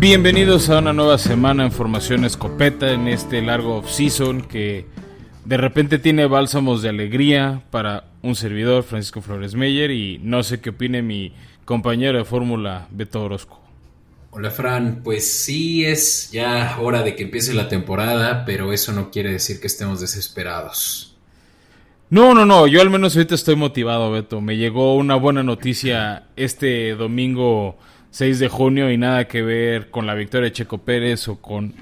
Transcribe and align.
Bienvenidos 0.00 0.70
a 0.70 0.78
una 0.78 0.94
nueva 0.94 1.18
semana 1.18 1.62
en 1.62 1.72
Formación 1.72 2.24
Escopeta 2.24 2.90
en 2.90 3.06
este 3.06 3.42
largo 3.42 3.76
off-season 3.76 4.40
que 4.40 4.86
de 5.44 5.58
repente 5.58 5.98
tiene 5.98 6.24
bálsamos 6.24 6.80
de 6.80 6.88
alegría 6.88 7.62
para 7.70 8.04
un 8.22 8.34
servidor, 8.34 8.82
Francisco 8.82 9.20
Flores 9.20 9.54
Meyer, 9.54 9.90
y 9.90 10.18
no 10.22 10.42
sé 10.42 10.58
qué 10.62 10.70
opine 10.70 11.02
mi 11.02 11.34
compañero 11.66 12.16
de 12.16 12.24
fórmula, 12.24 12.88
Beto 12.90 13.22
Orozco. 13.22 13.60
Hola 14.30 14.50
Fran, 14.50 15.02
pues 15.04 15.30
sí 15.30 15.84
es 15.84 16.30
ya 16.32 16.78
hora 16.80 17.02
de 17.02 17.14
que 17.14 17.24
empiece 17.24 17.52
la 17.52 17.68
temporada, 17.68 18.46
pero 18.46 18.72
eso 18.72 18.92
no 18.92 19.10
quiere 19.10 19.32
decir 19.32 19.60
que 19.60 19.66
estemos 19.66 20.00
desesperados. 20.00 21.14
No, 22.08 22.32
no, 22.32 22.46
no, 22.46 22.66
yo 22.66 22.80
al 22.80 22.88
menos 22.88 23.14
ahorita 23.14 23.34
estoy 23.34 23.54
motivado, 23.54 24.10
Beto. 24.10 24.40
Me 24.40 24.56
llegó 24.56 24.96
una 24.96 25.16
buena 25.16 25.42
noticia 25.42 26.24
este 26.36 26.94
domingo 26.94 27.76
6 28.10 28.38
de 28.38 28.48
junio 28.48 28.90
y 28.90 28.98
nada 28.98 29.28
que 29.28 29.42
ver 29.42 29.90
con 29.90 30.06
la 30.06 30.14
victoria 30.14 30.46
de 30.46 30.52
Checo 30.52 30.78
Pérez 30.78 31.28
o 31.28 31.40
con 31.40 31.74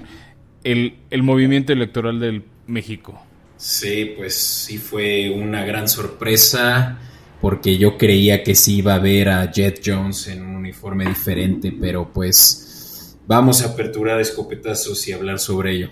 el, 0.63 0.95
el 1.09 1.23
movimiento 1.23 1.73
electoral 1.73 2.19
del 2.19 2.43
México. 2.67 3.21
Sí, 3.57 4.13
pues 4.15 4.35
sí 4.35 4.77
fue 4.77 5.29
una 5.29 5.65
gran 5.65 5.89
sorpresa 5.89 6.97
porque 7.41 7.77
yo 7.77 7.97
creía 7.97 8.43
que 8.43 8.55
sí 8.55 8.77
iba 8.77 8.95
a 8.95 8.99
ver 8.99 9.29
a 9.29 9.51
Jet 9.51 9.81
Jones 9.85 10.27
en 10.27 10.43
un 10.43 10.55
uniforme 10.55 11.05
diferente, 11.05 11.75
pero 11.79 12.11
pues 12.13 13.17
vamos 13.27 13.61
a 13.61 13.69
aperturar 13.69 14.19
escopetazos 14.19 15.07
y 15.07 15.13
hablar 15.13 15.39
sobre 15.39 15.73
ello. 15.73 15.89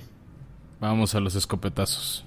Vamos 0.79 1.15
a 1.15 1.19
los 1.19 1.35
escopetazos. 1.35 2.25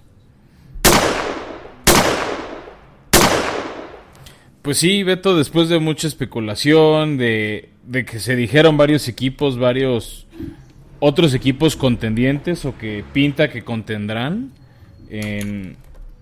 Pues 4.63 4.77
sí, 4.77 5.03
Beto, 5.03 5.37
después 5.37 5.69
de 5.69 5.79
mucha 5.79 6.07
especulación, 6.07 7.17
de, 7.17 7.70
de 7.85 8.05
que 8.05 8.21
se 8.21 8.37
dijeron 8.37 8.77
varios 8.77 9.09
equipos, 9.09 9.59
varios 9.59 10.27
otros 11.01 11.35
equipos 11.35 11.77
contendientes 11.77 12.65
o 12.65 12.77
que 12.77 13.05
pinta 13.13 13.49
que 13.49 13.63
contendrán 13.63 14.53
en, 15.09 15.77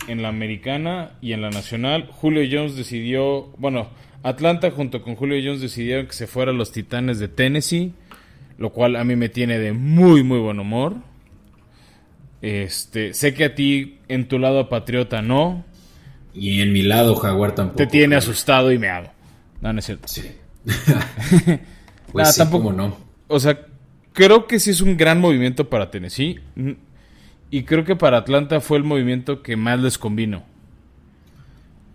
en 0.06 0.22
la 0.22 0.28
americana 0.28 1.12
y 1.20 1.32
en 1.32 1.42
la 1.42 1.50
nacional. 1.50 2.08
Julio 2.10 2.48
Jones 2.50 2.76
decidió, 2.76 3.52
bueno, 3.58 3.88
Atlanta 4.22 4.70
junto 4.70 5.02
con 5.02 5.16
Julio 5.16 5.40
Jones 5.44 5.60
decidieron 5.60 6.06
que 6.06 6.12
se 6.12 6.26
fueran 6.26 6.58
los 6.58 6.72
Titanes 6.72 7.18
de 7.18 7.28
Tennessee, 7.28 7.92
lo 8.56 8.70
cual 8.70 8.96
a 8.96 9.04
mí 9.04 9.16
me 9.16 9.28
tiene 9.28 9.58
de 9.58 9.72
muy 9.72 10.22
muy 10.22 10.38
buen 10.38 10.58
humor. 10.58 10.96
Este, 12.40 13.14
sé 13.14 13.34
que 13.34 13.44
a 13.44 13.54
ti 13.54 13.98
en 14.08 14.28
tu 14.28 14.38
lado 14.38 14.68
patriota 14.68 15.22
no. 15.22 15.64
Y 16.34 16.60
en 16.60 16.72
mi 16.72 16.82
lado 16.82 17.16
jaguar 17.16 17.54
tampoco. 17.54 17.78
Te 17.78 17.86
tiene 17.86 18.16
asustado 18.16 18.70
y 18.70 18.78
me 18.78 18.88
hago. 18.88 19.10
No, 19.60 19.72
no 19.72 19.78
es 19.80 19.86
cierto. 19.86 20.06
Sí. 20.08 20.22
pues 22.12 22.34
sí, 22.34 22.38
tampoco 22.38 22.72
no. 22.72 22.96
O 23.28 23.40
sea, 23.40 23.66
creo 24.12 24.46
que 24.46 24.58
sí 24.60 24.70
es 24.70 24.80
un 24.80 24.96
gran 24.96 25.20
movimiento 25.20 25.68
para 25.68 25.90
Tennessee. 25.90 26.40
Y 27.50 27.62
creo 27.62 27.84
que 27.84 27.96
para 27.96 28.18
Atlanta 28.18 28.60
fue 28.60 28.78
el 28.78 28.84
movimiento 28.84 29.42
que 29.42 29.56
más 29.56 29.80
les 29.80 29.98
convino. 29.98 30.44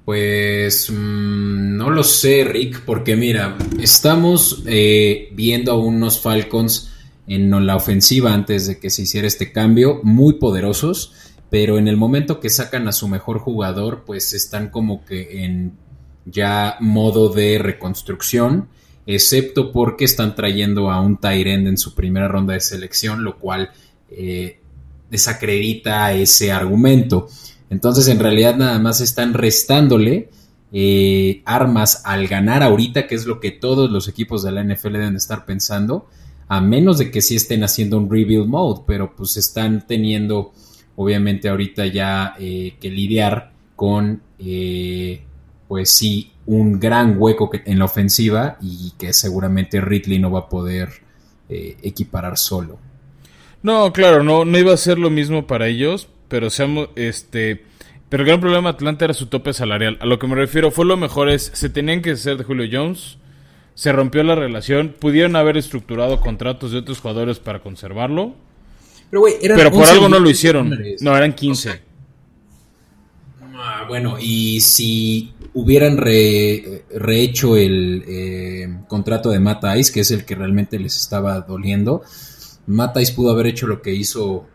Pues 0.06 0.90
mmm, 0.90 1.78
no 1.78 1.90
lo 1.90 2.04
sé, 2.04 2.44
Rick, 2.44 2.82
porque 2.86 3.16
mira, 3.16 3.58
estamos 3.80 4.64
eh, 4.66 5.30
viendo 5.34 5.72
a 5.72 5.78
unos 5.78 6.20
Falcons 6.20 6.92
en 7.28 7.66
la 7.66 7.76
ofensiva 7.76 8.34
antes 8.34 8.68
de 8.68 8.80
que 8.80 8.90
se 8.90 9.04
hiciera 9.04 9.28
este 9.28 9.52
cambio, 9.52 10.02
muy 10.04 10.34
poderosos, 10.34 11.14
pero 11.50 11.78
en 11.78 11.88
el 11.88 11.96
momento 11.96 12.40
que 12.40 12.50
sacan 12.50 12.88
a 12.88 12.92
su 12.92 13.08
mejor 13.08 13.40
jugador, 13.40 14.04
pues 14.06 14.34
están 14.34 14.70
como 14.70 15.06
que 15.06 15.46
en 15.46 15.74
ya 16.26 16.78
modo 16.80 17.30
de 17.30 17.58
reconstrucción, 17.60 18.68
excepto 19.06 19.72
porque 19.72 20.06
están 20.06 20.36
trayendo 20.36 20.90
a 20.90 21.02
un 21.02 21.18
Tyrend 21.18 21.68
en 21.68 21.78
su 21.78 21.94
primera 21.94 22.28
ronda 22.28 22.54
de 22.54 22.62
selección, 22.62 23.24
lo 23.24 23.38
cual 23.38 23.72
eh, 24.10 24.60
desacredita 25.10 26.14
ese 26.14 26.52
argumento. 26.52 27.28
Entonces, 27.70 28.08
en 28.08 28.20
realidad, 28.20 28.56
nada 28.56 28.80
más 28.80 29.02
están 29.02 29.34
restándole 29.34 30.30
eh, 30.72 31.42
armas 31.46 32.02
al 32.06 32.28
ganar 32.28 32.64
ahorita, 32.64 33.08
que 33.08 33.16
es 33.16 33.26
lo 33.26 33.40
que 33.40 33.52
todos 33.52 33.92
los 33.92 34.08
equipos 34.08 34.44
de 34.44 34.52
la 34.52 34.64
NFL 34.64 34.94
deben 34.94 35.16
estar 35.16 35.46
pensando, 35.46 36.08
a 36.48 36.62
menos 36.62 36.98
de 36.98 37.12
que 37.12 37.22
sí 37.22 37.36
estén 37.36 37.64
haciendo 37.64 37.98
un 37.98 38.10
rebuild 38.10 38.48
mode, 38.48 38.82
pero 38.88 39.16
pues 39.16 39.38
están 39.38 39.86
teniendo, 39.86 40.52
obviamente, 40.96 41.50
ahorita 41.50 41.86
ya 41.88 42.36
eh, 42.40 42.76
que 42.80 42.90
lidiar 42.90 43.52
con, 43.76 44.22
pues 45.74 45.90
sí, 45.90 46.30
un 46.46 46.80
gran 46.80 47.16
hueco 47.18 47.50
que, 47.50 47.64
en 47.66 47.80
la 47.80 47.86
ofensiva 47.86 48.58
y 48.62 48.94
que 49.00 49.12
seguramente 49.12 49.82
Ridley 49.82 50.20
no 50.20 50.30
va 50.30 50.42
a 50.42 50.48
poder 50.48 50.90
eh, 51.50 51.78
equiparar 51.82 52.38
solo. 52.38 52.78
No, 53.64 53.92
claro, 53.92 54.22
no, 54.22 54.46
no 54.46 54.60
iba 54.60 54.72
a 54.72 54.78
ser 54.78 55.00
lo 55.00 55.10
mismo 55.10 55.48
para 55.48 55.66
ellos, 55.68 56.10
pero 56.28 56.52
seamos, 56.52 56.90
este, 56.96 57.64
pero 58.08 58.22
el 58.22 58.28
gran 58.28 58.40
problema 58.40 58.70
de 58.70 58.76
Atlanta 58.76 59.06
era 59.06 59.16
su 59.16 59.26
tope 59.26 59.52
salarial. 59.52 59.98
A 60.00 60.06
lo 60.06 60.20
que 60.20 60.28
me 60.28 60.36
refiero 60.36 60.70
fue 60.70 60.86
lo 60.86 60.96
mejor 60.96 61.28
es, 61.28 61.50
se 61.56 61.72
tenían 61.72 62.04
que 62.04 62.12
hacer 62.12 62.38
de 62.38 62.44
Julio 62.44 62.70
Jones, 62.72 63.18
se 63.74 63.92
rompió 63.92 64.22
la 64.22 64.36
relación, 64.36 64.94
pudieron 65.00 65.36
haber 65.36 65.58
estructurado 65.58 66.22
contratos 66.22 66.72
de 66.72 66.78
otros 66.78 67.00
jugadores 67.00 67.40
para 67.40 67.64
conservarlo, 67.64 68.36
pero, 69.10 69.24
wey, 69.24 69.38
pero 69.42 69.72
por 69.72 69.86
algo 69.86 70.08
no 70.08 70.20
lo 70.20 70.30
hicieron. 70.30 70.78
No, 71.00 71.18
eran 71.18 71.34
15. 71.34 71.70
O 71.70 71.74
sea, 71.74 71.82
ah, 73.82 73.86
bueno, 73.88 74.18
y 74.20 74.62
si 74.62 75.34
hubieran 75.54 75.98
re, 75.98 76.86
rehecho 76.92 77.56
el 77.58 78.04
eh, 78.08 78.68
contrato 78.88 79.30
de 79.30 79.40
Matt 79.40 79.64
Ice, 79.78 79.92
que 79.92 80.02
es 80.02 80.12
el 80.12 80.26
que 80.26 80.36
realmente 80.36 80.80
les 80.80 80.98
estaba 80.98 81.40
doliendo, 81.42 82.04
Matais 82.68 83.12
pudo 83.12 83.32
haber 83.32 83.48
hecho 83.48 83.68
lo 83.68 83.82
que 83.82 83.94
hizo 83.94 84.48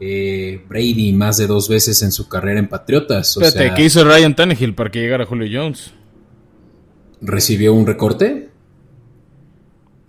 eh, 0.00 0.64
Brady 0.68 1.12
más 1.12 1.36
de 1.36 1.46
dos 1.46 1.68
veces 1.68 2.02
en 2.02 2.12
su 2.12 2.28
carrera 2.28 2.60
en 2.60 2.68
Patriotas. 2.68 3.36
O 3.36 3.40
Espérate, 3.40 3.68
sea, 3.68 3.74
¿qué 3.74 3.84
hizo 3.84 4.04
Ryan 4.04 4.34
Tannehill 4.34 4.74
para 4.74 4.90
que 4.90 5.00
llegara 5.00 5.26
Julio 5.26 5.48
Jones? 5.52 5.92
¿Recibió 7.20 7.72
un 7.72 7.86
recorte? 7.86 8.48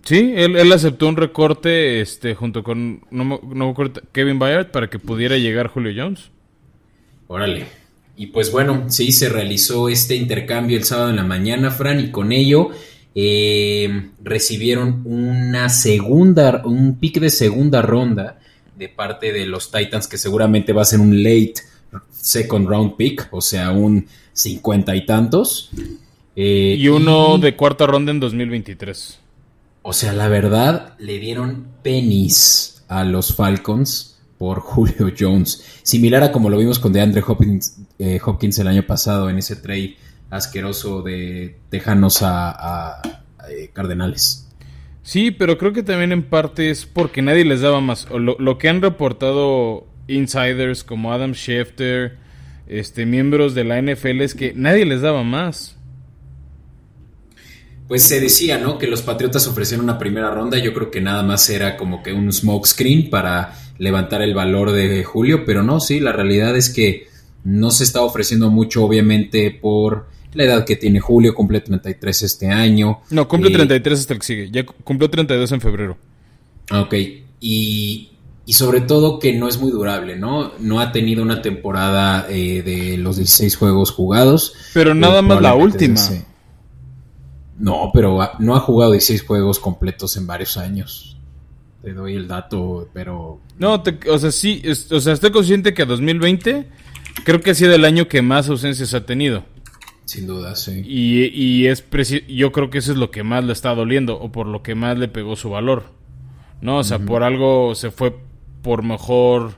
Sí, 0.02 0.34
él, 0.36 0.56
él 0.56 0.72
aceptó 0.72 1.08
un 1.08 1.16
recorte 1.16 2.00
este, 2.00 2.34
junto 2.34 2.62
con 2.62 3.02
no, 3.10 3.40
no, 3.42 3.74
Kevin 4.12 4.38
Bayard 4.38 4.70
para 4.70 4.90
que 4.90 4.98
pudiera 4.98 5.38
llegar 5.38 5.68
Julio 5.68 5.92
Jones. 5.96 6.30
Órale. 7.26 7.66
Y 8.16 8.26
pues 8.26 8.52
bueno, 8.52 8.84
sí, 8.88 9.12
se 9.12 9.28
realizó 9.28 9.88
este 9.88 10.14
intercambio 10.14 10.76
el 10.76 10.84
sábado 10.84 11.10
en 11.10 11.16
la 11.16 11.24
mañana, 11.24 11.70
Fran, 11.70 12.00
y 12.00 12.10
con 12.10 12.32
ello 12.32 12.70
eh, 13.14 14.10
recibieron 14.22 15.02
una 15.04 15.68
segunda, 15.68 16.62
un 16.64 16.98
pick 16.98 17.18
de 17.18 17.30
segunda 17.30 17.82
ronda 17.82 18.38
de 18.76 18.88
parte 18.88 19.32
de 19.32 19.46
los 19.46 19.70
Titans, 19.70 20.06
que 20.06 20.18
seguramente 20.18 20.72
va 20.72 20.82
a 20.82 20.86
ser 20.86 21.00
un 21.00 21.22
late 21.22 21.54
second 22.10 22.68
round 22.68 22.96
pick, 22.96 23.28
o 23.30 23.40
sea, 23.40 23.70
un 23.70 24.06
cincuenta 24.32 24.94
y 24.96 25.06
tantos. 25.06 25.70
Eh, 26.36 26.76
y 26.78 26.88
uno 26.88 27.36
y, 27.36 27.40
de 27.40 27.56
cuarta 27.56 27.86
ronda 27.86 28.10
en 28.10 28.20
2023. 28.20 29.18
O 29.82 29.92
sea, 29.92 30.12
la 30.12 30.28
verdad, 30.28 30.94
le 30.98 31.18
dieron 31.18 31.66
pennies 31.82 32.84
a 32.88 33.04
los 33.04 33.34
Falcons 33.34 34.13
por 34.44 34.60
Julio 34.60 35.10
Jones. 35.18 35.80
Similar 35.82 36.24
a 36.24 36.30
como 36.32 36.50
lo 36.50 36.58
vimos 36.58 36.78
con 36.78 36.92
DeAndre 36.92 37.22
Hopkins, 37.26 37.78
eh, 37.98 38.20
Hopkins 38.22 38.58
el 38.58 38.68
año 38.68 38.86
pasado 38.86 39.30
en 39.30 39.38
ese 39.38 39.56
trade 39.56 39.96
asqueroso 40.28 41.00
de 41.00 41.56
Tejanos 41.70 42.20
a, 42.20 42.50
a, 42.50 42.90
a, 42.98 43.02
Cardenales. 43.72 44.46
Sí, 45.02 45.30
pero 45.30 45.56
creo 45.56 45.72
que 45.72 45.82
también 45.82 46.12
en 46.12 46.24
parte 46.24 46.68
es 46.68 46.84
porque 46.84 47.22
nadie 47.22 47.46
les 47.46 47.62
daba 47.62 47.80
más. 47.80 48.06
Lo, 48.10 48.36
lo, 48.38 48.58
que 48.58 48.68
han 48.68 48.82
reportado 48.82 49.86
insiders 50.08 50.84
como 50.84 51.14
Adam 51.14 51.32
Schefter, 51.32 52.18
este, 52.66 53.06
miembros 53.06 53.54
de 53.54 53.64
la 53.64 53.80
NFL, 53.80 54.20
es 54.20 54.34
que 54.34 54.52
nadie 54.54 54.84
les 54.84 55.00
daba 55.00 55.22
más. 55.22 55.78
Pues 57.88 58.02
se 58.02 58.20
decía, 58.20 58.58
¿no? 58.58 58.76
Que 58.78 58.88
los 58.88 59.00
Patriotas 59.00 59.46
ofrecieron 59.46 59.84
una 59.84 59.98
primera 59.98 60.30
ronda. 60.30 60.58
Yo 60.58 60.74
creo 60.74 60.90
que 60.90 61.00
nada 61.00 61.22
más 61.22 61.48
era 61.48 61.78
como 61.78 62.02
que 62.02 62.12
un 62.12 62.30
smoke 62.30 62.66
screen 62.66 63.08
para 63.08 63.54
levantar 63.78 64.22
el 64.22 64.34
valor 64.34 64.72
de 64.72 65.04
Julio, 65.04 65.44
pero 65.44 65.62
no, 65.62 65.80
sí, 65.80 66.00
la 66.00 66.12
realidad 66.12 66.56
es 66.56 66.70
que 66.70 67.08
no 67.44 67.70
se 67.70 67.84
está 67.84 68.02
ofreciendo 68.02 68.50
mucho, 68.50 68.84
obviamente, 68.84 69.50
por 69.50 70.06
la 70.32 70.44
edad 70.44 70.64
que 70.64 70.76
tiene 70.76 71.00
Julio, 71.00 71.34
cumple 71.34 71.60
33 71.60 72.22
este 72.22 72.48
año. 72.48 73.00
No, 73.10 73.28
cumple 73.28 73.50
eh, 73.50 73.54
33 73.54 74.00
hasta 74.00 74.14
el 74.14 74.20
que 74.20 74.26
sigue, 74.26 74.50
ya 74.50 74.64
cumplió 74.64 75.08
32 75.08 75.52
en 75.52 75.60
febrero. 75.60 75.96
Ok, 76.72 76.94
y, 77.40 78.10
y, 78.46 78.52
sobre 78.52 78.80
todo 78.80 79.18
que 79.18 79.34
no 79.34 79.48
es 79.48 79.60
muy 79.60 79.70
durable, 79.70 80.16
¿no? 80.16 80.52
No 80.58 80.80
ha 80.80 80.92
tenido 80.92 81.22
una 81.22 81.42
temporada 81.42 82.26
eh, 82.30 82.62
de 82.62 82.96
los 82.96 83.16
16 83.16 83.56
juegos 83.56 83.90
jugados. 83.90 84.54
Pero 84.72 84.94
nada 84.94 85.18
eh, 85.18 85.22
más 85.22 85.42
la 85.42 85.54
última. 85.54 85.94
Desde... 85.94 86.24
No, 87.58 87.90
pero 87.92 88.20
ha, 88.20 88.32
no 88.38 88.56
ha 88.56 88.60
jugado 88.60 88.92
16 88.92 89.22
juegos 89.22 89.58
completos 89.58 90.16
en 90.16 90.26
varios 90.26 90.56
años. 90.56 91.18
Te 91.84 91.92
doy 91.92 92.14
el 92.14 92.26
dato, 92.26 92.88
pero... 92.92 93.40
No, 93.58 93.82
te, 93.82 93.98
o 94.10 94.18
sea, 94.18 94.32
sí, 94.32 94.62
es, 94.64 94.90
o 94.90 95.00
sea, 95.00 95.12
estoy 95.12 95.30
consciente 95.30 95.74
que 95.74 95.84
2020 95.84 96.66
creo 97.24 97.40
que 97.40 97.50
ha 97.50 97.54
sido 97.54 97.74
el 97.74 97.84
año 97.84 98.08
que 98.08 98.22
más 98.22 98.48
ausencias 98.48 98.94
ha 98.94 99.04
tenido. 99.04 99.44
Sin 100.06 100.26
duda, 100.26 100.56
sí. 100.56 100.82
Y, 100.84 101.26
y 101.26 101.66
es 101.66 101.84
yo 102.28 102.52
creo 102.52 102.70
que 102.70 102.78
eso 102.78 102.92
es 102.92 102.98
lo 102.98 103.10
que 103.10 103.22
más 103.22 103.44
le 103.44 103.52
está 103.52 103.74
doliendo 103.74 104.18
o 104.18 104.32
por 104.32 104.46
lo 104.46 104.62
que 104.62 104.74
más 104.74 104.98
le 104.98 105.08
pegó 105.08 105.36
su 105.36 105.50
valor. 105.50 105.84
¿no? 106.64 106.78
O 106.78 106.84
sea, 106.84 106.98
por 106.98 107.22
algo 107.22 107.74
se 107.74 107.90
fue 107.90 108.16
por 108.62 108.82
mejor, 108.82 109.56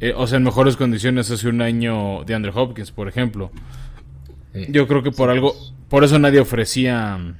eh, 0.00 0.12
o 0.16 0.26
sea, 0.26 0.38
en 0.38 0.42
mejores 0.42 0.76
condiciones 0.76 1.30
hace 1.30 1.48
un 1.48 1.62
año 1.62 2.24
de 2.24 2.34
Andrew 2.34 2.52
Hopkins, 2.58 2.90
por 2.90 3.06
ejemplo. 3.06 3.52
Yo 4.68 4.88
creo 4.88 5.04
que 5.04 5.12
por 5.12 5.30
algo, 5.30 5.54
por 5.88 6.02
eso 6.02 6.18
nadie 6.18 6.40
ofrecía 6.40 7.36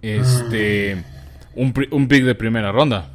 este 0.00 0.94
ah. 0.94 1.19
Un, 1.56 1.74
un 1.90 2.08
pick 2.08 2.24
de 2.24 2.34
primera 2.34 2.72
ronda. 2.72 3.10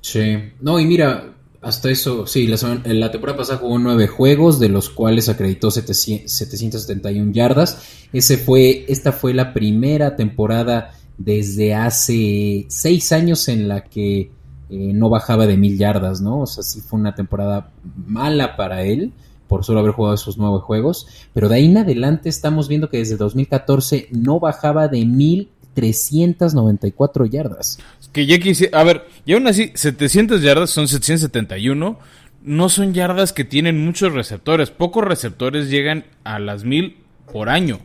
Sí, 0.00 0.52
no, 0.60 0.78
y 0.78 0.86
mira, 0.86 1.32
hasta 1.60 1.90
eso, 1.90 2.26
sí, 2.26 2.46
la, 2.46 2.56
la, 2.84 3.10
temporada 3.10 3.38
pasada 3.38 3.58
jugó 3.58 3.78
nueve 3.78 4.06
juegos, 4.06 4.60
de 4.60 4.68
los 4.68 4.90
cuales 4.90 5.28
acreditó 5.28 5.70
771 5.70 7.32
yardas. 7.32 7.82
Ese 8.12 8.38
fue, 8.38 8.84
esta 8.88 9.12
fue 9.12 9.34
la 9.34 9.52
primera 9.52 10.14
temporada 10.14 10.92
desde 11.16 11.74
hace 11.74 12.66
seis 12.68 13.10
años 13.12 13.48
en 13.48 13.66
la 13.66 13.84
que 13.84 14.30
eh, 14.70 14.92
no 14.94 15.08
bajaba 15.08 15.46
de 15.46 15.56
mil 15.56 15.76
yardas, 15.76 16.20
¿no? 16.20 16.42
O 16.42 16.46
sea, 16.46 16.62
sí 16.62 16.80
fue 16.80 17.00
una 17.00 17.14
temporada 17.14 17.70
mala 18.06 18.56
para 18.56 18.84
él 18.84 19.12
por 19.48 19.64
solo 19.64 19.80
haber 19.80 19.92
jugado 19.92 20.14
esos 20.14 20.36
nueve 20.36 20.58
juegos, 20.60 21.06
pero 21.32 21.48
de 21.48 21.56
ahí 21.56 21.64
en 21.64 21.78
adelante 21.78 22.28
estamos 22.28 22.68
viendo 22.68 22.90
que 22.90 22.98
desde 22.98 23.16
2014 23.16 24.08
no 24.12 24.38
bajaba 24.38 24.88
de 24.88 25.04
mil 25.06 25.48
394 25.78 27.26
yardas. 27.26 27.78
Que 28.12 28.26
ya 28.26 28.40
quisiera, 28.40 28.80
a 28.80 28.82
ver, 28.82 29.06
y 29.24 29.34
aún 29.34 29.46
así, 29.46 29.70
700 29.76 30.42
yardas 30.42 30.70
son 30.70 30.88
771, 30.88 32.00
no 32.42 32.68
son 32.68 32.94
yardas 32.94 33.32
que 33.32 33.44
tienen 33.44 33.84
muchos 33.84 34.12
receptores, 34.12 34.72
pocos 34.72 35.04
receptores 35.04 35.70
llegan 35.70 36.04
a 36.24 36.40
las 36.40 36.64
mil 36.64 36.96
por 37.32 37.48
año. 37.48 37.78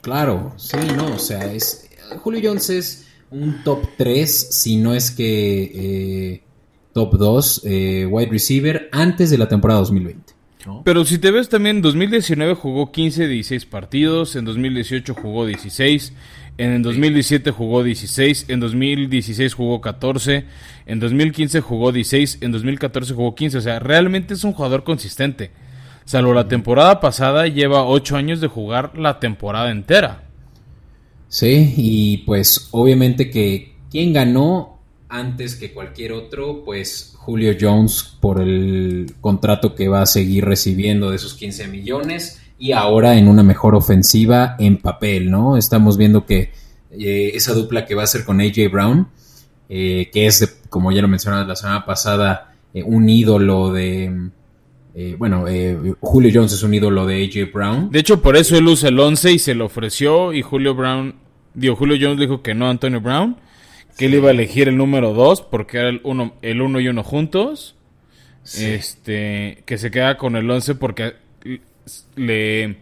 Claro, 0.00 0.52
sí, 0.56 0.78
no, 0.96 1.14
o 1.14 1.18
sea, 1.18 1.52
es 1.52 1.88
Julio 2.22 2.40
Jones 2.42 2.70
es 2.70 3.06
un 3.30 3.62
top 3.62 3.84
3, 3.96 4.48
si 4.50 4.78
no 4.78 4.92
es 4.92 5.12
que 5.12 6.32
eh, 6.34 6.42
top 6.92 7.18
2 7.18 7.62
eh, 7.64 8.06
wide 8.10 8.30
receiver 8.30 8.88
antes 8.90 9.30
de 9.30 9.38
la 9.38 9.46
temporada 9.46 9.78
2020. 9.80 10.34
Pero 10.84 11.04
si 11.04 11.18
te 11.18 11.30
ves 11.30 11.48
también, 11.48 11.76
en 11.76 11.82
2019 11.82 12.54
jugó 12.54 12.90
15, 12.90 13.28
16 13.28 13.66
partidos, 13.66 14.34
en 14.34 14.44
2018 14.44 15.14
jugó 15.14 15.46
16, 15.46 16.12
en 16.58 16.82
2017 16.82 17.50
jugó 17.50 17.82
16, 17.82 18.46
en 18.48 18.60
2016 18.60 19.54
jugó 19.54 19.80
14, 19.80 20.44
en 20.86 21.00
2015 21.00 21.60
jugó 21.60 21.92
16, 21.92 22.38
en 22.40 22.52
2014 22.52 23.14
jugó 23.14 23.34
15. 23.34 23.58
O 23.58 23.60
sea, 23.60 23.78
realmente 23.78 24.34
es 24.34 24.44
un 24.44 24.52
jugador 24.52 24.84
consistente. 24.84 25.50
Salvo 26.04 26.32
la 26.32 26.48
temporada 26.48 27.00
pasada, 27.00 27.46
lleva 27.46 27.84
8 27.84 28.16
años 28.16 28.40
de 28.40 28.46
jugar 28.46 28.96
la 28.96 29.18
temporada 29.20 29.70
entera. 29.70 30.22
Sí, 31.28 31.74
y 31.76 32.18
pues 32.18 32.68
obviamente 32.70 33.30
que 33.30 33.74
quien 33.90 34.12
ganó 34.12 34.78
antes 35.08 35.56
que 35.56 35.72
cualquier 35.72 36.12
otro, 36.12 36.64
pues 36.64 37.12
Julio 37.16 37.54
Jones 37.60 38.16
por 38.20 38.40
el 38.40 39.14
contrato 39.20 39.74
que 39.74 39.88
va 39.88 40.02
a 40.02 40.06
seguir 40.06 40.44
recibiendo 40.44 41.10
de 41.10 41.16
esos 41.16 41.34
15 41.34 41.68
millones 41.68 42.40
y 42.58 42.72
ahora 42.72 43.16
en 43.16 43.28
una 43.28 43.42
mejor 43.42 43.74
ofensiva 43.74 44.56
en 44.58 44.78
papel, 44.78 45.30
¿no? 45.30 45.56
Estamos 45.56 45.96
viendo 45.96 46.24
que 46.24 46.52
eh, 46.90 47.32
esa 47.34 47.52
dupla 47.52 47.84
que 47.84 47.94
va 47.94 48.04
a 48.04 48.06
ser 48.06 48.24
con 48.24 48.40
AJ 48.40 48.70
Brown, 48.70 49.08
eh, 49.68 50.08
que 50.12 50.26
es, 50.26 50.60
como 50.70 50.92
ya 50.92 51.02
lo 51.02 51.08
mencionaba 51.08 51.44
la 51.44 51.56
semana 51.56 51.84
pasada, 51.84 52.54
eh, 52.72 52.82
un 52.82 53.08
ídolo 53.08 53.72
de... 53.72 54.30
bueno, 55.18 55.44
Julio 56.00 56.30
Jones 56.32 56.52
es 56.52 56.62
un 56.62 56.72
ídolo 56.72 57.04
de 57.06 57.24
AJ 57.24 57.52
Brown. 57.52 57.90
De 57.90 57.98
hecho, 57.98 58.22
por 58.22 58.36
eso 58.36 58.56
él 58.56 58.66
usa 58.66 58.88
el 58.88 58.98
11 58.98 59.32
y 59.32 59.38
se 59.38 59.54
lo 59.54 59.66
ofreció 59.66 60.32
y 60.32 60.40
Julio 60.40 60.74
Brown, 60.74 61.16
digo, 61.54 61.76
Julio 61.76 61.98
Jones 62.00 62.18
dijo 62.18 62.42
que 62.42 62.54
no 62.54 62.66
a 62.66 62.70
Antonio 62.70 63.00
Brown, 63.00 63.36
que 63.98 64.06
él 64.06 64.14
iba 64.14 64.28
a 64.28 64.32
elegir 64.32 64.68
el 64.68 64.78
número 64.78 65.12
2 65.12 65.42
porque 65.42 65.78
era 65.78 65.88
el 65.88 66.00
1 66.04 66.34
el 66.42 66.62
uno 66.62 66.80
y 66.80 66.88
uno 66.88 67.02
juntos. 67.02 67.74
Este, 68.56 69.64
que 69.66 69.76
se 69.76 69.90
queda 69.90 70.16
con 70.16 70.36
el 70.36 70.48
11 70.48 70.76
porque 70.76 71.14
le... 72.14 72.78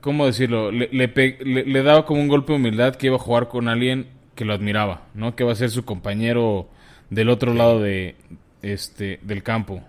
¿Cómo 0.00 0.26
decirlo? 0.26 0.70
Le, 0.70 0.88
le, 0.92 1.82
daba 1.82 2.06
como 2.06 2.20
un 2.20 2.28
golpe 2.28 2.52
de 2.52 2.58
humildad 2.58 2.94
que 2.94 3.08
iba 3.08 3.16
a 3.16 3.20
jugar 3.20 3.48
con 3.48 3.68
alguien 3.68 4.06
que 4.34 4.44
lo 4.44 4.54
admiraba, 4.54 5.08
¿no? 5.14 5.34
Que 5.34 5.44
va 5.44 5.52
a 5.52 5.56
ser 5.56 5.70
su 5.70 5.84
compañero 5.84 6.68
del 7.10 7.28
otro 7.28 7.52
lado 7.52 7.80
de, 7.80 8.14
este, 8.62 9.18
del 9.22 9.42
campo. 9.42 9.82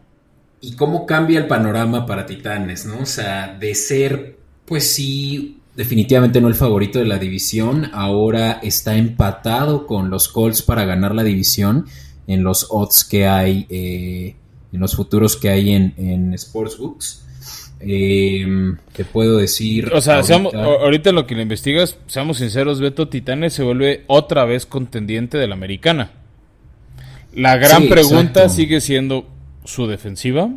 ¿Y 0.61 0.73
cómo 0.73 1.05
cambia 1.05 1.39
el 1.39 1.47
panorama 1.47 2.05
para 2.05 2.25
Titanes, 2.25 2.85
no? 2.85 3.01
O 3.01 3.05
sea, 3.05 3.55
de 3.59 3.75
ser, 3.75 4.37
pues 4.65 4.91
sí, 4.91 5.59
definitivamente 5.75 6.41
no 6.41 6.47
el 6.47 6.55
favorito 6.55 6.99
de 6.99 7.05
la 7.05 7.17
división, 7.17 7.89
ahora 7.93 8.59
está 8.63 8.97
empatado 8.97 9.85
con 9.87 10.09
los 10.09 10.27
Colts 10.27 10.61
para 10.61 10.85
ganar 10.85 11.15
la 11.15 11.23
división 11.23 11.85
en 12.27 12.43
los 12.43 12.67
odds 12.69 13.05
que 13.05 13.27
hay, 13.27 13.65
eh, 13.69 14.35
en 14.73 14.79
los 14.79 14.95
futuros 14.95 15.37
que 15.37 15.49
hay 15.49 15.71
en, 15.71 15.93
en 15.97 16.37
Sportsbooks. 16.37 17.25
Eh, 17.81 18.45
te 18.93 19.05
puedo 19.05 19.37
decir. 19.37 19.91
O 19.93 20.01
sea, 20.01 20.21
ahorita, 20.21 21.11
lo 21.11 21.25
que 21.25 21.35
le 21.35 21.43
investigas, 21.43 21.97
seamos 22.07 22.37
sinceros, 22.37 22.81
Beto 22.81 23.07
Titanes 23.07 23.53
se 23.53 23.63
vuelve 23.63 24.03
otra 24.07 24.45
vez 24.45 24.65
contendiente 24.65 25.37
de 25.37 25.47
la 25.47 25.53
americana. 25.53 26.11
La 27.33 27.57
gran 27.57 27.87
pregunta 27.87 28.49
sigue 28.49 28.81
siendo 28.81 29.27
su 29.63 29.87
defensiva. 29.87 30.49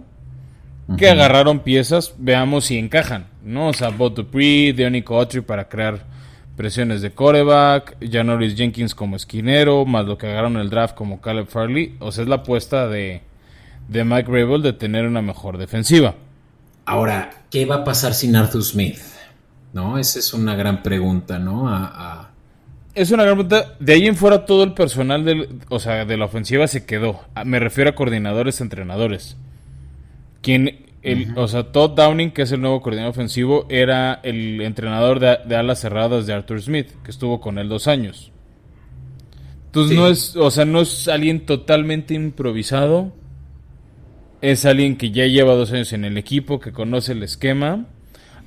Que 0.99 1.09
agarraron 1.09 1.61
piezas, 1.61 2.15
veamos 2.19 2.67
si 2.67 2.77
encajan, 2.77 3.27
¿no? 3.43 3.69
O 3.69 3.73
sea, 3.73 3.89
Bob 3.89 4.15
Dupree, 4.15 4.75
Deonico 4.75 5.17
Autry 5.17 5.41
para 5.41 5.69
crear 5.69 6.05
presiones 6.57 7.01
de 7.01 7.13
coreback, 7.13 7.97
Janoris 8.11 8.57
Jenkins 8.57 8.95
como 8.95 9.17
esquinero, 9.17 9.87
más 9.87 10.05
lo 10.05 10.19
que 10.19 10.27
agarraron 10.27 10.57
el 10.59 10.69
draft 10.69 10.95
como 10.95 11.21
Caleb 11.21 11.47
Farley. 11.47 11.95
O 11.99 12.13
sea, 12.13 12.25
es 12.25 12.29
la 12.29 12.37
apuesta 12.37 12.89
de, 12.89 13.23
de 13.89 14.05
Mike 14.05 14.31
Rabel 14.31 14.61
de 14.61 14.75
tener 14.75 15.07
una 15.07 15.23
mejor 15.23 15.57
defensiva. 15.57 16.15
Ahora, 16.85 17.45
¿qué 17.51 17.65
va 17.65 17.77
a 17.77 17.85
pasar 17.85 18.15
sin 18.15 18.35
Arthur 18.35 18.63
Smith? 18.63 18.99
¿No? 19.73 19.99
Esa 19.99 20.19
es 20.19 20.35
una 20.35 20.55
gran 20.55 20.83
pregunta, 20.83 21.39
¿no? 21.39 21.69
Es 22.95 23.11
una 23.11 23.25
gran 23.25 23.37
pregunta. 23.37 23.75
De 23.79 23.95
ahí 23.95 24.07
en 24.07 24.17
fuera 24.17 24.45
todo 24.45 24.65
el 24.65 24.75
personal 24.75 25.25
del, 25.25 25.61
o 25.69 25.79
sea, 25.79 26.05
de 26.05 26.17
la 26.17 26.27
ofensiva 26.27 26.67
se 26.67 26.85
quedó. 26.85 27.21
Ah, 27.35 27.45
me 27.45 27.59
refiero 27.59 27.91
a 27.91 27.95
coordinadores, 27.95 28.61
entrenadores. 28.61 29.37
Quien, 30.43 30.87
el, 31.03 31.33
o 31.39 31.49
sea, 31.49 31.73
Todd 31.73 31.93
Downing, 31.93 32.33
que 32.33 32.43
es 32.43 32.53
el 32.53 32.61
nuevo 32.61 32.81
coordinador 32.83 33.13
ofensivo, 33.13 33.67
era 33.71 34.21
el 34.23 34.61
entrenador 34.61 35.21
de, 35.21 35.57
alas 35.57 35.81
cerradas 35.81 36.27
de 36.27 36.35
Arthur 36.35 36.61
Smith, 36.61 36.89
que 37.05 37.11
estuvo 37.11 37.41
con 37.41 37.59
él 37.59 37.69
dos 37.69 37.87
años. 37.87 38.33
Entonces 39.67 39.97
no 39.97 40.09
es, 40.09 40.37
o 40.37 40.51
sea, 40.51 40.67
no 40.67 40.83
es 40.83 41.09
alguien 41.09 41.47
totalmente 41.47 42.13
improvisado 42.13 43.15
es 44.43 44.67
alguien 44.67 44.97
que 44.97 45.13
ya 45.13 45.25
lleva 45.27 45.55
dos 45.55 45.73
años 45.73 45.93
en 45.93 46.05
el 46.05 46.19
equipo, 46.19 46.61
que 46.61 46.73
conoce 46.73 47.13
el 47.13 47.23
esquema. 47.23 47.87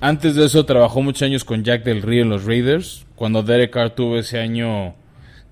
Antes 0.02 0.36
de 0.36 0.46
eso 0.46 0.66
trabajó 0.66 1.02
muchos 1.02 1.24
años 1.24 1.46
con 1.46 1.64
Jack 1.64 1.86
del 1.86 2.02
Río 2.02 2.24
en 2.24 2.30
los 2.30 2.44
Raiders. 2.44 3.06
Cuando 3.16 3.42
Derek 3.42 3.72
Carr 3.72 3.92
tuvo 3.92 4.20
ese 4.20 4.40
año 4.40 4.94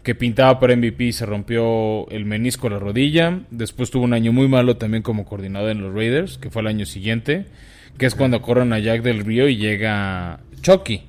que 0.04 0.16
pintaba 0.16 0.60
para 0.60 0.76
MVP 0.76 1.06
y 1.06 1.14
se 1.14 1.26
rompió 1.26 2.10
el 2.10 2.26
menisco 2.26 2.68
de 2.68 2.76
la 2.76 2.80
rodilla. 2.80 3.40
Después 3.52 3.90
tuvo 3.90 4.04
un 4.04 4.14
año 4.14 4.34
muy 4.34 4.50
malo 4.50 4.76
también 4.76 5.02
como 5.02 5.24
coordinador 5.24 5.72
en 5.72 5.82
los 5.82 5.94
Raiders, 5.94 6.38
que 6.38 6.50
fue 6.50 6.62
el 6.62 6.68
año 6.68 6.86
siguiente, 6.86 7.46
que 7.98 8.06
es 8.06 8.14
cuando 8.14 8.42
corren 8.42 8.74
a 8.74 8.80
Jack 8.80 9.02
del 9.02 9.24
Río 9.24 9.48
y 9.48 9.56
llega 9.56 10.42
Chucky. 10.62 11.04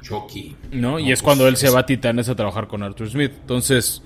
Chucky. 0.00 0.56
¿No? 0.72 0.98
y 0.98 1.12
es 1.12 1.20
pues 1.20 1.22
cuando 1.22 1.46
él 1.46 1.56
se 1.56 1.68
va 1.68 1.80
a 1.80 1.86
Titanes 1.86 2.30
a 2.30 2.34
trabajar 2.34 2.66
con 2.66 2.82
Arthur 2.82 3.10
Smith. 3.10 3.32
Entonces, 3.42 4.02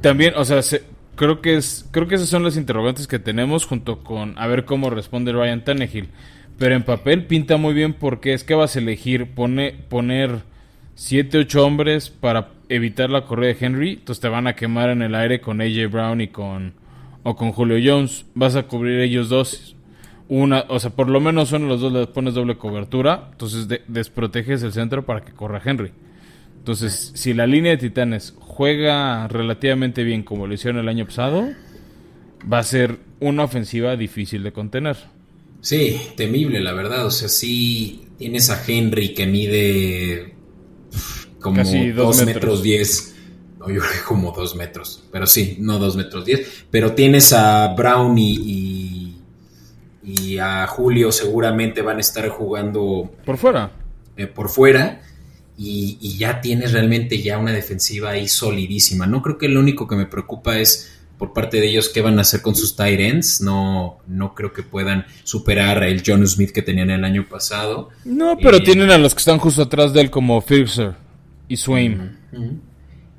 también, 0.00 0.32
o 0.36 0.44
sea, 0.46 0.62
se, 0.62 0.82
creo 1.18 1.42
que 1.42 1.56
es 1.56 1.86
creo 1.90 2.06
que 2.06 2.14
esas 2.14 2.28
son 2.28 2.44
las 2.44 2.56
interrogantes 2.56 3.06
que 3.06 3.18
tenemos 3.18 3.66
junto 3.66 4.02
con 4.02 4.38
a 4.38 4.46
ver 4.46 4.64
cómo 4.64 4.88
responde 4.88 5.32
Ryan 5.32 5.64
Tannehill. 5.64 6.08
Pero 6.58 6.74
en 6.74 6.84
papel 6.84 7.26
pinta 7.26 7.56
muy 7.56 7.74
bien 7.74 7.92
porque 7.92 8.32
es 8.32 8.44
que 8.44 8.54
vas 8.54 8.74
a 8.74 8.78
elegir 8.78 9.34
pone, 9.34 9.72
poner 9.88 10.42
7 10.94 11.38
8 11.38 11.66
hombres 11.66 12.08
para 12.08 12.50
evitar 12.68 13.10
la 13.10 13.24
corrida 13.24 13.52
de 13.52 13.64
Henry, 13.64 13.92
entonces 13.94 14.20
te 14.20 14.28
van 14.28 14.46
a 14.46 14.54
quemar 14.54 14.90
en 14.90 15.02
el 15.02 15.14
aire 15.14 15.40
con 15.40 15.60
AJ 15.60 15.90
Brown 15.90 16.20
y 16.20 16.28
con 16.28 16.74
o 17.22 17.36
con 17.36 17.52
Julio 17.52 17.78
Jones, 17.84 18.24
vas 18.34 18.56
a 18.56 18.64
cubrir 18.64 19.00
ellos 19.00 19.28
dos. 19.28 19.76
Una, 20.28 20.64
o 20.68 20.78
sea, 20.78 20.90
por 20.90 21.08
lo 21.08 21.20
menos 21.20 21.52
uno 21.52 21.64
de 21.64 21.70
los 21.70 21.80
dos 21.80 21.92
les 21.92 22.06
pones 22.06 22.34
doble 22.34 22.56
cobertura, 22.56 23.28
entonces 23.32 23.66
desproteges 23.86 24.62
el 24.62 24.72
centro 24.72 25.04
para 25.04 25.22
que 25.22 25.32
corra 25.32 25.60
Henry. 25.64 25.92
Entonces, 26.58 27.12
si 27.14 27.32
la 27.32 27.46
línea 27.46 27.72
de 27.72 27.78
Titanes 27.78 28.34
juega 28.58 29.28
relativamente 29.28 30.02
bien 30.02 30.24
como 30.24 30.48
lo 30.48 30.52
hicieron 30.52 30.80
el 30.80 30.88
año 30.88 31.06
pasado, 31.06 31.48
va 32.52 32.58
a 32.58 32.64
ser 32.64 32.98
una 33.20 33.44
ofensiva 33.44 33.94
difícil 33.94 34.42
de 34.42 34.52
contener. 34.52 34.96
Sí, 35.60 35.96
temible, 36.16 36.58
la 36.58 36.72
verdad. 36.72 37.06
O 37.06 37.12
sea, 37.12 37.28
sí 37.28 38.08
tienes 38.18 38.50
a 38.50 38.60
Henry 38.66 39.14
que 39.14 39.28
mide 39.28 40.34
como 41.40 41.58
Casi 41.58 41.92
dos, 41.92 42.26
metros. 42.26 42.60
diez. 42.64 43.14
No, 43.60 43.70
yo 43.70 43.78
creo 43.78 43.92
que 43.92 44.04
como 44.04 44.32
dos 44.32 44.56
metros. 44.56 45.04
Pero 45.12 45.28
sí, 45.28 45.56
no 45.60 45.78
dos 45.78 45.94
metros 45.94 46.24
diez. 46.24 46.64
Pero 46.68 46.94
tienes 46.94 47.32
a 47.32 47.74
Brown 47.76 48.18
y, 48.18 49.20
y, 50.02 50.38
a 50.38 50.66
Julio 50.66 51.12
seguramente 51.12 51.80
van 51.80 51.98
a 51.98 52.00
estar 52.00 52.28
jugando 52.28 53.08
por 53.24 53.38
fuera. 53.38 53.70
Eh, 54.16 54.26
por 54.26 54.48
fuera. 54.48 55.00
Y, 55.60 56.16
ya 56.16 56.40
tienes 56.40 56.72
realmente 56.72 57.20
ya 57.20 57.36
una 57.38 57.52
defensiva 57.52 58.10
ahí 58.10 58.28
solidísima. 58.28 59.06
No 59.06 59.22
creo 59.22 59.38
que 59.38 59.48
lo 59.48 59.58
único 59.58 59.88
que 59.88 59.96
me 59.96 60.06
preocupa 60.06 60.56
es 60.58 60.92
por 61.18 61.32
parte 61.32 61.60
de 61.60 61.68
ellos 61.68 61.88
qué 61.88 62.00
van 62.00 62.18
a 62.18 62.22
hacer 62.22 62.42
con 62.42 62.54
sus 62.54 62.76
tight 62.76 63.00
ends. 63.00 63.40
No, 63.40 63.98
no 64.06 64.34
creo 64.34 64.52
que 64.52 64.62
puedan 64.62 65.04
superar 65.24 65.82
el 65.82 66.02
John 66.06 66.26
Smith 66.28 66.52
que 66.52 66.62
tenían 66.62 66.90
el 66.90 67.04
año 67.04 67.26
pasado. 67.28 67.88
No, 68.04 68.38
pero 68.40 68.58
eh, 68.58 68.60
tienen 68.60 68.90
a 68.90 68.98
los 68.98 69.14
que 69.14 69.18
están 69.18 69.38
justo 69.38 69.62
atrás 69.62 69.92
de 69.92 70.02
él 70.02 70.10
como 70.10 70.40
Firser 70.40 70.94
y 71.48 71.56
Swain. 71.56 72.16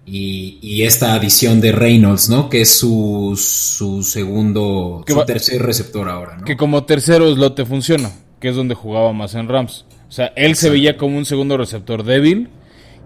y, 0.06 0.84
esta 0.84 1.14
adición 1.16 1.60
de 1.60 1.74
Reynolds, 1.74 2.30
¿no? 2.30 2.50
Que 2.50 2.62
es 2.62 2.74
su, 2.74 3.38
su 3.38 4.02
segundo, 4.02 5.04
su 5.06 5.26
tercer 5.26 5.62
receptor 5.62 6.08
ahora, 6.08 6.38
¿no? 6.38 6.46
Que 6.46 6.56
como 6.56 6.86
tercero 6.86 7.32
slot 7.36 7.56
te 7.56 7.66
funciona, 7.66 8.10
que 8.40 8.48
es 8.48 8.56
donde 8.56 8.76
jugaba 8.76 9.12
más 9.12 9.36
en 9.36 9.50
Rams. 9.50 9.86
O 10.10 10.12
sea, 10.12 10.34
él 10.36 10.56
se 10.56 10.72
veía 10.72 10.98
como 10.98 11.18
un 11.18 11.26
segundo 11.26 11.56
receptor 11.56 12.04
débil, 12.04 12.50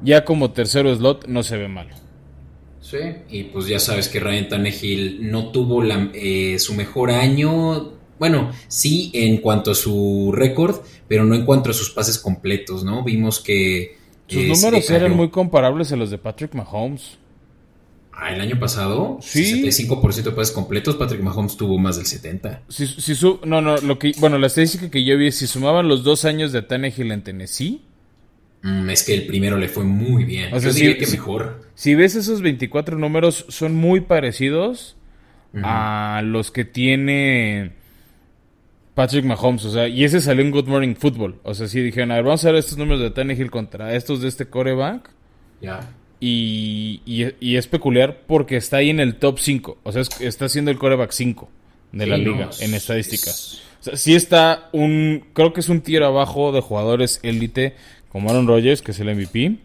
ya 0.03 0.23
como 0.23 0.51
tercero 0.51 0.95
slot 0.95 1.27
no 1.27 1.43
se 1.43 1.57
ve 1.57 1.67
mal. 1.67 1.89
Sí, 2.79 2.97
y 3.29 3.43
pues 3.43 3.67
ya 3.67 3.79
sabes 3.79 4.07
que 4.07 4.21
Ryan 4.21 4.47
Tannehill 4.47 5.29
no 5.29 5.51
tuvo 5.51 5.83
eh, 5.83 6.57
su 6.59 6.73
mejor 6.73 7.11
año, 7.11 7.93
bueno, 8.19 8.51
sí 8.67 9.11
en 9.13 9.37
cuanto 9.37 9.71
a 9.71 9.75
su 9.75 10.31
récord, 10.33 10.77
pero 11.07 11.25
no 11.25 11.35
en 11.35 11.45
cuanto 11.45 11.71
a 11.71 11.73
sus 11.73 11.89
pases 11.89 12.17
completos, 12.17 12.83
¿no? 12.83 13.03
Vimos 13.03 13.41
que... 13.41 13.97
Sus 14.27 14.41
eh, 14.41 14.47
números 14.47 14.89
eran 14.89 15.15
muy 15.15 15.29
comparables 15.29 15.91
a 15.91 15.97
los 15.97 16.09
de 16.09 16.17
Patrick 16.17 16.53
Mahomes. 16.53 17.17
Ah, 18.15 18.33
el 18.33 18.41
año 18.41 18.59
pasado, 18.59 19.17
sí. 19.21 19.63
65% 19.63 20.23
de 20.23 20.31
pases 20.31 20.53
completos, 20.53 20.95
Patrick 20.95 21.21
Mahomes 21.21 21.57
tuvo 21.57 21.77
más 21.79 21.97
del 21.97 22.05
70%. 22.05 22.59
Si, 22.69 22.85
si 22.85 23.15
su, 23.15 23.39
no, 23.43 23.59
no, 23.61 23.77
lo 23.77 23.97
que, 23.97 24.13
bueno, 24.19 24.37
la 24.37 24.47
estadística 24.47 24.89
que 24.89 25.03
yo 25.03 25.17
vi, 25.17 25.31
si 25.31 25.47
sumaban 25.47 25.87
los 25.87 26.03
dos 26.03 26.23
años 26.25 26.51
de 26.51 26.61
Tannehill 26.61 27.11
en 27.11 27.23
Tennessee. 27.23 27.81
Mm, 28.61 28.89
es 28.89 29.03
que 29.03 29.13
el 29.15 29.25
primero 29.25 29.57
le 29.57 29.67
fue 29.67 29.83
muy 29.83 30.23
bien. 30.25 30.51
yo 30.51 30.71
diría 30.71 30.97
que 30.97 31.07
mejor. 31.07 31.63
Si 31.75 31.95
ves 31.95 32.15
esos 32.15 32.41
24 32.41 32.97
números, 32.97 33.45
son 33.49 33.75
muy 33.75 34.01
parecidos 34.01 34.95
a 35.61 36.21
los 36.23 36.49
que 36.49 36.65
tiene 36.65 37.73
Patrick 38.93 39.25
Mahomes. 39.25 39.65
O 39.65 39.71
sea, 39.71 39.87
y 39.87 40.03
ese 40.03 40.21
salió 40.21 40.43
en 40.43 40.51
Good 40.51 40.67
Morning 40.67 40.95
Football. 40.95 41.39
O 41.43 41.53
sea, 41.53 41.67
sí 41.67 41.81
dijeron, 41.81 42.11
a 42.11 42.15
ver, 42.15 42.23
vamos 42.23 42.45
a 42.45 42.51
ver 42.51 42.59
estos 42.59 42.77
números 42.77 43.01
de 43.01 43.11
Tannehill 43.11 43.51
contra 43.51 43.95
estos 43.95 44.21
de 44.21 44.27
este 44.27 44.45
coreback. 44.45 45.09
Ya. 45.61 45.89
Y, 46.25 47.57
es 47.57 47.67
peculiar 47.67 48.21
porque 48.25 48.55
está 48.55 48.77
ahí 48.77 48.89
en 48.89 49.01
el 49.01 49.15
top 49.15 49.39
5. 49.39 49.79
O 49.83 49.91
sea, 49.91 50.03
está 50.21 50.47
siendo 50.47 50.71
el 50.71 50.77
coreback 50.77 51.11
5 51.11 51.49
de 51.91 52.07
la 52.07 52.17
liga 52.17 52.49
en 52.61 52.73
estadísticas. 52.73 53.61
O 53.81 53.83
sea, 53.83 53.97
sí 53.97 54.15
está 54.15 54.69
un. 54.71 55.25
Creo 55.33 55.51
que 55.51 55.59
es 55.59 55.67
un 55.67 55.81
tiro 55.81 56.05
abajo 56.05 56.53
de 56.53 56.61
jugadores 56.61 57.19
élite 57.23 57.75
como 58.07 58.29
Aaron 58.29 58.47
Rodgers, 58.47 58.81
que 58.81 58.91
es 58.91 58.99
el 59.01 59.13
MVP. 59.13 59.57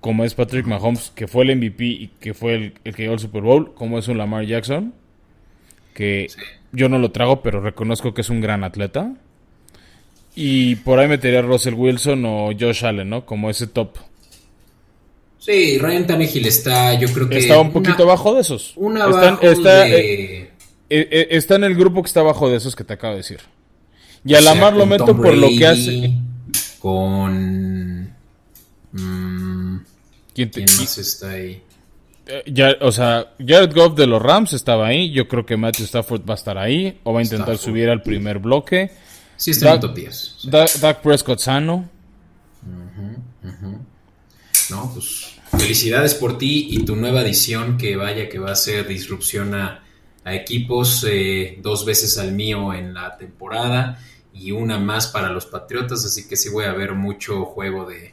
Como 0.00 0.24
es 0.24 0.34
Patrick 0.34 0.66
Mahomes, 0.66 1.10
que 1.14 1.26
fue 1.26 1.44
el 1.44 1.56
MVP 1.56 1.84
y 1.84 2.10
que 2.20 2.34
fue 2.34 2.54
el, 2.54 2.72
que 2.72 3.02
llegó 3.02 3.14
al 3.14 3.18
Super 3.18 3.40
Bowl. 3.40 3.72
Como 3.72 3.98
es 3.98 4.08
un 4.08 4.18
Lamar 4.18 4.44
Jackson, 4.44 4.92
que 5.94 6.26
yo 6.72 6.90
no 6.90 6.98
lo 6.98 7.12
trago, 7.12 7.40
pero 7.42 7.62
reconozco 7.62 8.12
que 8.12 8.20
es 8.20 8.28
un 8.28 8.42
gran 8.42 8.62
atleta. 8.62 9.14
Y 10.34 10.76
por 10.76 10.98
ahí 10.98 11.08
metería 11.08 11.38
a 11.38 11.42
Russell 11.42 11.72
Wilson 11.72 12.26
o 12.26 12.50
Josh 12.52 12.84
Allen, 12.84 13.08
¿no? 13.08 13.24
Como 13.24 13.48
ese 13.48 13.66
top 13.66 13.96
Sí, 15.38 15.78
Ryan 15.78 16.06
Tannehill 16.06 16.46
está, 16.46 16.94
yo 16.94 17.08
creo 17.12 17.28
que... 17.28 17.38
Está 17.38 17.58
un 17.60 17.72
poquito 17.72 18.02
abajo 18.02 18.34
de 18.34 18.40
esos. 18.40 18.72
Una 18.76 19.06
está, 19.40 19.88
eh, 19.88 20.50
eh, 20.90 21.08
eh, 21.10 21.28
está 21.30 21.54
en 21.56 21.64
el 21.64 21.76
grupo 21.76 22.02
que 22.02 22.08
está 22.08 22.20
abajo 22.20 22.48
de 22.50 22.56
esos 22.56 22.74
que 22.74 22.84
te 22.84 22.94
acabo 22.94 23.12
de 23.12 23.18
decir. 23.18 23.40
Y 24.24 24.34
a 24.34 24.40
Lamar 24.40 24.74
lo 24.74 24.86
meto 24.86 25.16
por 25.16 25.36
lo 25.36 25.48
que 25.48 25.66
hace... 25.66 26.12
Con... 26.80 28.14
Mm, 28.92 29.78
¿Quién, 30.34 30.50
más 30.78 30.98
está 30.98 31.30
ahí? 31.30 31.62
Ya, 32.46 32.76
o 32.80 32.90
sea, 32.90 33.32
Jared 33.38 33.72
Goff 33.72 33.96
de 33.96 34.06
los 34.06 34.20
Rams 34.20 34.52
estaba 34.52 34.88
ahí. 34.88 35.12
Yo 35.12 35.28
creo 35.28 35.46
que 35.46 35.56
Matthew 35.56 35.86
Stafford 35.86 36.28
va 36.28 36.34
a 36.34 36.36
estar 36.36 36.58
ahí. 36.58 36.98
O 37.04 37.12
va 37.12 37.20
a 37.20 37.22
intentar 37.22 37.56
subir 37.56 37.88
al 37.88 38.02
primer 38.02 38.38
bloque. 38.38 38.90
Sí, 39.36 39.52
está 39.52 39.74
en 39.74 39.80
top 39.80 39.94
10. 39.94 40.36
Dak 40.80 41.00
Prescott 41.02 41.38
sano. 41.38 41.88
No, 44.70 44.90
pues 44.92 45.36
felicidades 45.58 46.14
por 46.14 46.38
ti 46.38 46.68
y 46.70 46.84
tu 46.84 46.96
nueva 46.96 47.22
edición 47.22 47.78
que 47.78 47.96
vaya 47.96 48.28
que 48.28 48.38
va 48.38 48.52
a 48.52 48.56
ser 48.56 48.86
disrupción 48.86 49.54
a, 49.54 49.82
equipos 50.28 51.06
eh, 51.08 51.56
dos 51.62 51.84
veces 51.84 52.18
al 52.18 52.32
mío 52.32 52.74
en 52.74 52.92
la 52.92 53.16
temporada 53.16 54.02
y 54.34 54.50
una 54.50 54.76
más 54.76 55.06
para 55.06 55.30
los 55.30 55.46
Patriotas, 55.46 56.04
así 56.04 56.26
que 56.26 56.34
sí 56.34 56.48
voy 56.48 56.64
a 56.64 56.72
ver 56.72 56.94
mucho 56.94 57.44
juego 57.44 57.88
de, 57.88 58.12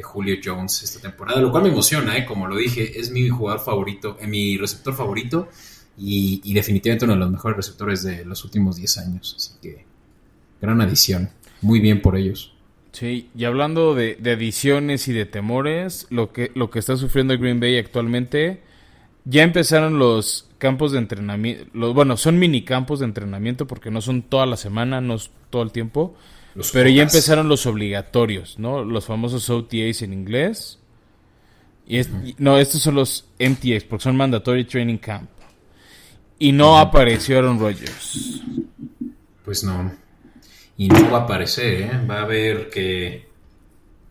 Julio 0.00 0.36
Jones 0.42 0.84
esta 0.84 1.00
temporada, 1.00 1.40
lo 1.40 1.50
cual 1.50 1.64
me 1.64 1.70
emociona, 1.70 2.16
¿eh? 2.16 2.24
como 2.24 2.46
lo 2.46 2.54
dije, 2.54 3.00
es 3.00 3.10
mi 3.10 3.28
jugador 3.28 3.60
favorito, 3.60 4.16
eh, 4.20 4.28
mi 4.28 4.56
receptor 4.56 4.94
favorito 4.94 5.48
y, 5.98 6.40
y, 6.44 6.54
definitivamente 6.54 7.06
uno 7.06 7.14
de 7.14 7.18
los 7.18 7.30
mejores 7.32 7.56
receptores 7.56 8.04
de 8.04 8.24
los 8.24 8.44
últimos 8.44 8.76
10 8.76 8.98
años, 8.98 9.34
así 9.36 9.54
que 9.60 9.84
gran 10.62 10.80
adición, 10.80 11.30
muy 11.60 11.80
bien 11.80 12.00
por 12.00 12.16
ellos. 12.16 12.54
Sí, 12.92 13.30
y 13.36 13.44
hablando 13.44 13.94
de, 13.94 14.16
de, 14.16 14.32
ediciones 14.32 15.06
y 15.06 15.12
de 15.12 15.24
temores, 15.24 16.06
lo 16.10 16.32
que, 16.32 16.50
lo 16.54 16.70
que 16.70 16.80
está 16.80 16.96
sufriendo 16.96 17.38
Green 17.38 17.60
Bay 17.60 17.78
actualmente, 17.78 18.62
ya 19.24 19.42
empezaron 19.42 19.98
los 19.98 20.48
campos 20.58 20.92
de 20.92 20.98
entrenamiento, 20.98 21.94
bueno, 21.94 22.16
son 22.16 22.38
mini 22.38 22.62
campos 22.64 22.98
de 22.98 23.06
entrenamiento 23.06 23.66
porque 23.66 23.90
no 23.90 24.00
son 24.00 24.22
toda 24.22 24.44
la 24.44 24.56
semana, 24.56 25.00
no 25.00 25.14
es 25.14 25.30
todo 25.50 25.62
el 25.62 25.70
tiempo, 25.70 26.16
pero 26.72 26.88
ya 26.88 27.04
empezaron 27.04 27.48
los 27.48 27.64
obligatorios, 27.66 28.58
¿no? 28.58 28.84
Los 28.84 29.06
famosos 29.06 29.48
OTAs 29.48 30.02
en 30.02 30.12
inglés. 30.12 30.78
Y, 31.86 32.00
no, 32.38 32.58
estos 32.58 32.82
son 32.82 32.96
los 32.96 33.26
MTAs 33.38 33.84
porque 33.84 34.02
son 34.02 34.16
Mandatory 34.16 34.64
Training 34.64 34.98
Camp. 34.98 35.30
Y 36.38 36.52
no 36.52 36.78
apareció 36.78 37.38
Aaron 37.38 37.58
Rodgers. 37.58 38.42
Pues 39.44 39.62
no 39.62 39.92
y 40.80 40.88
no 40.88 41.10
va 41.10 41.18
a 41.18 41.22
aparecer, 41.24 41.82
¿eh? 41.82 41.90
va 42.10 42.20
a 42.20 42.22
haber 42.22 42.70
que, 42.70 43.26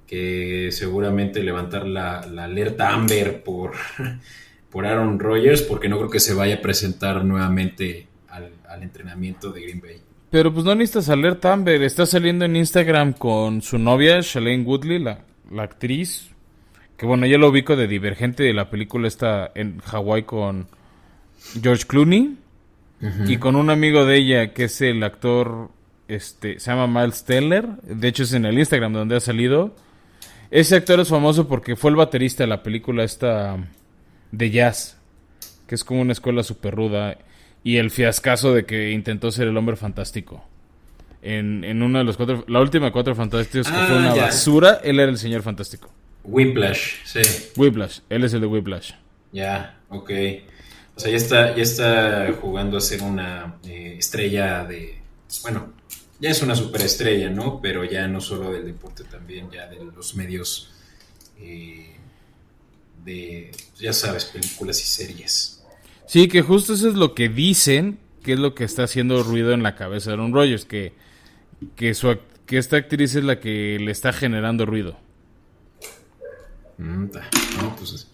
que 0.06 0.70
seguramente 0.72 1.42
levantar 1.42 1.88
la, 1.88 2.20
alerta 2.20 2.94
Amber 2.94 3.42
por, 3.42 3.72
por 4.70 4.86
Aaron 4.86 5.18
Rodgers, 5.18 5.64
porque 5.64 5.90
no 5.90 5.98
creo 5.98 6.12
que 6.12 6.20
se 6.20 6.36
vaya 6.36 6.58
a 6.58 6.62
presentar 6.62 7.26
nuevamente 7.26 8.06
al, 8.30 8.84
entrenamiento 8.84 9.52
de 9.52 9.64
Green 9.64 9.82
Bay. 9.82 10.00
Pero 10.30 10.54
pues 10.54 10.64
no 10.64 10.76
necesitas 10.76 11.10
alerta 11.10 11.52
Amber, 11.54 11.82
está 11.82 12.06
saliendo 12.06 12.46
en 12.46 12.56
Instagram 12.56 13.14
con 13.14 13.64
su 13.64 13.80
novia, 13.80 14.20
Shailene 14.22 14.64
Woodley, 14.64 15.00
la, 15.00 15.24
la 15.50 15.64
actriz, 15.64 16.30
que 16.98 17.08
bueno, 17.08 17.26
ya 17.26 17.40
lo 17.40 17.50
ubico 17.50 17.78
de 17.78 17.88
Divergente 17.88 18.44
de 18.44 18.54
la 18.54 18.70
película 18.70 19.08
está 19.08 19.52
en 19.56 19.80
Hawái 19.80 20.22
con 20.22 20.68
George 21.60 21.86
Clooney. 21.88 22.38
Y 23.28 23.38
con 23.38 23.56
un 23.56 23.70
amigo 23.70 24.06
de 24.06 24.18
ella, 24.18 24.54
que 24.54 24.66
es 24.66 24.82
el 24.82 25.02
actor 25.04 25.72
este, 26.10 26.60
se 26.60 26.72
llama 26.72 26.88
Miles 26.88 27.24
Teller, 27.24 27.68
de 27.84 28.08
hecho 28.08 28.24
es 28.24 28.34
en 28.34 28.46
el 28.46 28.58
Instagram 28.58 28.92
donde 28.94 29.16
ha 29.16 29.20
salido. 29.20 29.76
Ese 30.52 30.76
actor 30.76 31.00
es 31.00 31.08
famoso 31.08 31.48
porque 31.48 31.76
fue 31.76 31.92
el 31.92 31.96
baterista 31.96 32.44
de 32.44 32.48
la 32.48 32.64
película 32.64 33.04
esta 33.04 33.58
de 34.32 34.50
jazz, 34.50 34.98
que 35.68 35.76
es 35.76 35.84
como 35.84 36.02
una 36.02 36.14
escuela 36.14 36.42
súper 36.44 36.76
ruda, 36.76 37.18
y 37.64 37.78
el 37.78 37.92
fiascazo 37.92 38.54
de 38.54 38.66
que 38.66 38.92
intentó 38.92 39.32
ser 39.32 39.48
el 39.48 39.56
hombre 39.58 39.76
fantástico. 39.76 40.44
En, 41.22 41.64
en 41.64 41.84
una 41.84 42.00
de 42.00 42.06
los 42.06 42.18
cuatro, 42.18 42.46
la 42.48 42.62
última 42.62 42.92
cuatro 42.92 43.14
fantásticos 43.14 43.68
que 43.68 43.74
fue 43.74 43.96
ah, 43.96 44.00
una 44.00 44.16
basura, 44.16 44.80
él 44.84 45.00
era 45.00 45.12
el 45.12 45.18
señor 45.18 45.44
fantástico. 45.44 45.92
Whiplash, 46.24 47.04
sí. 47.06 47.22
Whiplash, 47.56 48.00
él 48.10 48.24
es 48.24 48.34
el 48.34 48.42
de 48.42 48.48
Whiplash. 48.48 48.94
Ya, 49.32 49.78
ok. 49.90 50.12
O 50.96 51.00
sea, 51.00 51.12
ya 51.12 51.18
está, 51.18 51.56
ya 51.56 51.64
está 51.64 52.34
jugando 52.42 52.78
a 52.78 52.82
ser 52.82 53.04
una 53.04 53.56
eh, 53.64 53.96
estrella 54.00 54.66
de, 54.66 54.98
bueno, 55.44 55.74
ya 56.20 56.30
es 56.30 56.42
una 56.42 56.56
superestrella, 56.56 57.30
¿no? 57.30 57.62
Pero 57.62 57.84
ya 57.84 58.08
no 58.08 58.20
solo 58.20 58.52
del 58.52 58.66
deporte, 58.66 59.04
también 59.06 59.50
ya 59.52 59.68
de 59.68 59.84
los 59.84 60.16
medios 60.16 60.70
eh, 61.40 61.96
de, 63.06 63.52
ya 63.78 63.94
sabes, 63.94 64.26
películas 64.26 64.82
y 64.82 64.86
series. 64.86 65.64
Sí, 66.06 66.28
que 66.28 66.42
justo 66.42 66.74
eso 66.74 66.90
es 66.90 66.96
lo 66.96 67.16
que 67.16 67.30
dicen, 67.30 68.00
que 68.24 68.34
es 68.34 68.40
lo 68.40 68.54
que 68.54 68.66
está 68.66 68.84
haciendo 68.84 69.24
ruido 69.24 69.54
en 69.54 69.64
la 69.64 69.76
cabeza 69.76 70.10
de 70.10 70.16
Aaron 70.16 70.34
Rodgers, 70.34 70.66
que, 70.66 70.94
que, 71.76 71.94
su, 71.94 72.18
que 72.46 72.58
esta 72.58 72.78
actriz 72.78 73.16
es 73.16 73.24
la 73.24 73.40
que 73.40 73.78
le 73.80 73.92
está 73.92 74.12
generando 74.12 74.66
ruido. 74.66 74.98
Mm, 76.78 77.06
no, 77.62 77.76
pues 77.78 78.08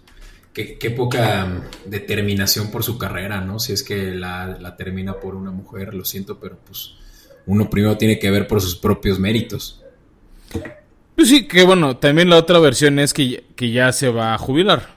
qué, 0.53 0.77
qué, 0.77 0.91
poca 0.91 1.45
mm, 1.45 1.89
determinación 1.89 2.69
por 2.69 2.83
su 2.83 2.97
carrera, 2.97 3.41
¿no? 3.41 3.59
Si 3.59 3.73
es 3.73 3.81
que 3.81 4.11
la, 4.11 4.57
la 4.59 4.75
termina 4.75 5.19
por 5.19 5.35
una 5.35 5.51
mujer, 5.51 5.93
lo 5.93 6.05
siento, 6.05 6.39
pero 6.39 6.57
pues 6.57 6.95
uno 7.47 7.69
primero 7.69 7.97
tiene 7.97 8.19
que 8.19 8.31
ver 8.31 8.47
por 8.47 8.61
sus 8.61 8.75
propios 8.75 9.19
méritos. 9.19 9.81
Pues 11.15 11.29
sí, 11.29 11.47
que 11.47 11.63
bueno, 11.63 11.97
también 11.97 12.29
la 12.29 12.37
otra 12.37 12.59
versión 12.59 12.99
es 12.99 13.13
que, 13.13 13.43
ya 13.57 13.91
se 13.91 14.09
va 14.09 14.33
a 14.33 14.37
jubilar. 14.37 14.95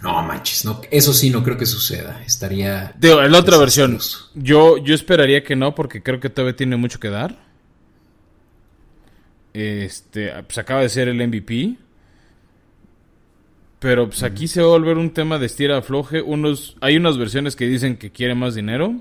No 0.00 0.20
manches, 0.22 0.64
no, 0.64 0.80
eso 0.90 1.12
sí 1.12 1.30
no 1.30 1.44
creo 1.44 1.56
que 1.56 1.66
suceda. 1.66 2.22
Estaría. 2.26 2.92
Digo, 2.98 3.22
la 3.22 3.38
otra 3.38 3.56
versión. 3.58 3.98
Yo, 4.34 4.78
yo 4.78 4.94
esperaría 4.94 5.44
que 5.44 5.54
no, 5.54 5.74
porque 5.74 6.02
creo 6.02 6.18
que 6.18 6.30
todavía 6.30 6.56
tiene 6.56 6.76
mucho 6.76 6.98
que 6.98 7.08
dar. 7.08 7.38
Este, 9.52 10.32
pues 10.42 10.58
acaba 10.58 10.80
de 10.80 10.88
ser 10.88 11.08
el 11.08 11.24
MVP. 11.24 11.76
Pero 13.78 14.08
pues 14.08 14.22
aquí 14.22 14.48
se 14.48 14.60
va 14.60 14.68
a 14.68 14.70
volver 14.70 14.96
un 14.96 15.12
tema 15.12 15.38
de 15.38 15.46
estira 15.46 15.78
afloje. 15.78 16.22
Unos, 16.22 16.76
hay 16.80 16.96
unas 16.96 17.18
versiones 17.18 17.54
que 17.54 17.66
dicen 17.66 17.96
que 17.96 18.10
quiere 18.10 18.34
más 18.34 18.54
dinero. 18.54 18.94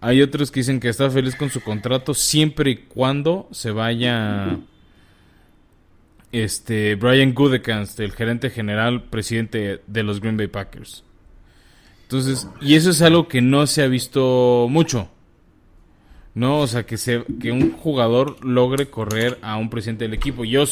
Hay 0.00 0.22
otros 0.22 0.50
que 0.50 0.60
dicen 0.60 0.80
que 0.80 0.88
está 0.88 1.10
feliz 1.10 1.36
con 1.36 1.50
su 1.50 1.60
contrato 1.60 2.14
siempre 2.14 2.70
y 2.70 2.76
cuando 2.76 3.48
se 3.52 3.70
vaya 3.70 4.58
este 6.32 6.94
Brian 6.94 7.34
Gutekunst, 7.34 8.00
el 8.00 8.12
gerente 8.12 8.50
general, 8.50 9.04
presidente 9.04 9.82
de 9.86 10.02
los 10.02 10.20
Green 10.20 10.36
Bay 10.36 10.46
Packers. 10.46 11.04
Entonces, 12.02 12.48
y 12.60 12.74
eso 12.74 12.90
es 12.90 13.02
algo 13.02 13.28
que 13.28 13.40
no 13.40 13.66
se 13.66 13.82
ha 13.82 13.86
visto 13.88 14.66
mucho. 14.70 15.08
No, 16.34 16.60
o 16.60 16.66
sea, 16.66 16.84
que 16.84 16.96
se 16.96 17.24
que 17.40 17.52
un 17.52 17.72
jugador 17.72 18.44
logre 18.44 18.88
correr 18.88 19.38
a 19.42 19.56
un 19.56 19.68
presidente 19.68 20.04
del 20.04 20.14
equipo. 20.14 20.44
Yo 20.44 20.64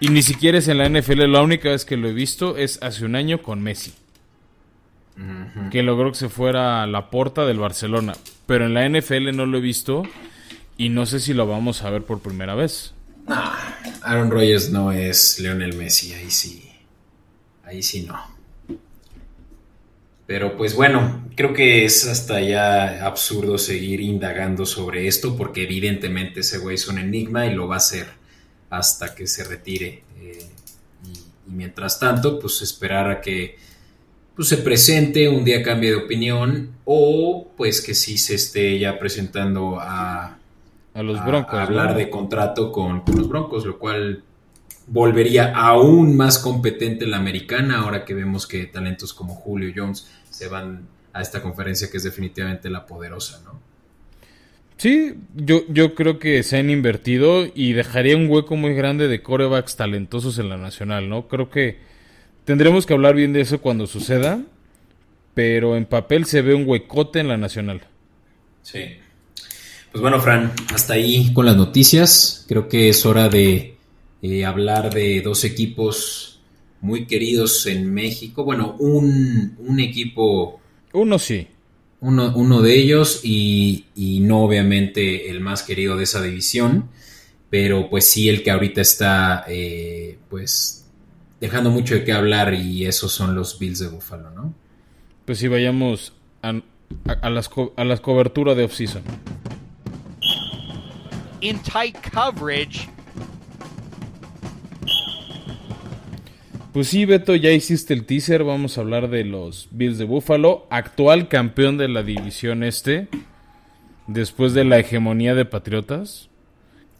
y 0.00 0.08
ni 0.08 0.22
siquiera 0.22 0.58
es 0.58 0.68
en 0.68 0.78
la 0.78 0.88
NFL, 0.88 1.30
la 1.30 1.42
única 1.42 1.70
vez 1.70 1.84
que 1.84 1.96
lo 1.96 2.08
he 2.08 2.12
visto 2.12 2.56
es 2.56 2.82
hace 2.82 3.04
un 3.04 3.16
año 3.16 3.42
con 3.42 3.62
Messi. 3.62 3.94
Que 5.70 5.82
logró 5.82 6.12
que 6.12 6.18
se 6.18 6.28
fuera 6.28 6.82
a 6.82 6.86
la 6.86 7.10
porta 7.10 7.44
del 7.44 7.58
Barcelona. 7.58 8.14
Pero 8.48 8.64
en 8.64 8.72
la 8.72 8.88
NFL 8.88 9.36
no 9.36 9.44
lo 9.44 9.58
he 9.58 9.60
visto 9.60 10.04
y 10.78 10.88
no 10.88 11.04
sé 11.04 11.20
si 11.20 11.34
lo 11.34 11.46
vamos 11.46 11.82
a 11.82 11.90
ver 11.90 12.04
por 12.04 12.20
primera 12.20 12.54
vez. 12.54 12.94
Aaron 14.00 14.30
Rodgers 14.30 14.70
no 14.70 14.90
es 14.90 15.38
Lionel 15.38 15.76
Messi, 15.76 16.14
ahí 16.14 16.30
sí. 16.30 16.66
Ahí 17.62 17.82
sí 17.82 18.06
no. 18.08 18.18
Pero 20.26 20.56
pues 20.56 20.74
bueno, 20.74 21.28
creo 21.36 21.52
que 21.52 21.84
es 21.84 22.06
hasta 22.06 22.40
ya 22.40 23.04
absurdo 23.04 23.58
seguir 23.58 24.00
indagando 24.00 24.64
sobre 24.64 25.08
esto 25.08 25.36
porque 25.36 25.64
evidentemente 25.64 26.40
ese 26.40 26.56
güey 26.56 26.76
es 26.76 26.88
un 26.88 26.96
enigma 26.96 27.44
y 27.44 27.54
lo 27.54 27.68
va 27.68 27.76
a 27.76 27.80
ser 27.80 28.06
hasta 28.70 29.14
que 29.14 29.26
se 29.26 29.44
retire. 29.44 30.04
Eh, 30.22 30.46
y, 31.04 31.50
mientras 31.50 32.00
tanto, 32.00 32.38
pues 32.38 32.62
esperar 32.62 33.10
a 33.10 33.20
que 33.20 33.58
pues, 34.38 34.50
se 34.50 34.58
presente, 34.58 35.28
un 35.28 35.44
día 35.44 35.64
cambie 35.64 35.90
de 35.90 35.96
opinión 35.96 36.70
o 36.84 37.50
pues 37.56 37.80
que 37.80 37.92
sí 37.92 38.16
se 38.18 38.36
esté 38.36 38.78
ya 38.78 38.96
presentando 38.96 39.80
a, 39.80 40.38
a 40.94 41.02
los 41.02 41.26
Broncos. 41.26 41.58
hablar 41.58 41.96
de 41.96 42.08
contrato 42.08 42.70
con, 42.70 43.02
los 43.16 43.28
Broncos, 43.28 43.66
lo 43.66 43.80
cual 43.80 44.22
volvería 44.86 45.52
aún 45.56 46.16
más 46.16 46.38
competente 46.38 47.04
la 47.08 47.16
americana 47.16 47.80
ahora 47.80 48.04
que 48.04 48.14
vemos 48.14 48.46
que 48.46 48.66
talentos 48.66 49.12
como 49.12 49.34
Julio 49.34 49.72
Jones 49.74 50.08
se 50.30 50.46
van 50.46 50.86
a 51.12 51.20
esta 51.20 51.42
conferencia 51.42 51.90
que 51.90 51.96
es 51.96 52.04
definitivamente 52.04 52.70
la 52.70 52.86
poderosa, 52.86 53.42
¿no? 53.44 53.58
Sí, 54.76 55.14
yo, 55.34 55.62
yo 55.66 55.96
creo 55.96 56.20
que 56.20 56.44
se 56.44 56.58
han 56.58 56.70
invertido 56.70 57.44
y 57.52 57.72
dejaría 57.72 58.16
un 58.16 58.30
hueco 58.30 58.54
muy 58.54 58.74
grande 58.74 59.08
de 59.08 59.20
corebacks 59.20 59.74
talentosos 59.74 60.38
en 60.38 60.48
la 60.48 60.58
nacional, 60.58 61.08
¿no? 61.08 61.26
Creo 61.26 61.50
que 61.50 61.88
tendremos 62.48 62.86
que 62.86 62.94
hablar 62.94 63.14
bien 63.14 63.34
de 63.34 63.42
eso 63.42 63.60
cuando 63.60 63.86
suceda, 63.86 64.42
pero 65.34 65.76
en 65.76 65.84
papel 65.84 66.24
se 66.24 66.40
ve 66.40 66.54
un 66.54 66.66
huecote 66.66 67.20
en 67.20 67.28
la 67.28 67.36
nacional. 67.36 67.82
Sí. 68.62 68.80
Pues 69.92 70.00
bueno, 70.00 70.18
Fran, 70.18 70.52
hasta 70.74 70.94
ahí 70.94 71.34
con 71.34 71.44
las 71.44 71.58
noticias. 71.58 72.46
Creo 72.48 72.66
que 72.66 72.88
es 72.88 73.04
hora 73.04 73.28
de 73.28 73.76
eh, 74.22 74.44
hablar 74.46 74.94
de 74.94 75.20
dos 75.20 75.44
equipos 75.44 76.40
muy 76.80 77.06
queridos 77.06 77.66
en 77.66 77.92
México. 77.92 78.44
Bueno, 78.44 78.76
un, 78.78 79.54
un 79.58 79.78
equipo... 79.80 80.58
Uno 80.94 81.18
sí 81.18 81.46
uno, 82.00 82.32
uno 82.36 82.62
de 82.62 82.78
ellos 82.78 83.20
y, 83.24 83.84
no 84.22 84.42
obviamente 84.42 85.30
el 85.30 85.40
más 85.40 85.62
querido 85.62 85.96
de 85.96 86.04
esa 86.04 86.22
división, 86.22 86.90
pero 87.50 87.88
pues 87.90 88.04
sí 88.04 88.28
el 88.28 88.42
que 88.42 88.50
ahorita 88.50 88.80
está 88.80 89.44
eh, 89.48 90.18
pues 90.28 90.77
dejando 91.40 91.70
mucho 91.70 91.94
de 91.94 92.04
qué 92.04 92.12
hablar 92.12 92.54
y 92.54 92.86
esos 92.86 93.12
son 93.12 93.34
los 93.34 93.58
Bills 93.58 93.78
de 93.78 93.88
Buffalo, 93.88 94.30
¿no? 94.30 94.54
Pues 95.24 95.38
sí, 95.38 95.48
vayamos 95.48 96.12
a, 96.42 96.52
las, 97.28 97.50
a 97.76 97.84
las 97.84 98.00
coberturas 98.00 98.56
de 98.56 98.64
off-season. 98.64 99.02
In 101.40 101.58
tight 101.60 101.96
coverage, 102.12 102.88
Pues 106.78 106.88
sí, 106.88 107.06
Beto, 107.06 107.34
ya 107.34 107.50
hiciste 107.50 107.92
el 107.92 108.04
teaser. 108.04 108.44
Vamos 108.44 108.78
a 108.78 108.82
hablar 108.82 109.10
de 109.10 109.24
los 109.24 109.68
Bills 109.72 109.98
de 109.98 110.04
Buffalo, 110.04 110.68
actual 110.70 111.26
campeón 111.26 111.76
de 111.76 111.88
la 111.88 112.04
división 112.04 112.62
este, 112.62 113.08
después 114.06 114.54
de 114.54 114.62
la 114.62 114.78
hegemonía 114.78 115.34
de 115.34 115.44
Patriotas. 115.44 116.28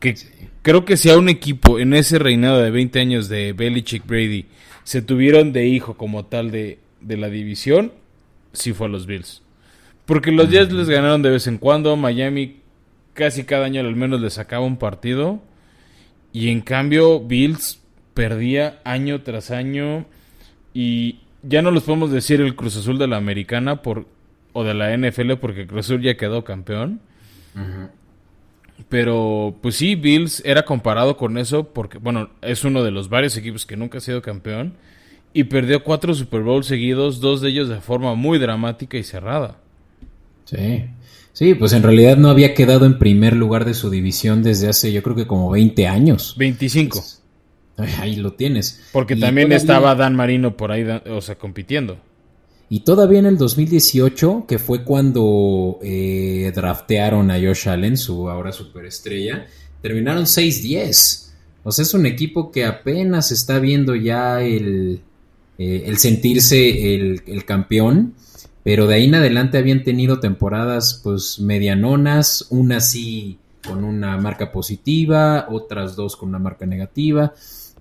Que 0.01 0.17
creo 0.63 0.85
que 0.85 0.97
si 0.97 1.11
a 1.11 1.19
un 1.19 1.29
equipo 1.29 1.79
en 1.79 1.95
ese 1.95 2.19
reinado 2.19 2.61
de 2.61 2.71
20 2.71 3.01
años 3.01 3.29
de 3.29 3.53
Belichick 3.53 4.07
Brady 4.07 4.47
se 4.85 5.03
tuvieron 5.03 5.53
de 5.53 5.67
hijo 5.67 5.97
como 5.97 6.27
tal 6.27 6.51
de, 6.51 6.79
la 7.01 7.29
división, 7.29 7.93
sí 8.53 8.73
fue 8.73 8.87
a 8.87 8.91
los 8.91 9.07
Bills. 9.07 9.43
Porque 10.07 10.33
los 10.33 10.49
Jets 10.49 10.73
les 10.73 10.89
ganaron 10.89 11.21
de 11.23 11.31
vez 11.31 11.47
en 11.47 11.59
cuando, 11.59 11.95
Miami 11.97 12.61
casi 13.13 13.45
cada 13.45 13.67
año 13.67 13.81
al 13.81 13.97
menos 13.97 14.21
les 14.21 14.35
sacaba 14.35 14.65
un 14.65 14.79
partido. 14.79 15.43
Y 16.33 16.49
en 16.49 16.61
cambio, 16.61 17.21
Bills 17.21 17.81
perdía 18.15 18.81
año 18.85 19.23
tras 19.23 19.51
año 19.51 20.07
y 20.73 21.21
ya 21.43 21.63
no 21.63 21.71
los 21.71 21.83
podemos 21.85 22.11
decir 22.11 22.41
el 22.41 22.57
Cruz 22.57 22.77
Azul 22.77 22.99
de 22.99 23.07
la 23.07 23.17
Americana 23.17 23.83
por, 23.83 24.07
o 24.53 24.65
de 24.65 24.75
la 24.75 24.97
NFL 24.97 25.35
porque 25.35 25.67
Cruz 25.67 25.87
Azul 25.87 26.03
ya 26.03 26.17
quedó 26.17 26.45
campeón. 26.45 27.01
Pero 28.89 29.57
pues 29.61 29.77
sí, 29.77 29.95
Bills 29.95 30.43
era 30.45 30.65
comparado 30.65 31.17
con 31.17 31.37
eso 31.37 31.69
porque, 31.73 31.99
bueno, 31.99 32.31
es 32.43 32.65
uno 32.65 32.83
de 32.83 32.91
los 32.91 33.09
varios 33.09 33.37
equipos 33.37 33.67
que 33.67 33.77
nunca 33.77 33.99
ha 33.99 34.01
sido 34.01 34.23
campeón 34.23 34.75
y 35.33 35.45
perdió 35.45 35.85
cuatro 35.85 36.15
Super 36.15 36.43
Bowls 36.43 36.67
seguidos, 36.67 37.21
dos 37.21 37.41
de 37.41 37.51
ellos 37.51 37.69
de 37.69 37.81
forma 37.81 38.15
muy 38.15 38.39
dramática 38.39 38.97
y 38.97 39.03
cerrada. 39.03 39.57
Sí. 40.45 40.87
Sí, 41.33 41.55
pues 41.55 41.73
en 41.73 41.85
realidad 41.85 42.17
no 42.17 42.31
había 42.31 42.55
quedado 42.55 42.87
en 42.87 42.99
primer 42.99 43.37
lugar 43.37 43.65
de 43.65 43.75
su 43.75 43.91
división 43.91 44.43
desde 44.43 44.69
hace 44.69 44.93
yo 44.93 45.03
creo 45.03 45.15
que 45.15 45.27
como 45.27 45.51
20 45.51 45.87
años. 45.87 46.35
25. 46.37 47.01
Ahí 48.01 48.17
lo 48.17 48.33
tienes. 48.33 48.83
Porque 48.93 49.15
también 49.15 49.53
estaba 49.53 49.95
Dan 49.95 50.17
Marino 50.17 50.57
por 50.57 50.73
ahí, 50.73 50.85
o 51.11 51.21
sea, 51.21 51.37
compitiendo. 51.37 51.99
Y 52.71 52.81
todavía 52.81 53.19
en 53.19 53.27
el 53.27 53.39
2018, 53.39 54.45
que 54.47 54.59
fue 54.59 54.85
cuando 54.85 55.79
eh, 55.83 56.53
draftearon 56.55 57.31
a 57.31 57.41
Josh 57.41 57.69
Allen, 57.69 57.97
su 57.97 58.29
ahora 58.29 58.53
superestrella, 58.53 59.47
terminaron 59.81 60.25
6-10. 60.25 61.31
O 61.63 61.73
sea, 61.73 61.83
es 61.83 61.95
un 61.95 62.05
equipo 62.05 62.51
que 62.51 62.67
apenas 62.67 63.33
está 63.33 63.59
viendo 63.59 63.95
ya 63.95 64.43
el, 64.43 65.01
eh, 65.57 65.85
el 65.87 65.97
sentirse 65.97 66.95
el, 66.95 67.23
el, 67.27 67.45
campeón. 67.47 68.15
Pero 68.65 68.87
de 68.87 68.97
ahí 68.97 69.07
en 69.07 69.15
adelante 69.15 69.57
habían 69.57 69.83
tenido 69.83 70.21
temporadas 70.21 71.01
pues 71.03 71.41
medianonas, 71.41 72.49
una 72.51 72.81
sí 72.81 73.39
con 73.67 73.83
una 73.83 74.19
marca 74.19 74.53
positiva, 74.53 75.47
otras 75.51 75.97
dos 75.97 76.17
con 76.17 76.29
una 76.29 76.39
marca 76.39 76.67
negativa 76.67 77.33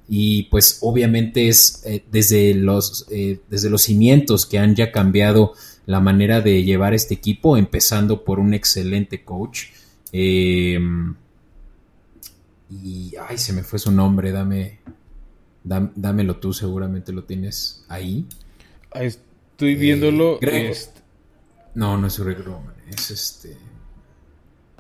y 0.10 0.43
pues 0.43 0.80
obviamente 0.82 1.48
es 1.48 1.84
eh, 1.86 2.04
desde, 2.10 2.54
los, 2.54 3.08
eh, 3.12 3.41
desde 3.50 3.70
los 3.70 3.84
cimientos 3.84 4.46
que 4.46 4.58
han 4.58 4.76
ya 4.76 4.91
cambiado 4.91 5.54
la 5.86 6.00
manera 6.00 6.41
de 6.41 6.63
llevar 6.63 6.93
este 6.93 7.13
equipo, 7.13 7.58
empezando 7.58 8.24
por 8.24 8.39
un 8.39 8.54
excelente 8.54 9.24
coach. 9.24 9.67
Em, 10.12 11.15
y, 12.70 13.13
ay, 13.30 13.38
se 13.38 13.54
me 13.54 13.63
fue 13.63 13.80
su 13.80 13.91
nombre, 13.91 14.32
dame, 14.32 14.80
dámelo 15.63 16.38
tú, 16.38 16.54
seguramente 16.54 17.12
lo 17.12 17.24
tienes 17.24 17.86
ahí. 17.89 18.26
Estoy 18.93 19.76
viéndolo. 19.76 20.39
Eh, 20.41 20.74
no, 21.76 21.98
no 21.98 22.08
es 22.08 22.20
Greg 22.20 22.43
Roman, 22.43 22.76
es 22.89 23.12
este... 23.12 23.58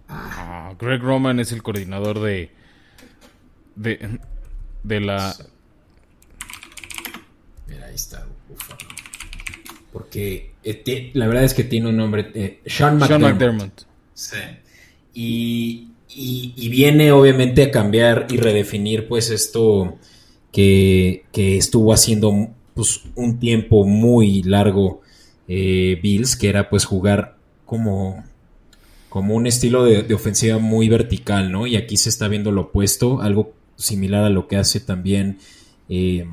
Ah, 0.09 0.73
Greg 0.79 1.01
Roman 1.01 1.39
es 1.41 1.51
el 1.51 1.61
coordinador 1.61 2.21
de, 2.21 2.49
de 3.75 4.19
de 4.87 5.01
la... 5.01 5.35
Mira, 7.67 7.87
ahí 7.87 7.95
está. 7.95 8.25
Porque 9.91 10.51
eh, 10.63 11.11
la 11.13 11.27
verdad 11.27 11.43
es 11.43 11.53
que 11.53 11.63
tiene 11.63 11.89
un 11.89 11.97
nombre... 11.97 12.31
Eh, 12.33 12.61
Sean, 12.65 12.97
McDermott. 12.97 13.83
Sí. 14.13 14.37
Y, 15.13 15.89
y, 16.09 16.69
viene 16.69 17.11
obviamente 17.11 17.63
a 17.63 17.71
cambiar 17.71 18.27
y 18.29 18.37
redefinir 18.37 19.07
pues 19.07 19.29
esto 19.29 19.97
que, 20.51 21.25
que 21.31 21.57
estuvo 21.57 21.91
haciendo 21.91 22.49
pues, 22.73 23.01
un 23.15 23.39
tiempo 23.39 23.85
muy 23.85 24.43
largo 24.43 25.01
eh, 25.47 25.99
Bills, 26.01 26.35
que 26.35 26.49
era 26.49 26.69
pues 26.69 26.85
jugar 26.85 27.37
como, 27.65 28.23
como 29.09 29.35
un 29.35 29.47
estilo 29.47 29.83
de, 29.83 30.03
de, 30.03 30.13
ofensiva 30.13 30.59
muy 30.59 30.89
vertical, 30.89 31.51
¿no? 31.51 31.65
Y 31.65 31.75
aquí 31.75 31.97
se 31.97 32.09
está 32.09 32.27
viendo 32.27 32.51
lo 32.51 32.61
opuesto, 32.61 33.21
algo 33.21 33.53
similar 33.77 34.25
a 34.25 34.29
lo 34.29 34.47
que 34.47 34.57
hace 34.57 34.79
también, 34.79 35.37
eh, 35.87 36.27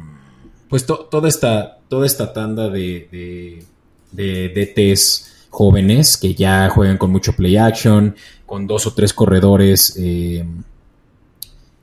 pues 0.68 0.86
toda, 0.86 1.28
esta, 1.28 1.78
toda 1.88 2.06
esta 2.06 2.32
tanda 2.32 2.68
de, 2.68 3.62
de, 4.10 4.48
DTs 4.48 5.46
jóvenes 5.50 6.16
que 6.16 6.34
ya 6.34 6.68
juegan 6.68 6.98
con 6.98 7.12
mucho 7.12 7.34
play 7.34 7.56
action, 7.56 8.16
con 8.46 8.66
dos 8.66 8.86
o 8.86 8.94
tres 8.94 9.12
corredores 9.12 9.96
eh, 9.98 10.44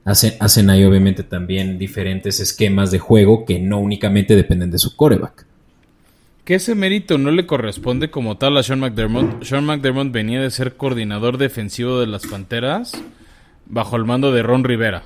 hacen, 0.03 0.33
hacen 0.39 0.69
ahí 0.69 0.83
obviamente 0.83 1.23
también 1.23 1.77
diferentes 1.77 2.39
esquemas 2.39 2.91
de 2.91 2.99
juego 2.99 3.45
que 3.45 3.59
no 3.59 3.79
únicamente 3.79 4.35
dependen 4.35 4.71
de 4.71 4.79
su 4.79 4.95
coreback. 4.95 5.45
Que 6.43 6.55
ese 6.55 6.73
mérito 6.73 7.17
no 7.17 7.31
le 7.31 7.45
corresponde 7.45 8.09
como 8.09 8.37
tal 8.37 8.57
a 8.57 8.63
Sean 8.63 8.79
McDermott. 8.79 9.43
Sean 9.43 9.63
McDermott 9.63 10.11
venía 10.11 10.41
de 10.41 10.49
ser 10.49 10.75
coordinador 10.75 11.37
defensivo 11.37 11.99
de 11.99 12.07
las 12.07 12.25
Panteras 12.25 12.93
bajo 13.67 13.95
el 13.95 14.05
mando 14.05 14.31
de 14.31 14.41
Ron 14.41 14.63
Rivera. 14.63 15.03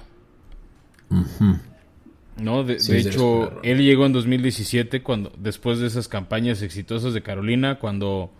¿No? 2.37 2.63
De, 2.63 2.77
hecho, 2.97 3.61
él 3.63 3.79
llegó 3.79 4.05
en 4.05 4.13
2017 4.13 5.01
cuando, 5.01 5.31
después 5.37 5.79
de 5.79 5.87
esas 5.87 6.07
campañas 6.07 6.61
exitosas 6.61 7.13
de 7.13 7.21
Carolina, 7.21 7.79
cuando 7.79 8.31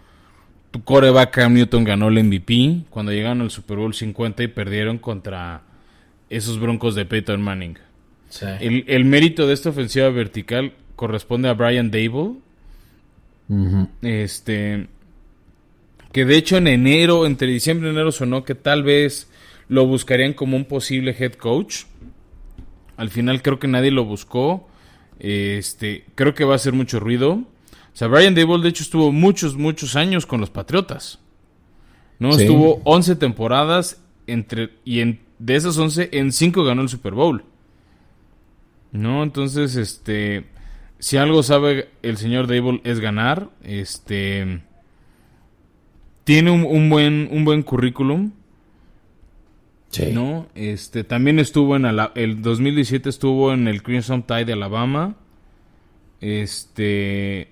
tu 0.71 0.83
coreback 0.83 1.31
Cam 1.31 1.53
Newton 1.53 1.83
ganó 1.83 2.09
el 2.09 2.23
MVP, 2.23 2.85
cuando 2.89 3.11
llegaron 3.11 3.41
al 3.41 3.51
Super 3.51 3.77
Bowl 3.77 3.93
50 3.93 4.43
y 4.43 4.47
perdieron 4.47 4.97
contra 4.97 5.61
esos 6.29 6.59
broncos 6.59 6.95
de 6.95 7.05
Peyton 7.05 7.41
Manning. 7.41 7.77
El, 8.59 9.05
mérito 9.05 9.47
de 9.47 9.53
esta 9.53 9.69
ofensiva 9.69 10.09
vertical 10.09 10.73
corresponde 10.95 11.47
a 11.47 11.53
Brian 11.53 11.91
Dable. 11.91 12.33
Este. 14.01 14.87
Que 16.11 16.25
de 16.25 16.37
hecho 16.37 16.57
en 16.57 16.67
enero, 16.67 17.25
entre 17.25 17.47
diciembre 17.47 17.89
y 17.89 17.91
enero, 17.91 18.11
sonó 18.11 18.43
que 18.43 18.55
tal 18.55 18.83
vez 18.83 19.29
lo 19.67 19.85
buscarían 19.85 20.33
como 20.33 20.57
un 20.57 20.65
posible 20.65 21.15
head 21.17 21.33
coach. 21.33 21.83
Al 22.97 23.09
final 23.09 23.41
creo 23.41 23.59
que 23.59 23.67
nadie 23.67 23.91
lo 23.91 24.05
buscó. 24.05 24.67
Este, 25.19 26.05
creo 26.15 26.33
que 26.33 26.45
va 26.45 26.53
a 26.53 26.55
hacer 26.57 26.73
mucho 26.73 26.99
ruido. 26.99 27.33
O 27.33 27.97
sea, 27.97 28.07
Brian 28.07 28.35
Dable 28.35 28.61
de 28.61 28.69
hecho 28.69 28.83
estuvo 28.83 29.11
muchos, 29.11 29.55
muchos 29.55 29.95
años 29.95 30.25
con 30.25 30.41
los 30.41 30.49
Patriotas. 30.49 31.19
¿No? 32.19 32.29
Estuvo 32.29 32.81
11 32.85 33.17
temporadas 33.17 34.01
entre 34.27 34.71
y 34.85 35.01
en, 35.01 35.19
de 35.39 35.55
esas 35.55 35.77
11 35.77 36.09
en 36.13 36.31
5 36.31 36.63
ganó 36.63 36.81
el 36.81 36.89
Super 36.89 37.13
Bowl. 37.13 37.43
¿No? 38.91 39.23
Entonces, 39.23 39.75
este 39.75 40.45
si 40.99 41.17
algo 41.17 41.43
sabe 41.43 41.89
el 42.01 42.17
señor 42.17 42.47
Dable 42.47 42.81
es 42.83 42.99
ganar, 42.99 43.49
este 43.63 44.61
tiene 46.23 46.51
un 46.51 46.89
buen 46.89 47.27
un 47.31 47.45
buen 47.45 47.63
currículum. 47.63 48.31
¿No? 50.11 50.47
Este, 50.55 51.03
también 51.03 51.39
estuvo 51.39 51.75
en 51.75 51.85
el 51.85 52.41
2017 52.41 53.09
estuvo 53.09 53.53
en 53.53 53.67
el 53.67 53.83
Crimson 53.83 54.23
Tide 54.23 54.45
de 54.45 54.53
Alabama. 54.53 55.15
Este 56.21 57.49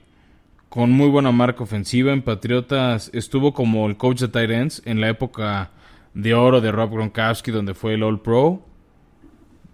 con 0.69 0.91
muy 0.91 1.09
buena 1.09 1.31
marca 1.31 1.63
ofensiva 1.63 2.13
en 2.13 2.23
Patriotas 2.23 3.11
estuvo 3.13 3.53
como 3.53 3.87
el 3.87 3.97
coach 3.97 4.21
de 4.21 4.27
tight 4.27 4.49
ends 4.49 4.81
en 4.85 5.01
la 5.01 5.09
época 5.09 5.71
de 6.15 6.33
oro 6.33 6.61
de 6.61 6.71
Rob 6.71 6.91
Gronkowski 6.91 7.51
donde 7.51 7.73
fue 7.73 7.93
el 7.93 8.03
All 8.03 8.21
Pro. 8.21 8.65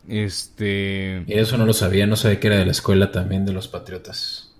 Este 0.07 1.23
y 1.27 1.33
eso 1.33 1.57
no 1.57 1.65
lo 1.65 1.73
sabía, 1.73 2.07
no 2.07 2.15
sabía 2.15 2.39
que 2.39 2.47
era 2.47 2.57
de 2.57 2.65
la 2.65 2.71
escuela 2.71 3.11
también 3.11 3.45
de 3.45 3.53
los 3.53 3.67
Patriotas. 3.67 4.53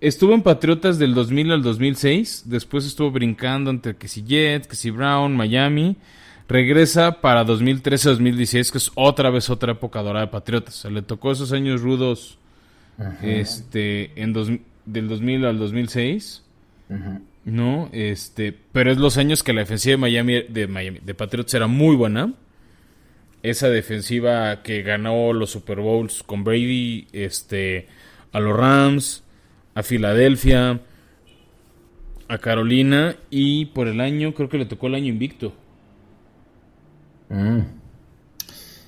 Estuvo 0.00 0.34
en 0.34 0.42
Patriotas 0.42 0.98
del 0.98 1.14
2000 1.14 1.52
al 1.52 1.62
2006, 1.62 2.44
después 2.46 2.84
estuvo 2.84 3.10
brincando 3.10 3.70
entre 3.70 3.96
que 3.96 4.08
si 4.08 4.22
Jets, 4.22 4.68
que 4.68 4.76
si 4.76 4.90
Brown, 4.90 5.34
Miami 5.34 5.96
Regresa 6.48 7.20
para 7.20 7.44
2013-2016, 7.44 8.70
que 8.70 8.78
es 8.78 8.92
otra 8.94 9.30
vez 9.30 9.50
otra 9.50 9.72
época 9.72 10.02
dorada 10.02 10.26
de 10.26 10.30
Patriotas. 10.30 10.84
Le 10.84 11.02
tocó 11.02 11.32
esos 11.32 11.52
años 11.52 11.82
rudos 11.82 12.38
este 13.22 14.12
en 14.20 14.32
del 14.84 15.08
2000 15.08 15.44
al 15.44 15.58
2006. 15.58 16.42
¿No? 17.44 17.88
Este, 17.92 18.56
pero 18.72 18.90
es 18.90 18.98
los 18.98 19.18
años 19.18 19.42
que 19.42 19.52
la 19.52 19.60
defensiva 19.60 19.92
de 19.92 19.98
Miami 19.98 20.42
de 20.48 20.66
Miami 20.66 21.00
de 21.04 21.14
Patriots 21.14 21.54
era 21.54 21.66
muy 21.66 21.96
buena. 21.96 22.32
Esa 23.42 23.68
defensiva 23.68 24.62
que 24.62 24.82
ganó 24.82 25.32
los 25.32 25.50
Super 25.50 25.80
Bowls 25.80 26.22
con 26.22 26.44
Brady, 26.44 27.06
este 27.12 27.88
a 28.32 28.40
los 28.40 28.56
Rams, 28.56 29.24
a 29.74 29.82
Filadelfia, 29.82 30.80
a 32.28 32.38
Carolina 32.38 33.16
y 33.30 33.66
por 33.66 33.88
el 33.88 34.00
año 34.00 34.34
creo 34.34 34.48
que 34.48 34.58
le 34.58 34.66
tocó 34.66 34.86
el 34.86 34.94
año 34.94 35.08
invicto. 35.08 35.52
Mm. 37.28 37.60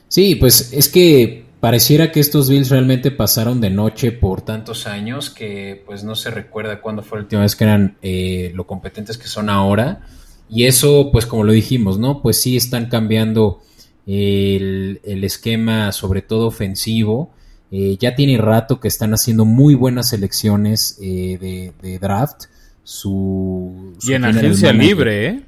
Sí, 0.09 0.35
pues 0.37 0.73
es 0.73 0.89
que 0.89 1.45
pareciera 1.61 2.13
que 2.13 2.21
estos 2.21 2.49
Bills 2.49 2.71
realmente 2.71 3.11
pasaron 3.11 3.61
de 3.61 3.71
noche 3.71 4.13
por 4.13 4.43
tantos 4.43 4.87
años 4.87 5.31
que 5.31 5.83
pues 5.85 6.05
no 6.05 6.15
se 6.15 6.31
recuerda 6.31 6.81
cuándo 6.81 7.03
fue 7.03 7.19
la 7.19 7.25
última 7.25 7.43
vez 7.43 7.57
que 7.57 7.65
eran 7.65 7.99
eh, 8.03 8.53
lo 8.55 8.67
competentes 8.67 9.19
que 9.19 9.29
son 9.29 9.51
ahora. 9.51 10.03
Y 10.49 10.65
eso, 10.65 11.11
pues 11.13 11.27
como 11.27 11.45
lo 11.45 11.53
dijimos, 11.53 11.99
¿no? 11.99 12.23
Pues 12.23 12.41
sí 12.41 12.57
están 12.57 12.87
cambiando 12.87 13.61
el, 14.07 15.01
esquema, 15.05 15.93
sobre 15.93 16.23
todo 16.23 16.47
ofensivo. 16.47 17.31
Eh, 17.71 17.99
ya 18.01 18.15
tiene 18.15 18.39
rato 18.39 18.81
que 18.81 18.89
están 18.89 19.13
haciendo 19.13 19.45
muy 19.45 19.75
buenas 19.75 20.09
selecciones 20.09 20.99
eh, 21.03 21.75
de, 21.83 21.99
draft. 21.99 22.45
Su, 22.83 23.95
y 24.01 24.15
en 24.15 24.25
agencia 24.25 24.73
libre, 24.73 25.27
¿eh? 25.27 25.43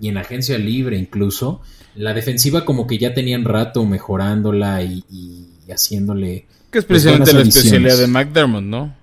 Y 0.00 0.08
en 0.08 0.16
agencia 0.16 0.58
libre 0.58 0.96
incluso. 0.96 1.60
La 1.94 2.14
defensiva 2.14 2.64
como 2.64 2.86
que 2.86 2.98
ya 2.98 3.12
tenían 3.14 3.44
rato 3.44 3.84
mejorándola 3.84 4.82
y, 4.82 5.04
haciéndole... 5.70 6.46
Que 6.70 6.78
es 6.78 6.84
pues, 6.84 7.02
precisamente 7.02 7.32
la 7.32 7.42
especialidad 7.42 7.98
de 7.98 8.06
McDermott, 8.06 8.62
¿no? 8.62 8.94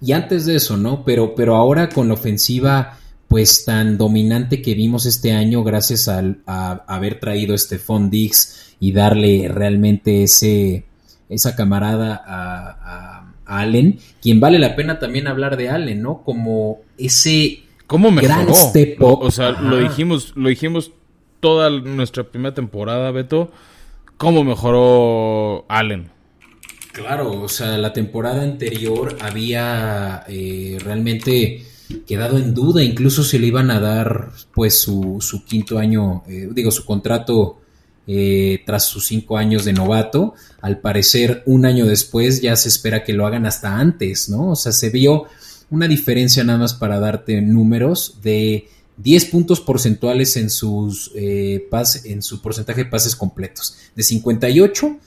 Y 0.00 0.12
antes 0.12 0.46
de 0.46 0.56
eso, 0.56 0.76
¿no? 0.76 1.04
Pero, 1.04 1.34
pero 1.34 1.56
ahora 1.56 1.88
con 1.88 2.08
la 2.08 2.14
ofensiva 2.14 2.96
pues 3.30 3.64
tan 3.64 3.96
dominante 3.96 4.60
que 4.60 4.74
vimos 4.74 5.06
este 5.06 5.30
año 5.30 5.62
gracias 5.62 6.08
al, 6.08 6.38
a, 6.46 6.82
haber 6.88 7.20
traído 7.20 7.54
este 7.54 7.76
Stephon 7.76 8.10
Diggs 8.10 8.74
y 8.80 8.90
darle 8.90 9.46
realmente 9.48 10.24
ese, 10.24 10.82
esa 11.28 11.54
camarada 11.54 12.20
a, 12.26 13.32
Allen, 13.46 13.98
quien 14.20 14.40
vale 14.40 14.58
la 14.58 14.74
pena 14.74 14.98
también 14.98 15.26
hablar 15.26 15.56
de 15.56 15.68
Allen, 15.70 16.02
¿no? 16.02 16.22
Como 16.22 16.80
ese 16.98 17.62
¿Cómo 17.90 18.14
gran 18.14 18.54
step 18.54 18.98
O, 19.00 19.32
sea, 19.32 19.50
lo 19.50 19.78
dijimos, 19.78 20.32
lo 20.36 20.48
dijimos 20.48 20.92
toda 21.40 21.70
nuestra 21.70 22.22
primera 22.22 22.54
temporada, 22.54 23.10
Beto, 23.10 23.50
cómo 24.16 24.44
mejoró 24.44 25.64
Allen. 25.68 26.08
Claro, 26.92 27.42
o 27.42 27.48
sea, 27.48 27.76
la 27.78 27.92
temporada 27.92 28.44
anterior 28.44 29.16
había 29.20 30.22
eh, 30.28 30.78
realmente 30.84 31.64
quedado 32.06 32.38
en 32.38 32.54
duda, 32.54 32.80
incluso 32.80 33.24
se 33.24 33.40
le 33.40 33.48
iban 33.48 33.72
a 33.72 33.80
dar 33.80 34.30
pues 34.54 34.80
su, 34.80 35.16
su 35.20 35.44
quinto 35.44 35.76
año, 35.80 36.22
eh, 36.28 36.48
digo, 36.52 36.70
su 36.70 36.84
contrato 36.84 37.58
eh, 38.06 38.62
tras 38.64 38.84
sus 38.84 39.08
cinco 39.08 39.36
años 39.36 39.64
de 39.64 39.72
novato. 39.72 40.34
Al 40.60 40.78
parecer, 40.78 41.42
un 41.44 41.66
año 41.66 41.86
después 41.86 42.40
ya 42.40 42.54
se 42.54 42.68
espera 42.68 43.02
que 43.02 43.14
lo 43.14 43.26
hagan 43.26 43.46
hasta 43.46 43.76
antes, 43.76 44.28
¿no? 44.28 44.50
O 44.50 44.56
sea, 44.56 44.70
se 44.70 44.90
vio 44.90 45.26
una 45.70 45.86
diferencia 45.86 46.44
nada 46.44 46.58
más 46.58 46.74
para 46.74 46.98
darte 46.98 47.40
números 47.40 48.18
de 48.22 48.68
10 49.02 49.24
puntos 49.26 49.60
porcentuales 49.60 50.36
en, 50.36 50.50
sus, 50.50 51.10
eh, 51.14 51.66
en 52.04 52.22
su 52.22 52.42
porcentaje 52.42 52.84
de 52.84 52.90
pases 52.90 53.16
completos. 53.16 53.78
De 53.94 54.02
58 54.02 54.98